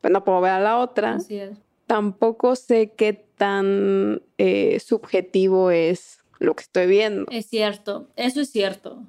pues 0.00 0.12
no 0.12 0.24
puedo 0.24 0.40
ver 0.40 0.52
a 0.52 0.60
la 0.60 0.78
otra. 0.78 1.14
Así 1.14 1.36
es. 1.38 1.58
Tampoco 1.86 2.54
sé 2.56 2.92
qué 2.96 3.12
tan 3.12 4.22
eh, 4.36 4.78
subjetivo 4.80 5.70
es 5.70 6.20
lo 6.38 6.54
que 6.54 6.62
estoy 6.62 6.86
viendo. 6.86 7.26
Es 7.30 7.46
cierto, 7.46 8.08
eso 8.16 8.40
es 8.40 8.50
cierto. 8.50 9.04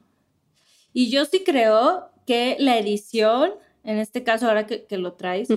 Y 0.93 1.09
yo 1.09 1.25
sí 1.25 1.43
creo 1.45 2.09
que 2.25 2.55
la 2.59 2.77
edición, 2.77 3.51
en 3.83 3.97
este 3.97 4.23
caso 4.23 4.47
ahora 4.47 4.65
que, 4.65 4.85
que 4.85 4.97
lo 4.97 5.13
traes, 5.13 5.49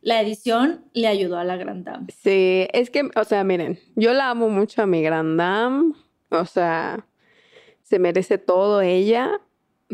la 0.00 0.20
edición 0.20 0.84
le 0.92 1.06
ayudó 1.06 1.38
a 1.38 1.44
la 1.44 1.56
Grand 1.56 1.84
Dame. 1.84 2.06
Sí, 2.22 2.66
es 2.72 2.90
que, 2.90 3.08
o 3.14 3.24
sea, 3.24 3.44
miren, 3.44 3.78
yo 3.94 4.12
la 4.12 4.30
amo 4.30 4.48
mucho 4.48 4.82
a 4.82 4.86
mi 4.86 5.02
Grand 5.02 5.38
Dame, 5.38 5.94
o 6.30 6.44
sea, 6.44 7.06
se 7.82 7.98
merece 7.98 8.38
todo 8.38 8.80
ella, 8.80 9.40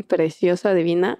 preciosa, 0.07 0.73
divina, 0.73 1.19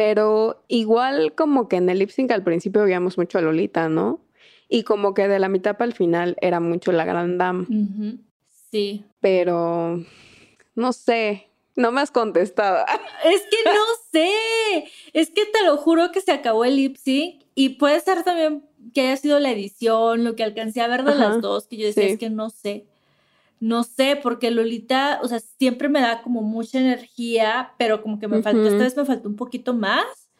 pero 0.00 0.64
igual 0.68 1.34
como 1.34 1.68
que 1.68 1.76
en 1.76 1.90
el 1.90 1.98
lip 1.98 2.08
sync 2.08 2.30
al 2.30 2.42
principio 2.42 2.84
veíamos 2.84 3.18
mucho 3.18 3.36
a 3.36 3.42
Lolita, 3.42 3.90
¿no? 3.90 4.24
Y 4.66 4.82
como 4.84 5.12
que 5.12 5.28
de 5.28 5.38
la 5.38 5.50
mitad 5.50 5.76
para 5.76 5.88
el 5.90 5.92
final 5.94 6.36
era 6.40 6.58
mucho 6.58 6.90
la 6.90 7.04
Grand 7.04 7.38
Dame, 7.38 7.64
Ujú. 7.68 8.18
Sí. 8.70 9.04
pero 9.20 10.02
no 10.74 10.92
sé, 10.94 11.48
no 11.76 11.92
me 11.92 12.00
has 12.00 12.10
contestado. 12.10 12.82
Es 13.26 13.42
que 13.42 13.56
no 13.66 13.84
sé. 14.10 14.30
Es 15.12 15.28
que 15.30 15.44
te 15.44 15.64
lo 15.66 15.76
juro 15.76 16.12
que 16.12 16.22
se 16.22 16.32
acabó 16.32 16.64
el 16.64 16.76
lip 16.76 16.96
sync 16.96 17.42
y 17.54 17.70
puede 17.70 18.00
ser 18.00 18.22
también 18.22 18.64
que 18.94 19.02
haya 19.02 19.18
sido 19.18 19.38
la 19.38 19.50
edición, 19.50 20.24
lo 20.24 20.34
que 20.34 20.44
alcancé 20.44 20.80
a 20.80 20.88
ver 20.88 21.04
de 21.04 21.10
Ajá, 21.12 21.28
las 21.28 21.42
dos, 21.42 21.66
que 21.66 21.76
yo 21.76 21.86
decía, 21.86 22.04
sí. 22.06 22.12
es 22.14 22.18
que 22.18 22.30
no 22.30 22.48
sé. 22.48 22.86
No 23.60 23.84
sé, 23.84 24.16
porque 24.20 24.50
Lolita, 24.50 25.20
o 25.22 25.28
sea, 25.28 25.38
siempre 25.38 25.88
me 25.88 26.00
da 26.00 26.22
como 26.22 26.42
mucha 26.42 26.80
energía, 26.80 27.74
pero 27.78 28.02
como 28.02 28.18
que 28.18 28.26
me 28.26 28.42
faltó, 28.42 28.62
esta 28.62 28.74
Ujú. 28.76 28.84
vez 28.84 28.96
me 28.96 29.04
faltó 29.04 29.28
un 29.28 29.36
poquito 29.36 29.74
más. 29.74 30.30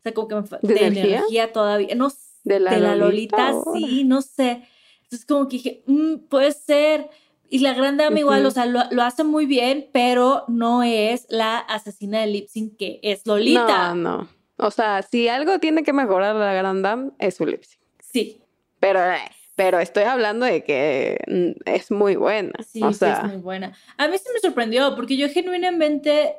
O 0.00 0.02
sea, 0.02 0.12
como 0.12 0.28
que 0.28 0.34
me 0.34 0.42
faltó 0.42 0.66
¿De 0.66 0.74
de, 0.74 0.80
energía? 0.86 1.18
energía? 1.18 1.52
todavía. 1.52 1.94
No 1.94 2.10
sé, 2.10 2.18
De 2.42 2.60
la, 2.60 2.72
de 2.74 2.80
la 2.80 2.96
Lolita, 2.96 3.52
sí, 3.72 4.04
no 4.04 4.20
sé. 4.22 4.64
Entonces 5.04 5.24
como 5.24 5.46
que 5.48 5.56
dije, 5.56 5.82
"Mm, 5.86 6.26
puede 6.28 6.50
ser. 6.52 7.08
Y 7.48 7.60
la 7.60 7.74
gran 7.74 7.96
dama 7.96 8.18
igual, 8.18 8.44
o 8.46 8.50
sea, 8.50 8.66
lo, 8.66 8.80
lo 8.90 9.02
hace 9.02 9.22
muy 9.22 9.46
bien, 9.46 9.88
pero 9.92 10.44
no 10.48 10.82
es 10.82 11.26
la 11.28 11.58
asesina 11.58 12.20
de 12.22 12.26
lip 12.26 12.48
sync 12.48 12.76
que 12.76 12.98
es 13.02 13.24
Lolita. 13.26 13.94
No, 13.94 14.18
no. 14.18 14.28
O 14.56 14.70
sea, 14.72 15.02
si 15.02 15.28
algo 15.28 15.60
tiene 15.60 15.84
que 15.84 15.92
mejorar 15.92 16.34
la 16.34 16.52
Grand 16.54 16.82
Dame 16.84 17.10
es 17.20 17.36
su 17.36 17.46
lip 17.46 17.62
sync. 17.62 17.80
Sí, 18.00 18.40
Pero, 18.80 19.00
eh, 19.00 19.30
pero 19.56 19.78
estoy 19.78 20.04
hablando 20.04 20.46
de 20.46 20.64
que 20.64 21.18
mm, 21.26 21.68
es 21.70 21.90
muy 21.90 22.16
buena. 22.16 22.52
sí, 22.66 22.82
o 22.82 22.92
sí, 22.92 22.98
sea, 23.00 23.18
es 23.18 23.24
muy 23.32 23.36
buena. 23.36 23.72
A 23.96 24.08
mí 24.08 24.16
sí 24.18 24.24
me 24.32 24.40
sorprendió, 24.40 24.94
porque 24.96 25.16
yo 25.16 25.28
genuinamente, 25.28 26.34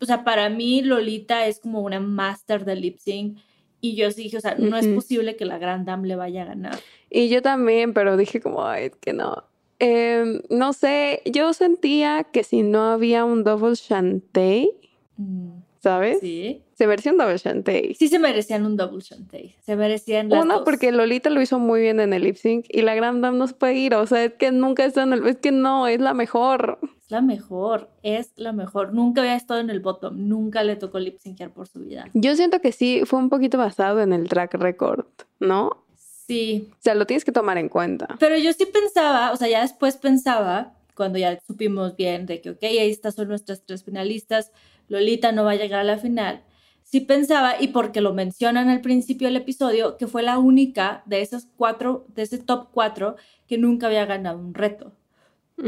o 0.00 0.04
sea, 0.04 0.24
para 0.24 0.48
mí 0.48 0.82
Lolita 0.82 1.46
es 1.46 1.60
como 1.60 1.80
una 1.80 2.00
master 2.00 2.64
de 2.64 2.76
lip 2.76 2.98
sync. 2.98 3.38
Y 3.80 3.94
yo 3.94 4.10
sí 4.10 4.24
dije, 4.24 4.38
o 4.38 4.40
sea, 4.40 4.56
no 4.56 4.76
es 4.76 4.86
posible 4.88 5.36
que 5.36 5.44
la 5.44 5.56
gran 5.58 5.84
dame 5.84 6.08
le 6.08 6.16
vaya 6.16 6.42
a 6.42 6.46
ganar. 6.46 6.76
y 7.10 7.28
yo 7.28 7.42
también, 7.42 7.94
pero 7.94 8.16
dije 8.16 8.40
como, 8.40 8.64
ay, 8.66 8.90
que 9.00 9.12
no. 9.12 9.44
Em, 9.78 10.42
no 10.50 10.72
sé, 10.72 11.22
yo 11.24 11.52
sentía 11.52 12.24
que 12.24 12.42
si 12.42 12.62
no 12.62 12.90
había 12.90 13.24
un 13.24 13.44
double 13.44 13.74
shantae, 13.76 14.70
Mm, 15.16 15.60
¿sabes? 15.80 16.18
sí. 16.20 16.62
Se 16.74 16.86
merecía 16.86 17.10
un 17.10 17.18
double 17.18 17.38
shantae. 17.38 17.94
Sí 17.98 18.06
se 18.06 18.20
merecían 18.20 18.64
un 18.64 18.76
double 18.76 19.00
shantae. 19.00 19.56
Se 19.66 19.74
merecían 19.74 20.28
las 20.28 20.44
Una, 20.44 20.54
dos. 20.54 20.62
porque 20.64 20.92
Lolita 20.92 21.28
lo 21.28 21.42
hizo 21.42 21.58
muy 21.58 21.80
bien 21.80 21.98
en 21.98 22.12
el 22.12 22.22
lip 22.22 22.36
sync 22.36 22.66
y 22.68 22.82
la 22.82 22.94
Grand 22.94 23.20
Dame 23.20 23.36
no 23.36 23.48
se 23.48 23.54
puede 23.54 23.74
ir. 23.74 23.94
O 23.96 24.06
sea, 24.06 24.22
es 24.22 24.34
que 24.34 24.52
nunca 24.52 24.84
está 24.84 25.02
en 25.02 25.12
el. 25.12 25.26
Es 25.26 25.38
que 25.38 25.50
no, 25.50 25.88
es 25.88 26.00
la 26.00 26.14
mejor. 26.14 26.78
Es 27.04 27.10
la 27.10 27.20
mejor, 27.20 27.88
es 28.04 28.30
la 28.36 28.52
mejor. 28.52 28.94
Nunca 28.94 29.22
había 29.22 29.34
estado 29.34 29.58
en 29.58 29.70
el 29.70 29.80
bottom, 29.80 30.28
nunca 30.28 30.62
le 30.62 30.76
tocó 30.76 31.00
lip 31.00 31.18
syncear 31.18 31.50
por 31.50 31.66
su 31.66 31.80
vida. 31.80 32.04
Yo 32.14 32.36
siento 32.36 32.60
que 32.60 32.70
sí 32.70 33.02
fue 33.06 33.18
un 33.18 33.28
poquito 33.28 33.58
basado 33.58 34.00
en 34.00 34.12
el 34.12 34.28
track 34.28 34.54
record, 34.54 35.04
¿no? 35.40 35.84
Sí, 35.96 36.68
O 36.74 36.76
sea, 36.80 36.94
lo 36.94 37.06
tienes 37.06 37.24
que 37.24 37.32
tomar 37.32 37.58
en 37.58 37.68
cuenta. 37.68 38.06
pero 38.20 38.36
yo 38.36 38.52
sí 38.52 38.66
pensaba, 38.66 39.32
o 39.32 39.36
sea, 39.36 39.48
ya 39.48 39.62
después 39.62 39.96
pensaba, 39.96 40.74
cuando 40.94 41.18
ya 41.18 41.40
supimos 41.46 41.96
bien 41.96 42.26
de 42.26 42.40
que, 42.40 42.50
ok, 42.50 42.62
ahí 42.62 42.90
estas 42.90 43.14
son 43.16 43.28
nuestras 43.28 43.62
tres 43.64 43.82
finalistas, 43.82 44.52
Lolita 44.88 45.32
no 45.32 45.44
va 45.44 45.52
a 45.52 45.56
llegar 45.56 45.80
a 45.80 45.84
la 45.84 45.98
final. 45.98 46.42
Sí 46.82 47.00
pensaba, 47.00 47.60
y 47.60 47.68
porque 47.68 48.00
lo 48.00 48.14
mencionan 48.14 48.68
al 48.70 48.80
principio 48.80 49.28
del 49.28 49.36
episodio, 49.36 49.96
que 49.98 50.06
fue 50.06 50.22
la 50.22 50.38
única 50.38 51.02
de 51.04 51.20
esas 51.20 51.46
cuatro, 51.56 52.06
de 52.08 52.22
ese 52.22 52.38
top 52.38 52.68
cuatro, 52.72 53.16
que 53.46 53.58
nunca 53.58 53.88
había 53.88 54.06
ganado 54.06 54.38
un 54.38 54.54
reto. 54.54 54.92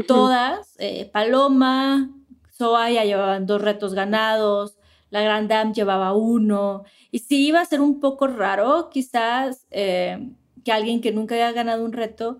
Todas, 0.07 0.75
eh, 0.79 1.09
Paloma, 1.11 2.09
Soa 2.57 2.89
ya 2.89 3.03
llevaban 3.03 3.45
dos 3.45 3.61
retos 3.61 3.93
ganados, 3.93 4.77
la 5.09 5.21
Grand 5.21 5.49
Dame 5.49 5.73
llevaba 5.73 6.13
uno, 6.13 6.83
y 7.11 7.19
sí 7.19 7.47
iba 7.47 7.59
a 7.59 7.65
ser 7.65 7.81
un 7.81 7.99
poco 7.99 8.27
raro 8.27 8.89
quizás 8.89 9.67
eh, 9.69 10.31
que 10.63 10.71
alguien 10.71 11.01
que 11.01 11.11
nunca 11.11 11.35
había 11.35 11.51
ganado 11.51 11.83
un 11.83 11.91
reto 11.91 12.39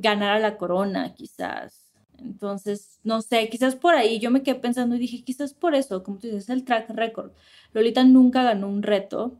ganara 0.00 0.38
la 0.38 0.56
corona, 0.56 1.14
quizás. 1.14 1.83
Entonces, 2.24 2.98
no 3.04 3.20
sé, 3.22 3.48
quizás 3.48 3.76
por 3.76 3.94
ahí 3.94 4.18
yo 4.18 4.30
me 4.30 4.42
quedé 4.42 4.54
pensando 4.56 4.96
y 4.96 4.98
dije, 4.98 5.22
quizás 5.22 5.52
por 5.54 5.74
eso, 5.74 6.02
como 6.02 6.18
tú 6.18 6.26
dices, 6.28 6.48
el 6.48 6.64
track 6.64 6.90
record. 6.90 7.32
Lolita 7.72 8.02
nunca 8.04 8.42
ganó 8.42 8.68
un 8.68 8.82
reto. 8.82 9.34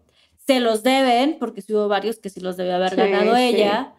Se 0.47 0.61
los 0.61 0.83
deben, 0.83 1.37
porque 1.39 1.63
sí 1.63 1.73
hubo 1.73 1.89
varios 1.89 2.19
que 2.19 2.29
sí 2.29 2.41
los 2.41 2.57
debe 2.57 2.73
haber 2.75 2.91
Sí, 2.91 2.97
ganado 2.97 3.35
sí. 3.37 3.43
ella. 3.43 3.93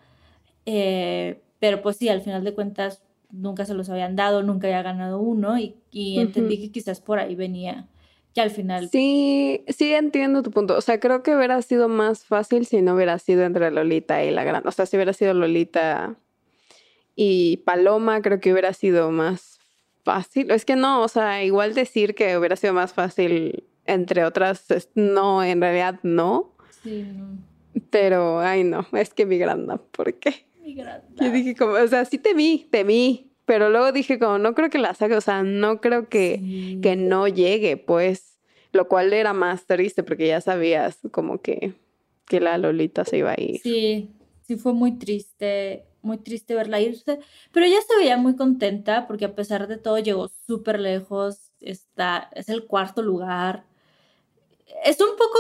Eh, 0.66 1.42
pero 1.60 1.82
pues 1.82 1.98
sí, 1.98 2.10
al 2.10 2.22
final 2.22 2.44
de 2.44 2.54
cuentas 2.54 3.02
nunca 3.32 3.66
se 3.66 3.74
los 3.74 3.90
habían 3.90 4.16
dado, 4.16 4.44
nunca 4.44 4.68
había 4.68 4.82
ganado 4.84 5.20
uno 5.20 5.58
y, 5.58 5.76
y 5.92 6.20
entendí 6.20 6.60
que 6.60 6.72
quizás 6.72 7.02
por 7.02 7.20
ahí 7.20 7.36
venía, 7.36 7.88
que 8.34 8.42
al 8.42 8.52
final... 8.52 8.90
Sí, 8.90 9.64
sí 9.68 9.94
entiendo 9.94 10.44
tu 10.44 10.52
punto. 10.52 10.78
O 10.78 10.82
sea, 10.82 11.00
creo 11.00 11.24
que 11.24 11.36
hubiera 11.36 11.62
sido 11.62 11.90
más 11.90 12.24
fácil 12.26 12.66
si 12.66 12.82
no 12.82 12.96
hubiera 12.96 13.18
sido 13.20 13.44
entre 13.44 13.72
Lolita 13.72 14.24
y 14.24 14.32
la 14.32 14.44
gran. 14.44 14.66
O 14.68 14.72
sea, 14.72 14.86
si 14.86 14.96
hubiera 14.96 15.14
sido 15.14 15.34
Lolita 15.34 16.16
y 17.16 17.57
Paloma, 17.57 18.22
creo 18.22 18.39
que 18.39 18.51
hubiera 18.51 18.74
sido 18.74 19.11
más 19.11 19.59
fácil. 20.03 20.51
Es 20.51 20.66
que 20.66 20.76
no, 20.76 21.01
o 21.01 21.07
sea, 21.07 21.43
igual 21.43 21.74
decir 21.74 22.13
que 22.16 22.38
hubiera 22.38 22.55
sido 22.55 22.74
más 22.74 22.93
fácil 22.93 23.63
entre 23.86 24.26
otras, 24.26 24.66
no, 24.95 25.43
en 25.43 25.61
realidad 25.61 25.99
no. 26.03 26.55
Sí, 26.84 27.03
no. 27.16 27.38
Pero, 27.89 28.39
ay, 28.39 28.63
no, 28.63 28.86
es 28.93 29.13
que 29.13 29.26
mi 29.26 29.38
granda, 29.38 29.78
¿por 29.78 30.13
qué? 30.16 30.47
Mi 30.61 30.74
gran 30.76 31.01
Yo 31.16 31.32
dije 31.32 31.55
como, 31.55 31.74
o 31.74 31.88
sea, 31.88 32.05
sí 32.05 32.18
te 32.18 32.34
vi, 32.34 32.68
te 32.72 32.84
vi. 32.84 33.32
Pero 33.45 33.70
luego 33.70 33.91
dije 33.91 34.18
como, 34.18 34.39
no 34.39 34.55
creo 34.55 34.72
que 34.72 34.80
la 34.80 34.95
saque, 34.95 35.16
o 35.16 35.22
sea, 35.22 35.43
no 35.43 35.80
creo 35.82 36.09
que 36.09 36.39
Sí. 36.39 36.80
que 36.82 36.95
no 36.95 37.28
llegue, 37.28 37.78
pues, 37.78 38.39
lo 38.72 38.88
cual 38.88 39.13
era 39.13 39.34
más 39.34 39.66
triste 39.68 40.01
porque 40.03 40.28
ya 40.28 40.41
sabías 40.41 40.97
como 41.11 41.39
que, 41.41 41.74
que 42.28 42.39
la 42.39 42.57
Lolita 42.57 43.05
se 43.05 43.18
iba 43.20 43.32
a 43.32 43.39
ir. 43.39 43.59
Sí, 43.61 44.09
sí 44.41 44.55
fue 44.55 44.74
muy 44.74 44.97
triste, 44.97 45.86
muy 46.06 46.18
triste 46.18 46.56
verla 46.56 46.80
irse, 46.80 47.20
pero 47.51 47.66
ella 47.66 47.80
se 47.88 47.97
veía 47.97 48.16
muy 48.18 48.36
contenta 48.36 49.08
porque 49.08 49.26
a 49.26 49.36
pesar 49.36 49.68
de 49.68 49.78
todo 49.78 49.97
llegó 49.99 50.30
súper 50.47 50.80
lejos, 50.80 51.51
está, 51.60 52.30
es 52.34 52.47
el 52.49 52.66
cuarto 52.66 53.01
lugar. 53.01 53.66
Es 54.84 54.99
un 55.01 55.16
poco 55.18 55.38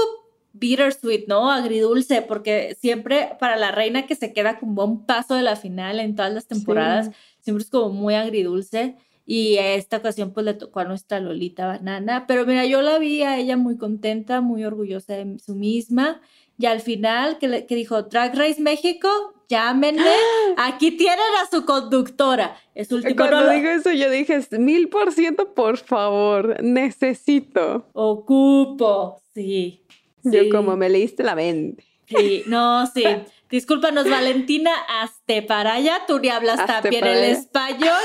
bittersweet, 0.53 1.25
¿no? 1.27 1.51
Agridulce, 1.51 2.21
porque 2.21 2.77
siempre 2.79 3.35
para 3.39 3.57
la 3.57 3.71
reina 3.71 4.07
que 4.07 4.15
se 4.15 4.31
queda 4.33 4.57
como 4.59 4.81
a 4.81 4.85
un 4.85 5.05
paso 5.05 5.35
de 5.35 5.43
la 5.43 5.55
final 5.55 5.99
en 5.99 6.15
todas 6.15 6.33
las 6.33 6.47
temporadas, 6.47 7.07
Sí. 7.07 7.11
siempre 7.41 7.63
es 7.63 7.69
como 7.69 7.89
muy 7.89 8.15
agridulce. 8.15 8.95
Y 9.27 9.57
esta 9.57 9.97
ocasión 9.97 10.31
pues 10.33 10.45
le 10.45 10.53
tocó 10.53 10.79
a 10.81 10.85
nuestra 10.85 11.19
Lolita 11.19 11.65
Banana. 11.65 12.25
Pero 12.27 12.45
mira, 12.45 12.63
yo 12.65 12.81
la 12.83 12.99
vi 12.99 13.23
a 13.23 13.37
ella 13.39 13.57
muy 13.57 13.75
contenta, 13.77 14.39
muy 14.39 14.63
orgullosa 14.63 15.13
de 15.15 15.39
su 15.39 15.55
misma. 15.55 16.21
Y 16.57 16.67
al 16.67 16.79
final, 16.79 17.37
que, 17.39 17.47
le- 17.47 17.65
que 17.65 17.75
dijo 17.75 18.03
Drag 18.03 18.35
Race 18.35 18.61
México, 18.61 19.09
llámenme. 19.49 20.03
Aquí 20.57 20.91
tienen 20.91 21.19
a 21.43 21.49
su 21.49 21.65
conductora. 21.65 22.57
Es 22.73 22.91
último 22.91 23.15
Cuando 23.15 23.41
no 23.41 23.45
lo- 23.45 23.51
digo 23.51 23.69
eso, 23.69 23.91
yo 23.91 24.09
dije 24.09 24.39
mil 24.59 24.89
por 24.89 25.11
ciento, 25.13 25.53
por 25.53 25.77
favor, 25.77 26.61
necesito. 26.63 27.89
Ocupo. 27.93 29.21
Sí. 29.33 29.83
Yo 30.23 30.49
como 30.51 30.75
me 30.75 30.89
leíste 30.89 31.23
la 31.23 31.35
mente. 31.35 31.83
Sí, 32.07 32.43
no, 32.47 32.85
sí. 32.87 33.03
Discúlpanos, 33.49 34.09
Valentina, 34.09 34.71
hazte 35.01 35.41
para 35.43 35.73
allá. 35.75 36.01
Tú 36.07 36.19
ni 36.19 36.29
hablas 36.29 36.59
para 36.61 36.89
el 36.89 37.23
español. 37.25 38.01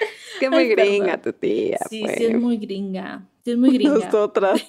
Es 0.00 0.38
que 0.40 0.50
muy 0.50 0.64
Ay, 0.64 0.68
gringa 0.68 1.16
perdón. 1.16 1.22
tu 1.22 1.32
tía. 1.40 1.78
Sí, 1.88 2.00
pues. 2.04 2.16
sí, 2.18 2.26
es 2.26 2.38
muy 2.38 2.58
gringa. 2.58 3.22
Sí, 3.44 3.52
es 3.52 3.56
muy 3.56 3.70
gringa. 3.70 3.94
Nosotras. 4.04 4.62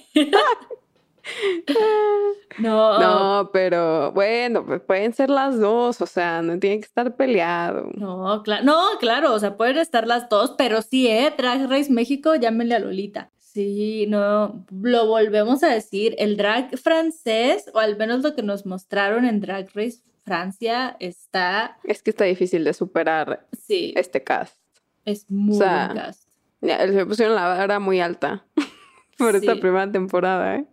No, 2.59 2.99
No, 2.99 3.51
pero 3.51 4.11
bueno, 4.13 4.65
pues 4.65 4.82
pueden 4.82 5.13
ser 5.13 5.30
las 5.30 5.59
dos, 5.59 6.01
o 6.01 6.07
sea, 6.07 6.41
no 6.41 6.57
tiene 6.57 6.80
que 6.80 6.86
estar 6.86 7.15
peleado. 7.15 7.91
No, 7.93 8.41
claro, 8.43 8.63
no, 8.63 8.84
claro, 8.99 9.34
o 9.34 9.39
sea, 9.39 9.57
pueden 9.57 9.78
estar 9.78 10.07
las 10.07 10.28
dos, 10.28 10.55
pero 10.57 10.82
sí, 10.82 11.07
¿eh? 11.07 11.32
Drag 11.38 11.69
Race 11.69 11.91
México, 11.91 12.36
llámenle 12.36 12.75
a 12.75 12.80
Lolita. 12.80 13.32
Sí, 13.38 14.05
no, 14.07 14.65
lo 14.71 15.07
volvemos 15.07 15.63
a 15.63 15.69
decir, 15.69 16.15
el 16.19 16.38
drag 16.38 16.78
francés, 16.78 17.69
o 17.73 17.80
al 17.80 17.97
menos 17.97 18.21
lo 18.21 18.36
que 18.36 18.43
nos 18.43 18.65
mostraron 18.65 19.25
en 19.25 19.39
Drag 19.39 19.69
Race 19.73 20.01
Francia, 20.23 20.95
está, 20.99 21.78
Es 21.84 22.03
que 22.03 22.09
está 22.11 22.25
difícil 22.25 22.63
de 22.63 22.73
superar 22.73 23.47
sí, 23.57 23.93
este 23.95 24.23
cast. 24.23 24.59
es 25.05 25.30
muy 25.32 25.55
o 25.55 25.59
sea, 25.59 25.88
buen 25.88 25.97
cast. 25.97 26.30
Ya, 26.61 26.86
se 26.86 27.05
pusieron 27.05 27.36
la 27.36 27.47
vara 27.47 27.80
muy 27.80 27.99
alta 27.99 28.45
por 29.17 29.36
esta 29.36 29.55
primera 29.55 29.91
temporada, 29.91 30.57
¿eh? 30.57 30.65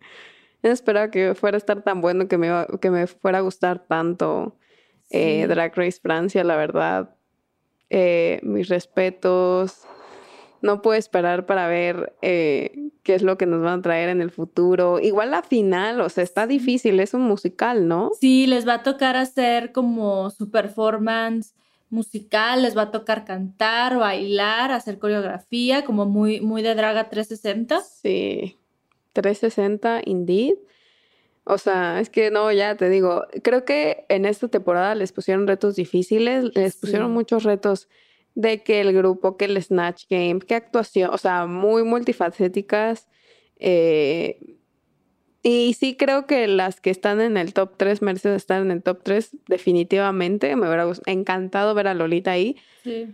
No 0.65 0.71
esperaba 0.71 1.11
que 1.11 1.35
fuera 1.37 1.57
a 1.57 1.59
estar 1.59 1.83
tan 1.83 2.01
bueno, 2.01 2.27
que 2.27 2.39
me, 2.39 2.49
iba- 2.49 2.67
que 2.81 2.91
me 2.91 3.07
fuera 3.07 3.39
a 3.39 3.43
gustar 3.43 3.85
tanto 3.87 4.57
eh. 5.11 5.47
Drag 5.47 5.73
Race 5.77 6.01
Francia, 6.03 6.43
la 6.43 6.57
verdad. 6.57 7.15
Eh, 7.91 8.41
mis 8.43 8.69
respetos. 8.69 9.83
No 10.63 10.81
puedo 10.81 10.99
esperar 10.99 11.45
para 11.45 11.69
ver 11.69 12.15
eh, 12.23 12.89
qué 13.03 13.15
es 13.15 13.23
lo 13.23 13.37
que 13.37 13.45
nos 13.45 13.63
van 13.63 13.81
a 13.81 13.83
traer 13.83 14.09
en 14.09 14.23
el 14.23 14.31
futuro. 14.31 14.99
Igual 14.99 15.31
la 15.33 15.43
final, 15.43 16.01
o 16.01 16.09
sea, 16.09 16.25
está 16.25 16.47
difícil, 16.47 16.99
es 17.01 17.13
un 17.13 17.21
musical, 17.21 17.87
¿no? 17.87 18.11
Sí, 18.19 18.47
les 18.47 18.67
va 18.67 18.75
a 18.77 18.83
tocar 18.83 19.15
hacer 19.17 19.73
como 19.73 20.31
su 20.31 20.51
performance 20.51 21.55
musical, 21.91 22.63
les 22.63 22.75
va 22.77 22.83
a 22.83 22.91
tocar 22.91 23.27
cantar, 23.27 23.99
bailar, 23.99 24.73
hacer 24.73 24.99
coreografía, 24.99 25.85
como 25.85 26.07
muy, 26.07 26.41
muy 26.41 26.63
de 26.63 26.75
Draga 26.75 27.11
360. 27.11 27.81
Sí, 27.83 28.57
360, 29.15 30.03
indeed. 30.05 30.55
O 31.45 31.59
sea, 31.59 32.01
es 32.01 32.09
que 32.11 32.31
no, 32.31 32.51
ya 32.53 32.75
te 32.77 32.89
digo, 32.89 33.25
creo 33.43 33.65
que 33.65 34.05
en 34.09 34.25
esta 34.27 34.49
temporada 34.49 34.95
les 34.95 35.13
pusieron 35.13 35.47
retos 35.47 35.77
difíciles, 35.77 36.55
les 36.55 36.77
pusieron 36.77 37.09
Sí. 37.09 37.13
muchos 37.15 37.43
retos 37.45 37.89
de 38.35 38.63
que 38.63 38.81
el 38.81 38.93
grupo, 38.93 39.37
que 39.37 39.45
el 39.45 39.63
Snatch 39.63 40.05
Game, 40.11 40.41
que 40.41 40.55
actuación, 40.55 41.11
o 41.13 41.19
sea, 41.19 41.47
muy 41.47 41.83
multifacéticas. 41.85 43.09
eh, 43.59 44.57
y 45.43 45.75
sí 45.75 45.95
creo 45.97 46.27
que 46.27 46.47
las 46.49 46.81
que 46.81 46.89
están 46.91 47.21
en 47.21 47.37
el 47.37 47.53
top 47.53 47.77
3 47.77 48.01
merecen 48.03 48.33
estar 48.33 48.63
en 48.63 48.71
el 48.71 48.83
top 48.83 49.03
3 49.03 49.37
definitivamente. 49.47 50.57
Me 50.57 50.67
hubiera 50.67 50.91
encantado 51.07 51.75
ver 51.75 51.87
a 51.87 51.95
Lolita 51.95 52.31
ahí, 52.33 52.57
Sí. 52.83 53.09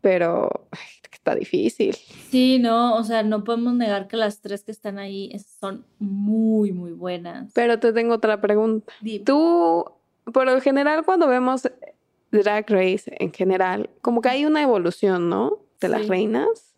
Pero 0.00 0.68
ay, 0.70 0.78
está 1.12 1.34
difícil. 1.34 1.94
Sí, 2.30 2.58
no, 2.58 2.96
o 2.96 3.04
sea, 3.04 3.22
no 3.22 3.44
podemos 3.44 3.74
negar 3.74 4.08
que 4.08 4.16
las 4.16 4.40
tres 4.40 4.64
que 4.64 4.72
están 4.72 4.98
ahí 4.98 5.32
son 5.60 5.84
muy, 5.98 6.72
muy 6.72 6.92
buenas. 6.92 7.52
Pero 7.54 7.78
te 7.78 7.92
tengo 7.92 8.14
otra 8.14 8.40
pregunta. 8.40 8.92
Dime. 9.00 9.24
Tú, 9.24 9.84
por 10.32 10.46
lo 10.46 10.60
general, 10.60 11.04
cuando 11.04 11.26
vemos 11.28 11.68
Drag 12.30 12.68
Race 12.68 13.10
en 13.18 13.32
general, 13.32 13.90
como 14.02 14.20
que 14.20 14.28
hay 14.28 14.44
una 14.44 14.62
evolución, 14.62 15.28
¿no? 15.28 15.58
De 15.80 15.88
las 15.88 16.02
Sí. 16.02 16.08
reinas. 16.08 16.74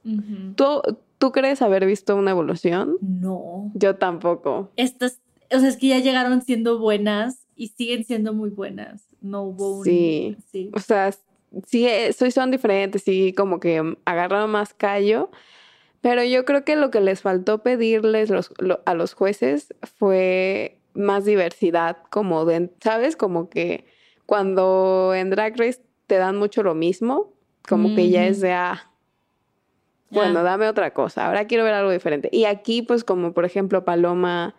¿Tú, 0.56 0.80
¿Tú 1.18 1.32
crees 1.32 1.60
haber 1.62 1.84
visto 1.86 2.16
una 2.16 2.30
evolución? 2.30 2.96
No. 3.00 3.70
Yo 3.74 3.96
tampoco. 3.96 4.70
Estas, 4.76 5.20
o 5.52 5.58
sea, 5.58 5.68
es 5.68 5.76
que 5.76 5.88
ya 5.88 5.98
llegaron 5.98 6.40
siendo 6.42 6.78
buenas 6.78 7.46
y 7.56 7.68
siguen 7.68 8.04
siendo 8.04 8.32
muy 8.32 8.50
buenas. 8.50 9.04
No 9.20 9.42
hubo 9.42 9.78
un... 9.78 9.84
Sí. 9.84 10.36
sí. 10.50 10.70
O 10.72 10.78
sea, 10.78 11.10
sí, 11.66 11.86
eh, 11.86 12.12
sí 12.12 12.30
son 12.30 12.50
diferentes, 12.50 13.02
sí, 13.02 13.32
como 13.36 13.60
que 13.60 13.96
agarraron 14.04 14.50
más 14.50 14.74
callo. 14.74 15.30
Pero 16.00 16.24
yo 16.24 16.44
creo 16.46 16.64
que 16.64 16.76
lo 16.76 16.90
que 16.90 17.00
les 17.00 17.20
faltó 17.20 17.62
pedirles 17.62 18.30
los- 18.30 18.52
lo- 18.58 18.80
a 18.86 18.94
los 18.94 19.12
jueces 19.14 19.74
fue 19.98 20.78
más 20.94 21.24
diversidad, 21.26 21.98
como 22.10 22.44
de, 22.46 22.70
¿sabes? 22.82 23.16
Como 23.16 23.50
que 23.50 23.84
cuando 24.26 25.12
en 25.14 25.30
Drag 25.30 25.56
Race 25.58 25.82
te 26.06 26.16
dan 26.16 26.36
mucho 26.38 26.62
lo 26.62 26.74
mismo, 26.74 27.34
como 27.68 27.94
que 27.94 28.08
ya 28.10 28.26
es 28.26 28.40
de, 28.40 28.52
ah, 28.52 28.90
bueno, 30.10 30.40
Ah. 30.40 30.42
dame 30.42 30.68
otra 30.68 30.92
cosa, 30.92 31.26
ahora 31.26 31.46
quiero 31.46 31.64
ver 31.64 31.74
algo 31.74 31.90
diferente. 31.90 32.28
Y 32.32 32.44
aquí, 32.46 32.82
pues 32.82 33.04
como 33.04 33.32
por 33.32 33.44
ejemplo 33.44 33.84
Paloma 33.84 34.56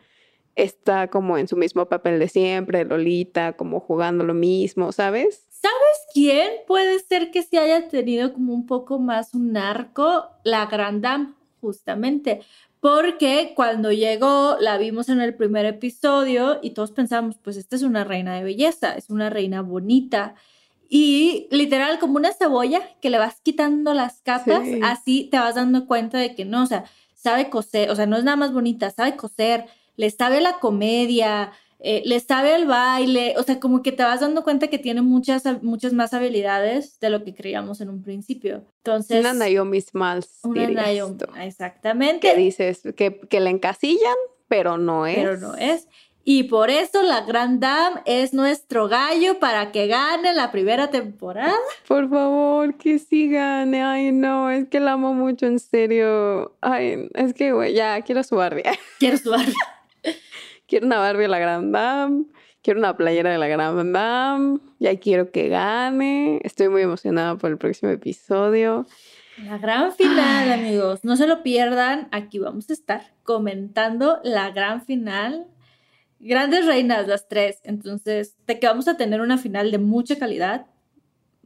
está 0.55 1.07
como 1.09 1.37
en 1.37 1.47
su 1.47 1.57
mismo 1.57 1.87
papel 1.87 2.19
de 2.19 2.27
siempre, 2.29 2.85
Lolita, 2.85 3.53
como 3.53 3.79
jugando 3.79 4.23
lo 4.23 4.33
mismo, 4.33 4.91
¿sabes? 4.91 5.45
¿Sabes 5.61 5.97
quién 6.13 6.49
puede 6.67 6.99
ser 6.99 7.29
que 7.31 7.43
sí 7.43 7.57
haya 7.57 7.87
tenido 7.87 8.33
como 8.33 8.53
un 8.53 8.65
poco 8.65 8.97
más 8.99 9.33
un 9.33 9.55
arco? 9.57 10.25
La 10.43 10.65
Grand 10.65 11.01
Dame, 11.03 11.33
justamente. 11.59 12.41
Porque 12.79 13.53
cuando 13.55 13.91
llegó, 13.91 14.57
la 14.59 14.77
vimos 14.79 15.07
en 15.09 15.21
el 15.21 15.35
primer 15.35 15.65
episodio 15.67 16.57
y 16.63 16.71
todos 16.71 16.91
pensamos, 16.91 17.37
pues 17.43 17.57
esta 17.57 17.75
es 17.75 17.83
una 17.83 18.03
reina 18.03 18.35
de 18.35 18.43
belleza, 18.43 18.93
es 18.95 19.11
una 19.11 19.29
reina 19.29 19.61
bonita. 19.61 20.33
Y 20.89 21.47
literal, 21.51 21.99
como 21.99 22.15
una 22.17 22.33
cebolla 22.33 22.81
que 22.99 23.11
le 23.11 23.19
vas 23.19 23.39
quitando 23.41 23.93
las 23.93 24.21
capas, 24.21 24.63
Sí. 24.65 24.79
así 24.83 25.23
te 25.31 25.37
vas 25.37 25.55
dando 25.55 25.85
cuenta 25.85 26.17
de 26.17 26.33
que 26.33 26.43
no, 26.43 26.63
o 26.63 26.65
sea, 26.65 26.85
sabe 27.13 27.51
coser, 27.51 27.91
o 27.91 27.95
sea, 27.95 28.07
no 28.07 28.17
es 28.17 28.23
nada 28.23 28.35
más 28.35 28.51
bonita, 28.51 28.89
sabe 28.89 29.15
coser, 29.15 29.67
le 29.95 30.09
sabe 30.09 30.41
la 30.41 30.53
comedia, 30.59 31.51
eh, 31.83 32.03
le 32.05 32.19
sabe 32.19 32.53
el 32.53 32.67
baile, 32.67 33.33
o 33.37 33.43
sea, 33.43 33.59
como 33.59 33.81
que 33.81 33.91
te 33.91 34.03
vas 34.03 34.19
dando 34.19 34.43
cuenta 34.43 34.67
que 34.67 34.77
tiene 34.77 35.01
muchas, 35.01 35.43
muchas 35.63 35.93
más 35.93 36.13
habilidades 36.13 36.99
de 36.99 37.09
lo 37.09 37.23
que 37.23 37.33
creíamos 37.33 37.81
en 37.81 37.89
un 37.89 38.03
principio. 38.03 38.63
Entonces, 38.77 39.19
Una 39.19 39.33
Naomi 39.33 39.81
Smalls, 39.81 40.39
una 40.43 40.67
Naomi, 40.69 41.17
exactamente, 41.39 42.29
Que 42.29 42.37
dices 42.37 42.83
que, 42.95 43.19
que 43.19 43.39
la 43.39 43.49
encasillan, 43.49 44.15
pero 44.47 44.77
no 44.77 45.07
es. 45.07 45.15
pero 45.15 45.37
no 45.37 45.55
es. 45.55 45.87
Y 46.23 46.43
por 46.43 46.69
eso 46.69 47.01
la 47.01 47.21
Grand 47.21 47.59
Dame 47.59 48.01
es 48.05 48.31
nuestro 48.31 48.87
gallo 48.87 49.39
para 49.39 49.71
que 49.71 49.87
gane 49.87 50.35
la 50.35 50.51
primera 50.51 50.91
temporada. 50.91 51.55
Por 51.87 52.07
favor, 52.11 52.75
que 52.77 52.99
sí 52.99 53.27
gane. 53.27 53.81
Ay, 53.83 54.11
no, 54.11 54.51
es 54.51 54.67
que 54.67 54.79
la 54.79 54.91
amo 54.91 55.15
mucho, 55.15 55.47
en 55.47 55.57
serio. 55.57 56.55
Ay, 56.61 57.09
es 57.15 57.33
que, 57.33 57.53
güey, 57.53 57.73
ya 57.73 57.99
quiero 58.03 58.21
su 58.21 58.35
Barbie. 58.35 58.61
Quiero 58.99 59.17
su 59.17 59.31
Barbie. 59.31 59.55
quiero 60.71 60.85
una 60.87 60.99
Barbie 60.99 61.23
de 61.23 61.27
la 61.27 61.39
Grand 61.39 61.73
Dame. 61.73 62.23
Quiero 62.63 62.79
una 62.79 62.95
playera 62.95 63.29
de 63.29 63.37
la 63.37 63.47
Grand 63.47 63.93
Dame. 63.93 64.59
Ya 64.79 64.97
quiero 64.97 65.29
que 65.31 65.49
gane. 65.49 66.39
Estoy 66.43 66.69
muy 66.69 66.81
emocionada 66.81 67.35
por 67.37 67.51
el 67.51 67.57
próximo 67.57 67.91
episodio. 67.91 68.85
La 69.45 69.57
gran 69.57 69.91
final, 69.91 70.51
amigos. 70.51 71.03
No 71.03 71.17
se 71.17 71.27
lo 71.27 71.43
pierdan. 71.43 72.07
Aquí 72.11 72.39
vamos 72.39 72.69
a 72.69 72.73
estar 72.73 73.01
comentando 73.23 74.19
la 74.23 74.51
gran 74.51 74.81
final. 74.85 75.47
Grandes 76.19 76.65
reinas, 76.65 77.05
las 77.07 77.27
tres. 77.27 77.59
Entonces, 77.63 78.37
de 78.47 78.59
que 78.59 78.67
vamos 78.67 78.87
a 78.87 78.95
tener 78.95 79.19
una 79.19 79.37
final 79.37 79.71
de 79.71 79.77
mucha 79.77 80.17
calidad. 80.17 80.67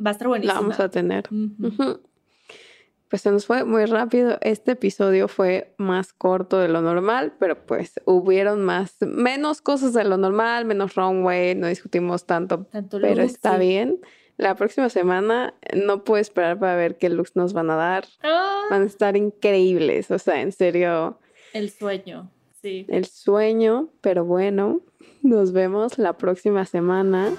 Va 0.06 0.10
a 0.10 0.12
estar 0.12 0.26
La 0.28 0.30
buenísima. 0.30 0.60
vamos 0.60 0.80
a 0.80 0.90
tener. 0.90 1.24
Pues 3.16 3.22
se 3.22 3.32
nos 3.32 3.46
fue 3.46 3.64
muy 3.64 3.86
rápido. 3.86 4.38
Este 4.42 4.74
episodio 4.74 5.30
fue 5.30 5.74
más 5.78 6.12
corto 6.12 6.60
de 6.60 6.68
lo 6.68 6.82
normal, 6.82 7.32
pero 7.40 7.66
pues 7.66 7.94
hubieron 8.04 8.62
más, 8.66 8.98
menos 9.00 9.62
cosas 9.62 9.94
de 9.94 10.04
lo 10.04 10.18
normal, 10.18 10.66
menos 10.66 10.96
runway, 10.96 11.56
no 11.56 11.68
discutimos 11.68 12.26
tanto, 12.26 12.66
Tanto 12.66 13.00
pero 13.00 13.22
look, 13.22 13.24
está 13.32 13.54
sí. 13.54 13.60
bien. 13.60 14.02
La 14.36 14.56
próxima 14.56 14.90
semana 14.90 15.54
no 15.74 16.04
puedo 16.04 16.20
esperar 16.20 16.60
para 16.60 16.76
ver 16.76 16.98
qué 16.98 17.08
looks 17.08 17.38
nos 17.38 17.54
van 17.54 17.70
a 17.70 17.78
dar. 17.78 18.04
Ah, 18.22 18.64
Van 18.70 18.82
a 18.82 18.86
estar 18.86 19.16
increíbles, 19.16 20.12
o 20.12 20.20
sea, 20.20 20.42
en 20.42 20.52
serio, 20.52 21.18
el 21.54 21.70
sueño. 21.70 22.30
Sí. 22.62 22.86
el 22.90 23.06
sueño, 23.06 23.92
pero 24.02 24.26
bueno, 24.26 24.82
nos 25.22 25.54
vemos 25.54 25.98
la 25.98 26.18
próxima 26.18 26.66
semana 26.66 27.32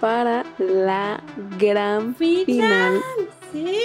para 0.00 0.44
la 0.60 1.20
gran 1.58 2.14
Final. 2.14 2.44
final. 2.46 3.02
Sí. 3.52 3.76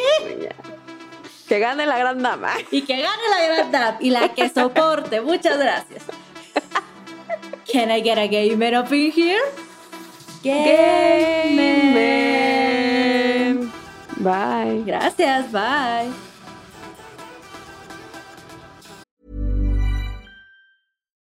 Que 1.52 1.60
gane 1.60 1.86
la 1.86 1.98
gran 1.98 2.24
dama. 2.24 2.54
Y 2.72 2.84
que 2.84 2.96
gane 2.96 3.24
la 3.30 3.46
gran 3.46 3.72
dame 3.74 3.98
y 4.00 4.10
la 4.10 4.30
que 4.30 4.48
soporte. 4.48 5.20
Muchas 5.20 5.60
gracias. 5.60 6.06
Can 7.70 7.92
I 7.92 8.02
get 8.02 8.18
a 8.18 8.26
gamer 8.26 8.74
up 8.78 8.90
in 8.94 9.12
here? 9.12 9.44
Gamer. 10.44 11.90
Bye. 14.16 14.84
Gracias, 14.86 15.52
bye. 15.52 16.31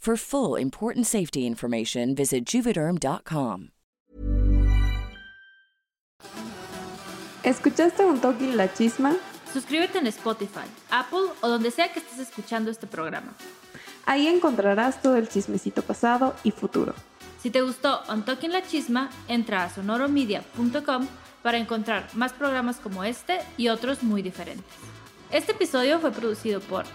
For 0.00 0.16
full 0.16 0.56
important 0.58 1.06
safety 1.06 1.46
information, 1.46 2.14
visit 2.14 2.46
juvederm.com. 2.46 3.68
¿Escuchaste 7.42 8.06
un 8.06 8.18
toque 8.18 8.50
la 8.54 8.72
chisma? 8.72 9.14
Suscríbete 9.52 9.98
en 9.98 10.06
Spotify, 10.06 10.64
Apple 10.90 11.34
o 11.42 11.48
donde 11.48 11.70
sea 11.70 11.92
que 11.92 11.98
estés 11.98 12.18
escuchando 12.18 12.70
este 12.70 12.86
programa. 12.86 13.34
Ahí 14.06 14.26
encontrarás 14.26 15.02
todo 15.02 15.16
el 15.16 15.28
chismecito 15.28 15.82
pasado 15.82 16.34
y 16.44 16.50
futuro. 16.52 16.94
Si 17.42 17.50
te 17.50 17.60
gustó 17.60 18.00
On 18.08 18.24
Talking 18.24 18.52
La 18.52 18.62
Chisma, 18.62 19.10
entra 19.28 19.64
a 19.64 19.70
sonoromedia.com 19.70 21.08
para 21.42 21.58
encontrar 21.58 22.08
más 22.14 22.32
programas 22.32 22.78
como 22.78 23.04
este 23.04 23.40
y 23.58 23.68
otros 23.68 24.02
muy 24.02 24.22
diferentes. 24.22 24.64
Este 25.30 25.52
episodio 25.52 26.00
fue 26.00 26.10
producido 26.10 26.60
por 26.60 26.86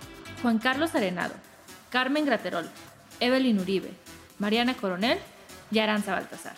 Juan 0.41 0.57
Carlos 0.57 0.95
Arenado, 0.95 1.35
Carmen 1.91 2.25
Graterol, 2.25 2.67
Evelyn 3.20 3.59
Uribe, 3.59 3.91
Mariana 4.39 4.76
Coronel 4.76 5.20
y 5.72 5.80
Aranza 5.80 6.13
Baltasar. 6.13 6.55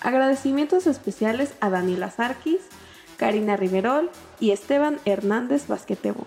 Agradecimientos 0.00 0.86
especiales 0.86 1.54
a 1.60 1.70
Daniela 1.70 2.10
Sarkis, 2.10 2.60
Karina 3.16 3.56
Riverol 3.56 4.10
y 4.38 4.52
Esteban 4.52 4.98
Hernández 5.04 5.66
Basquetebo. 5.66 6.26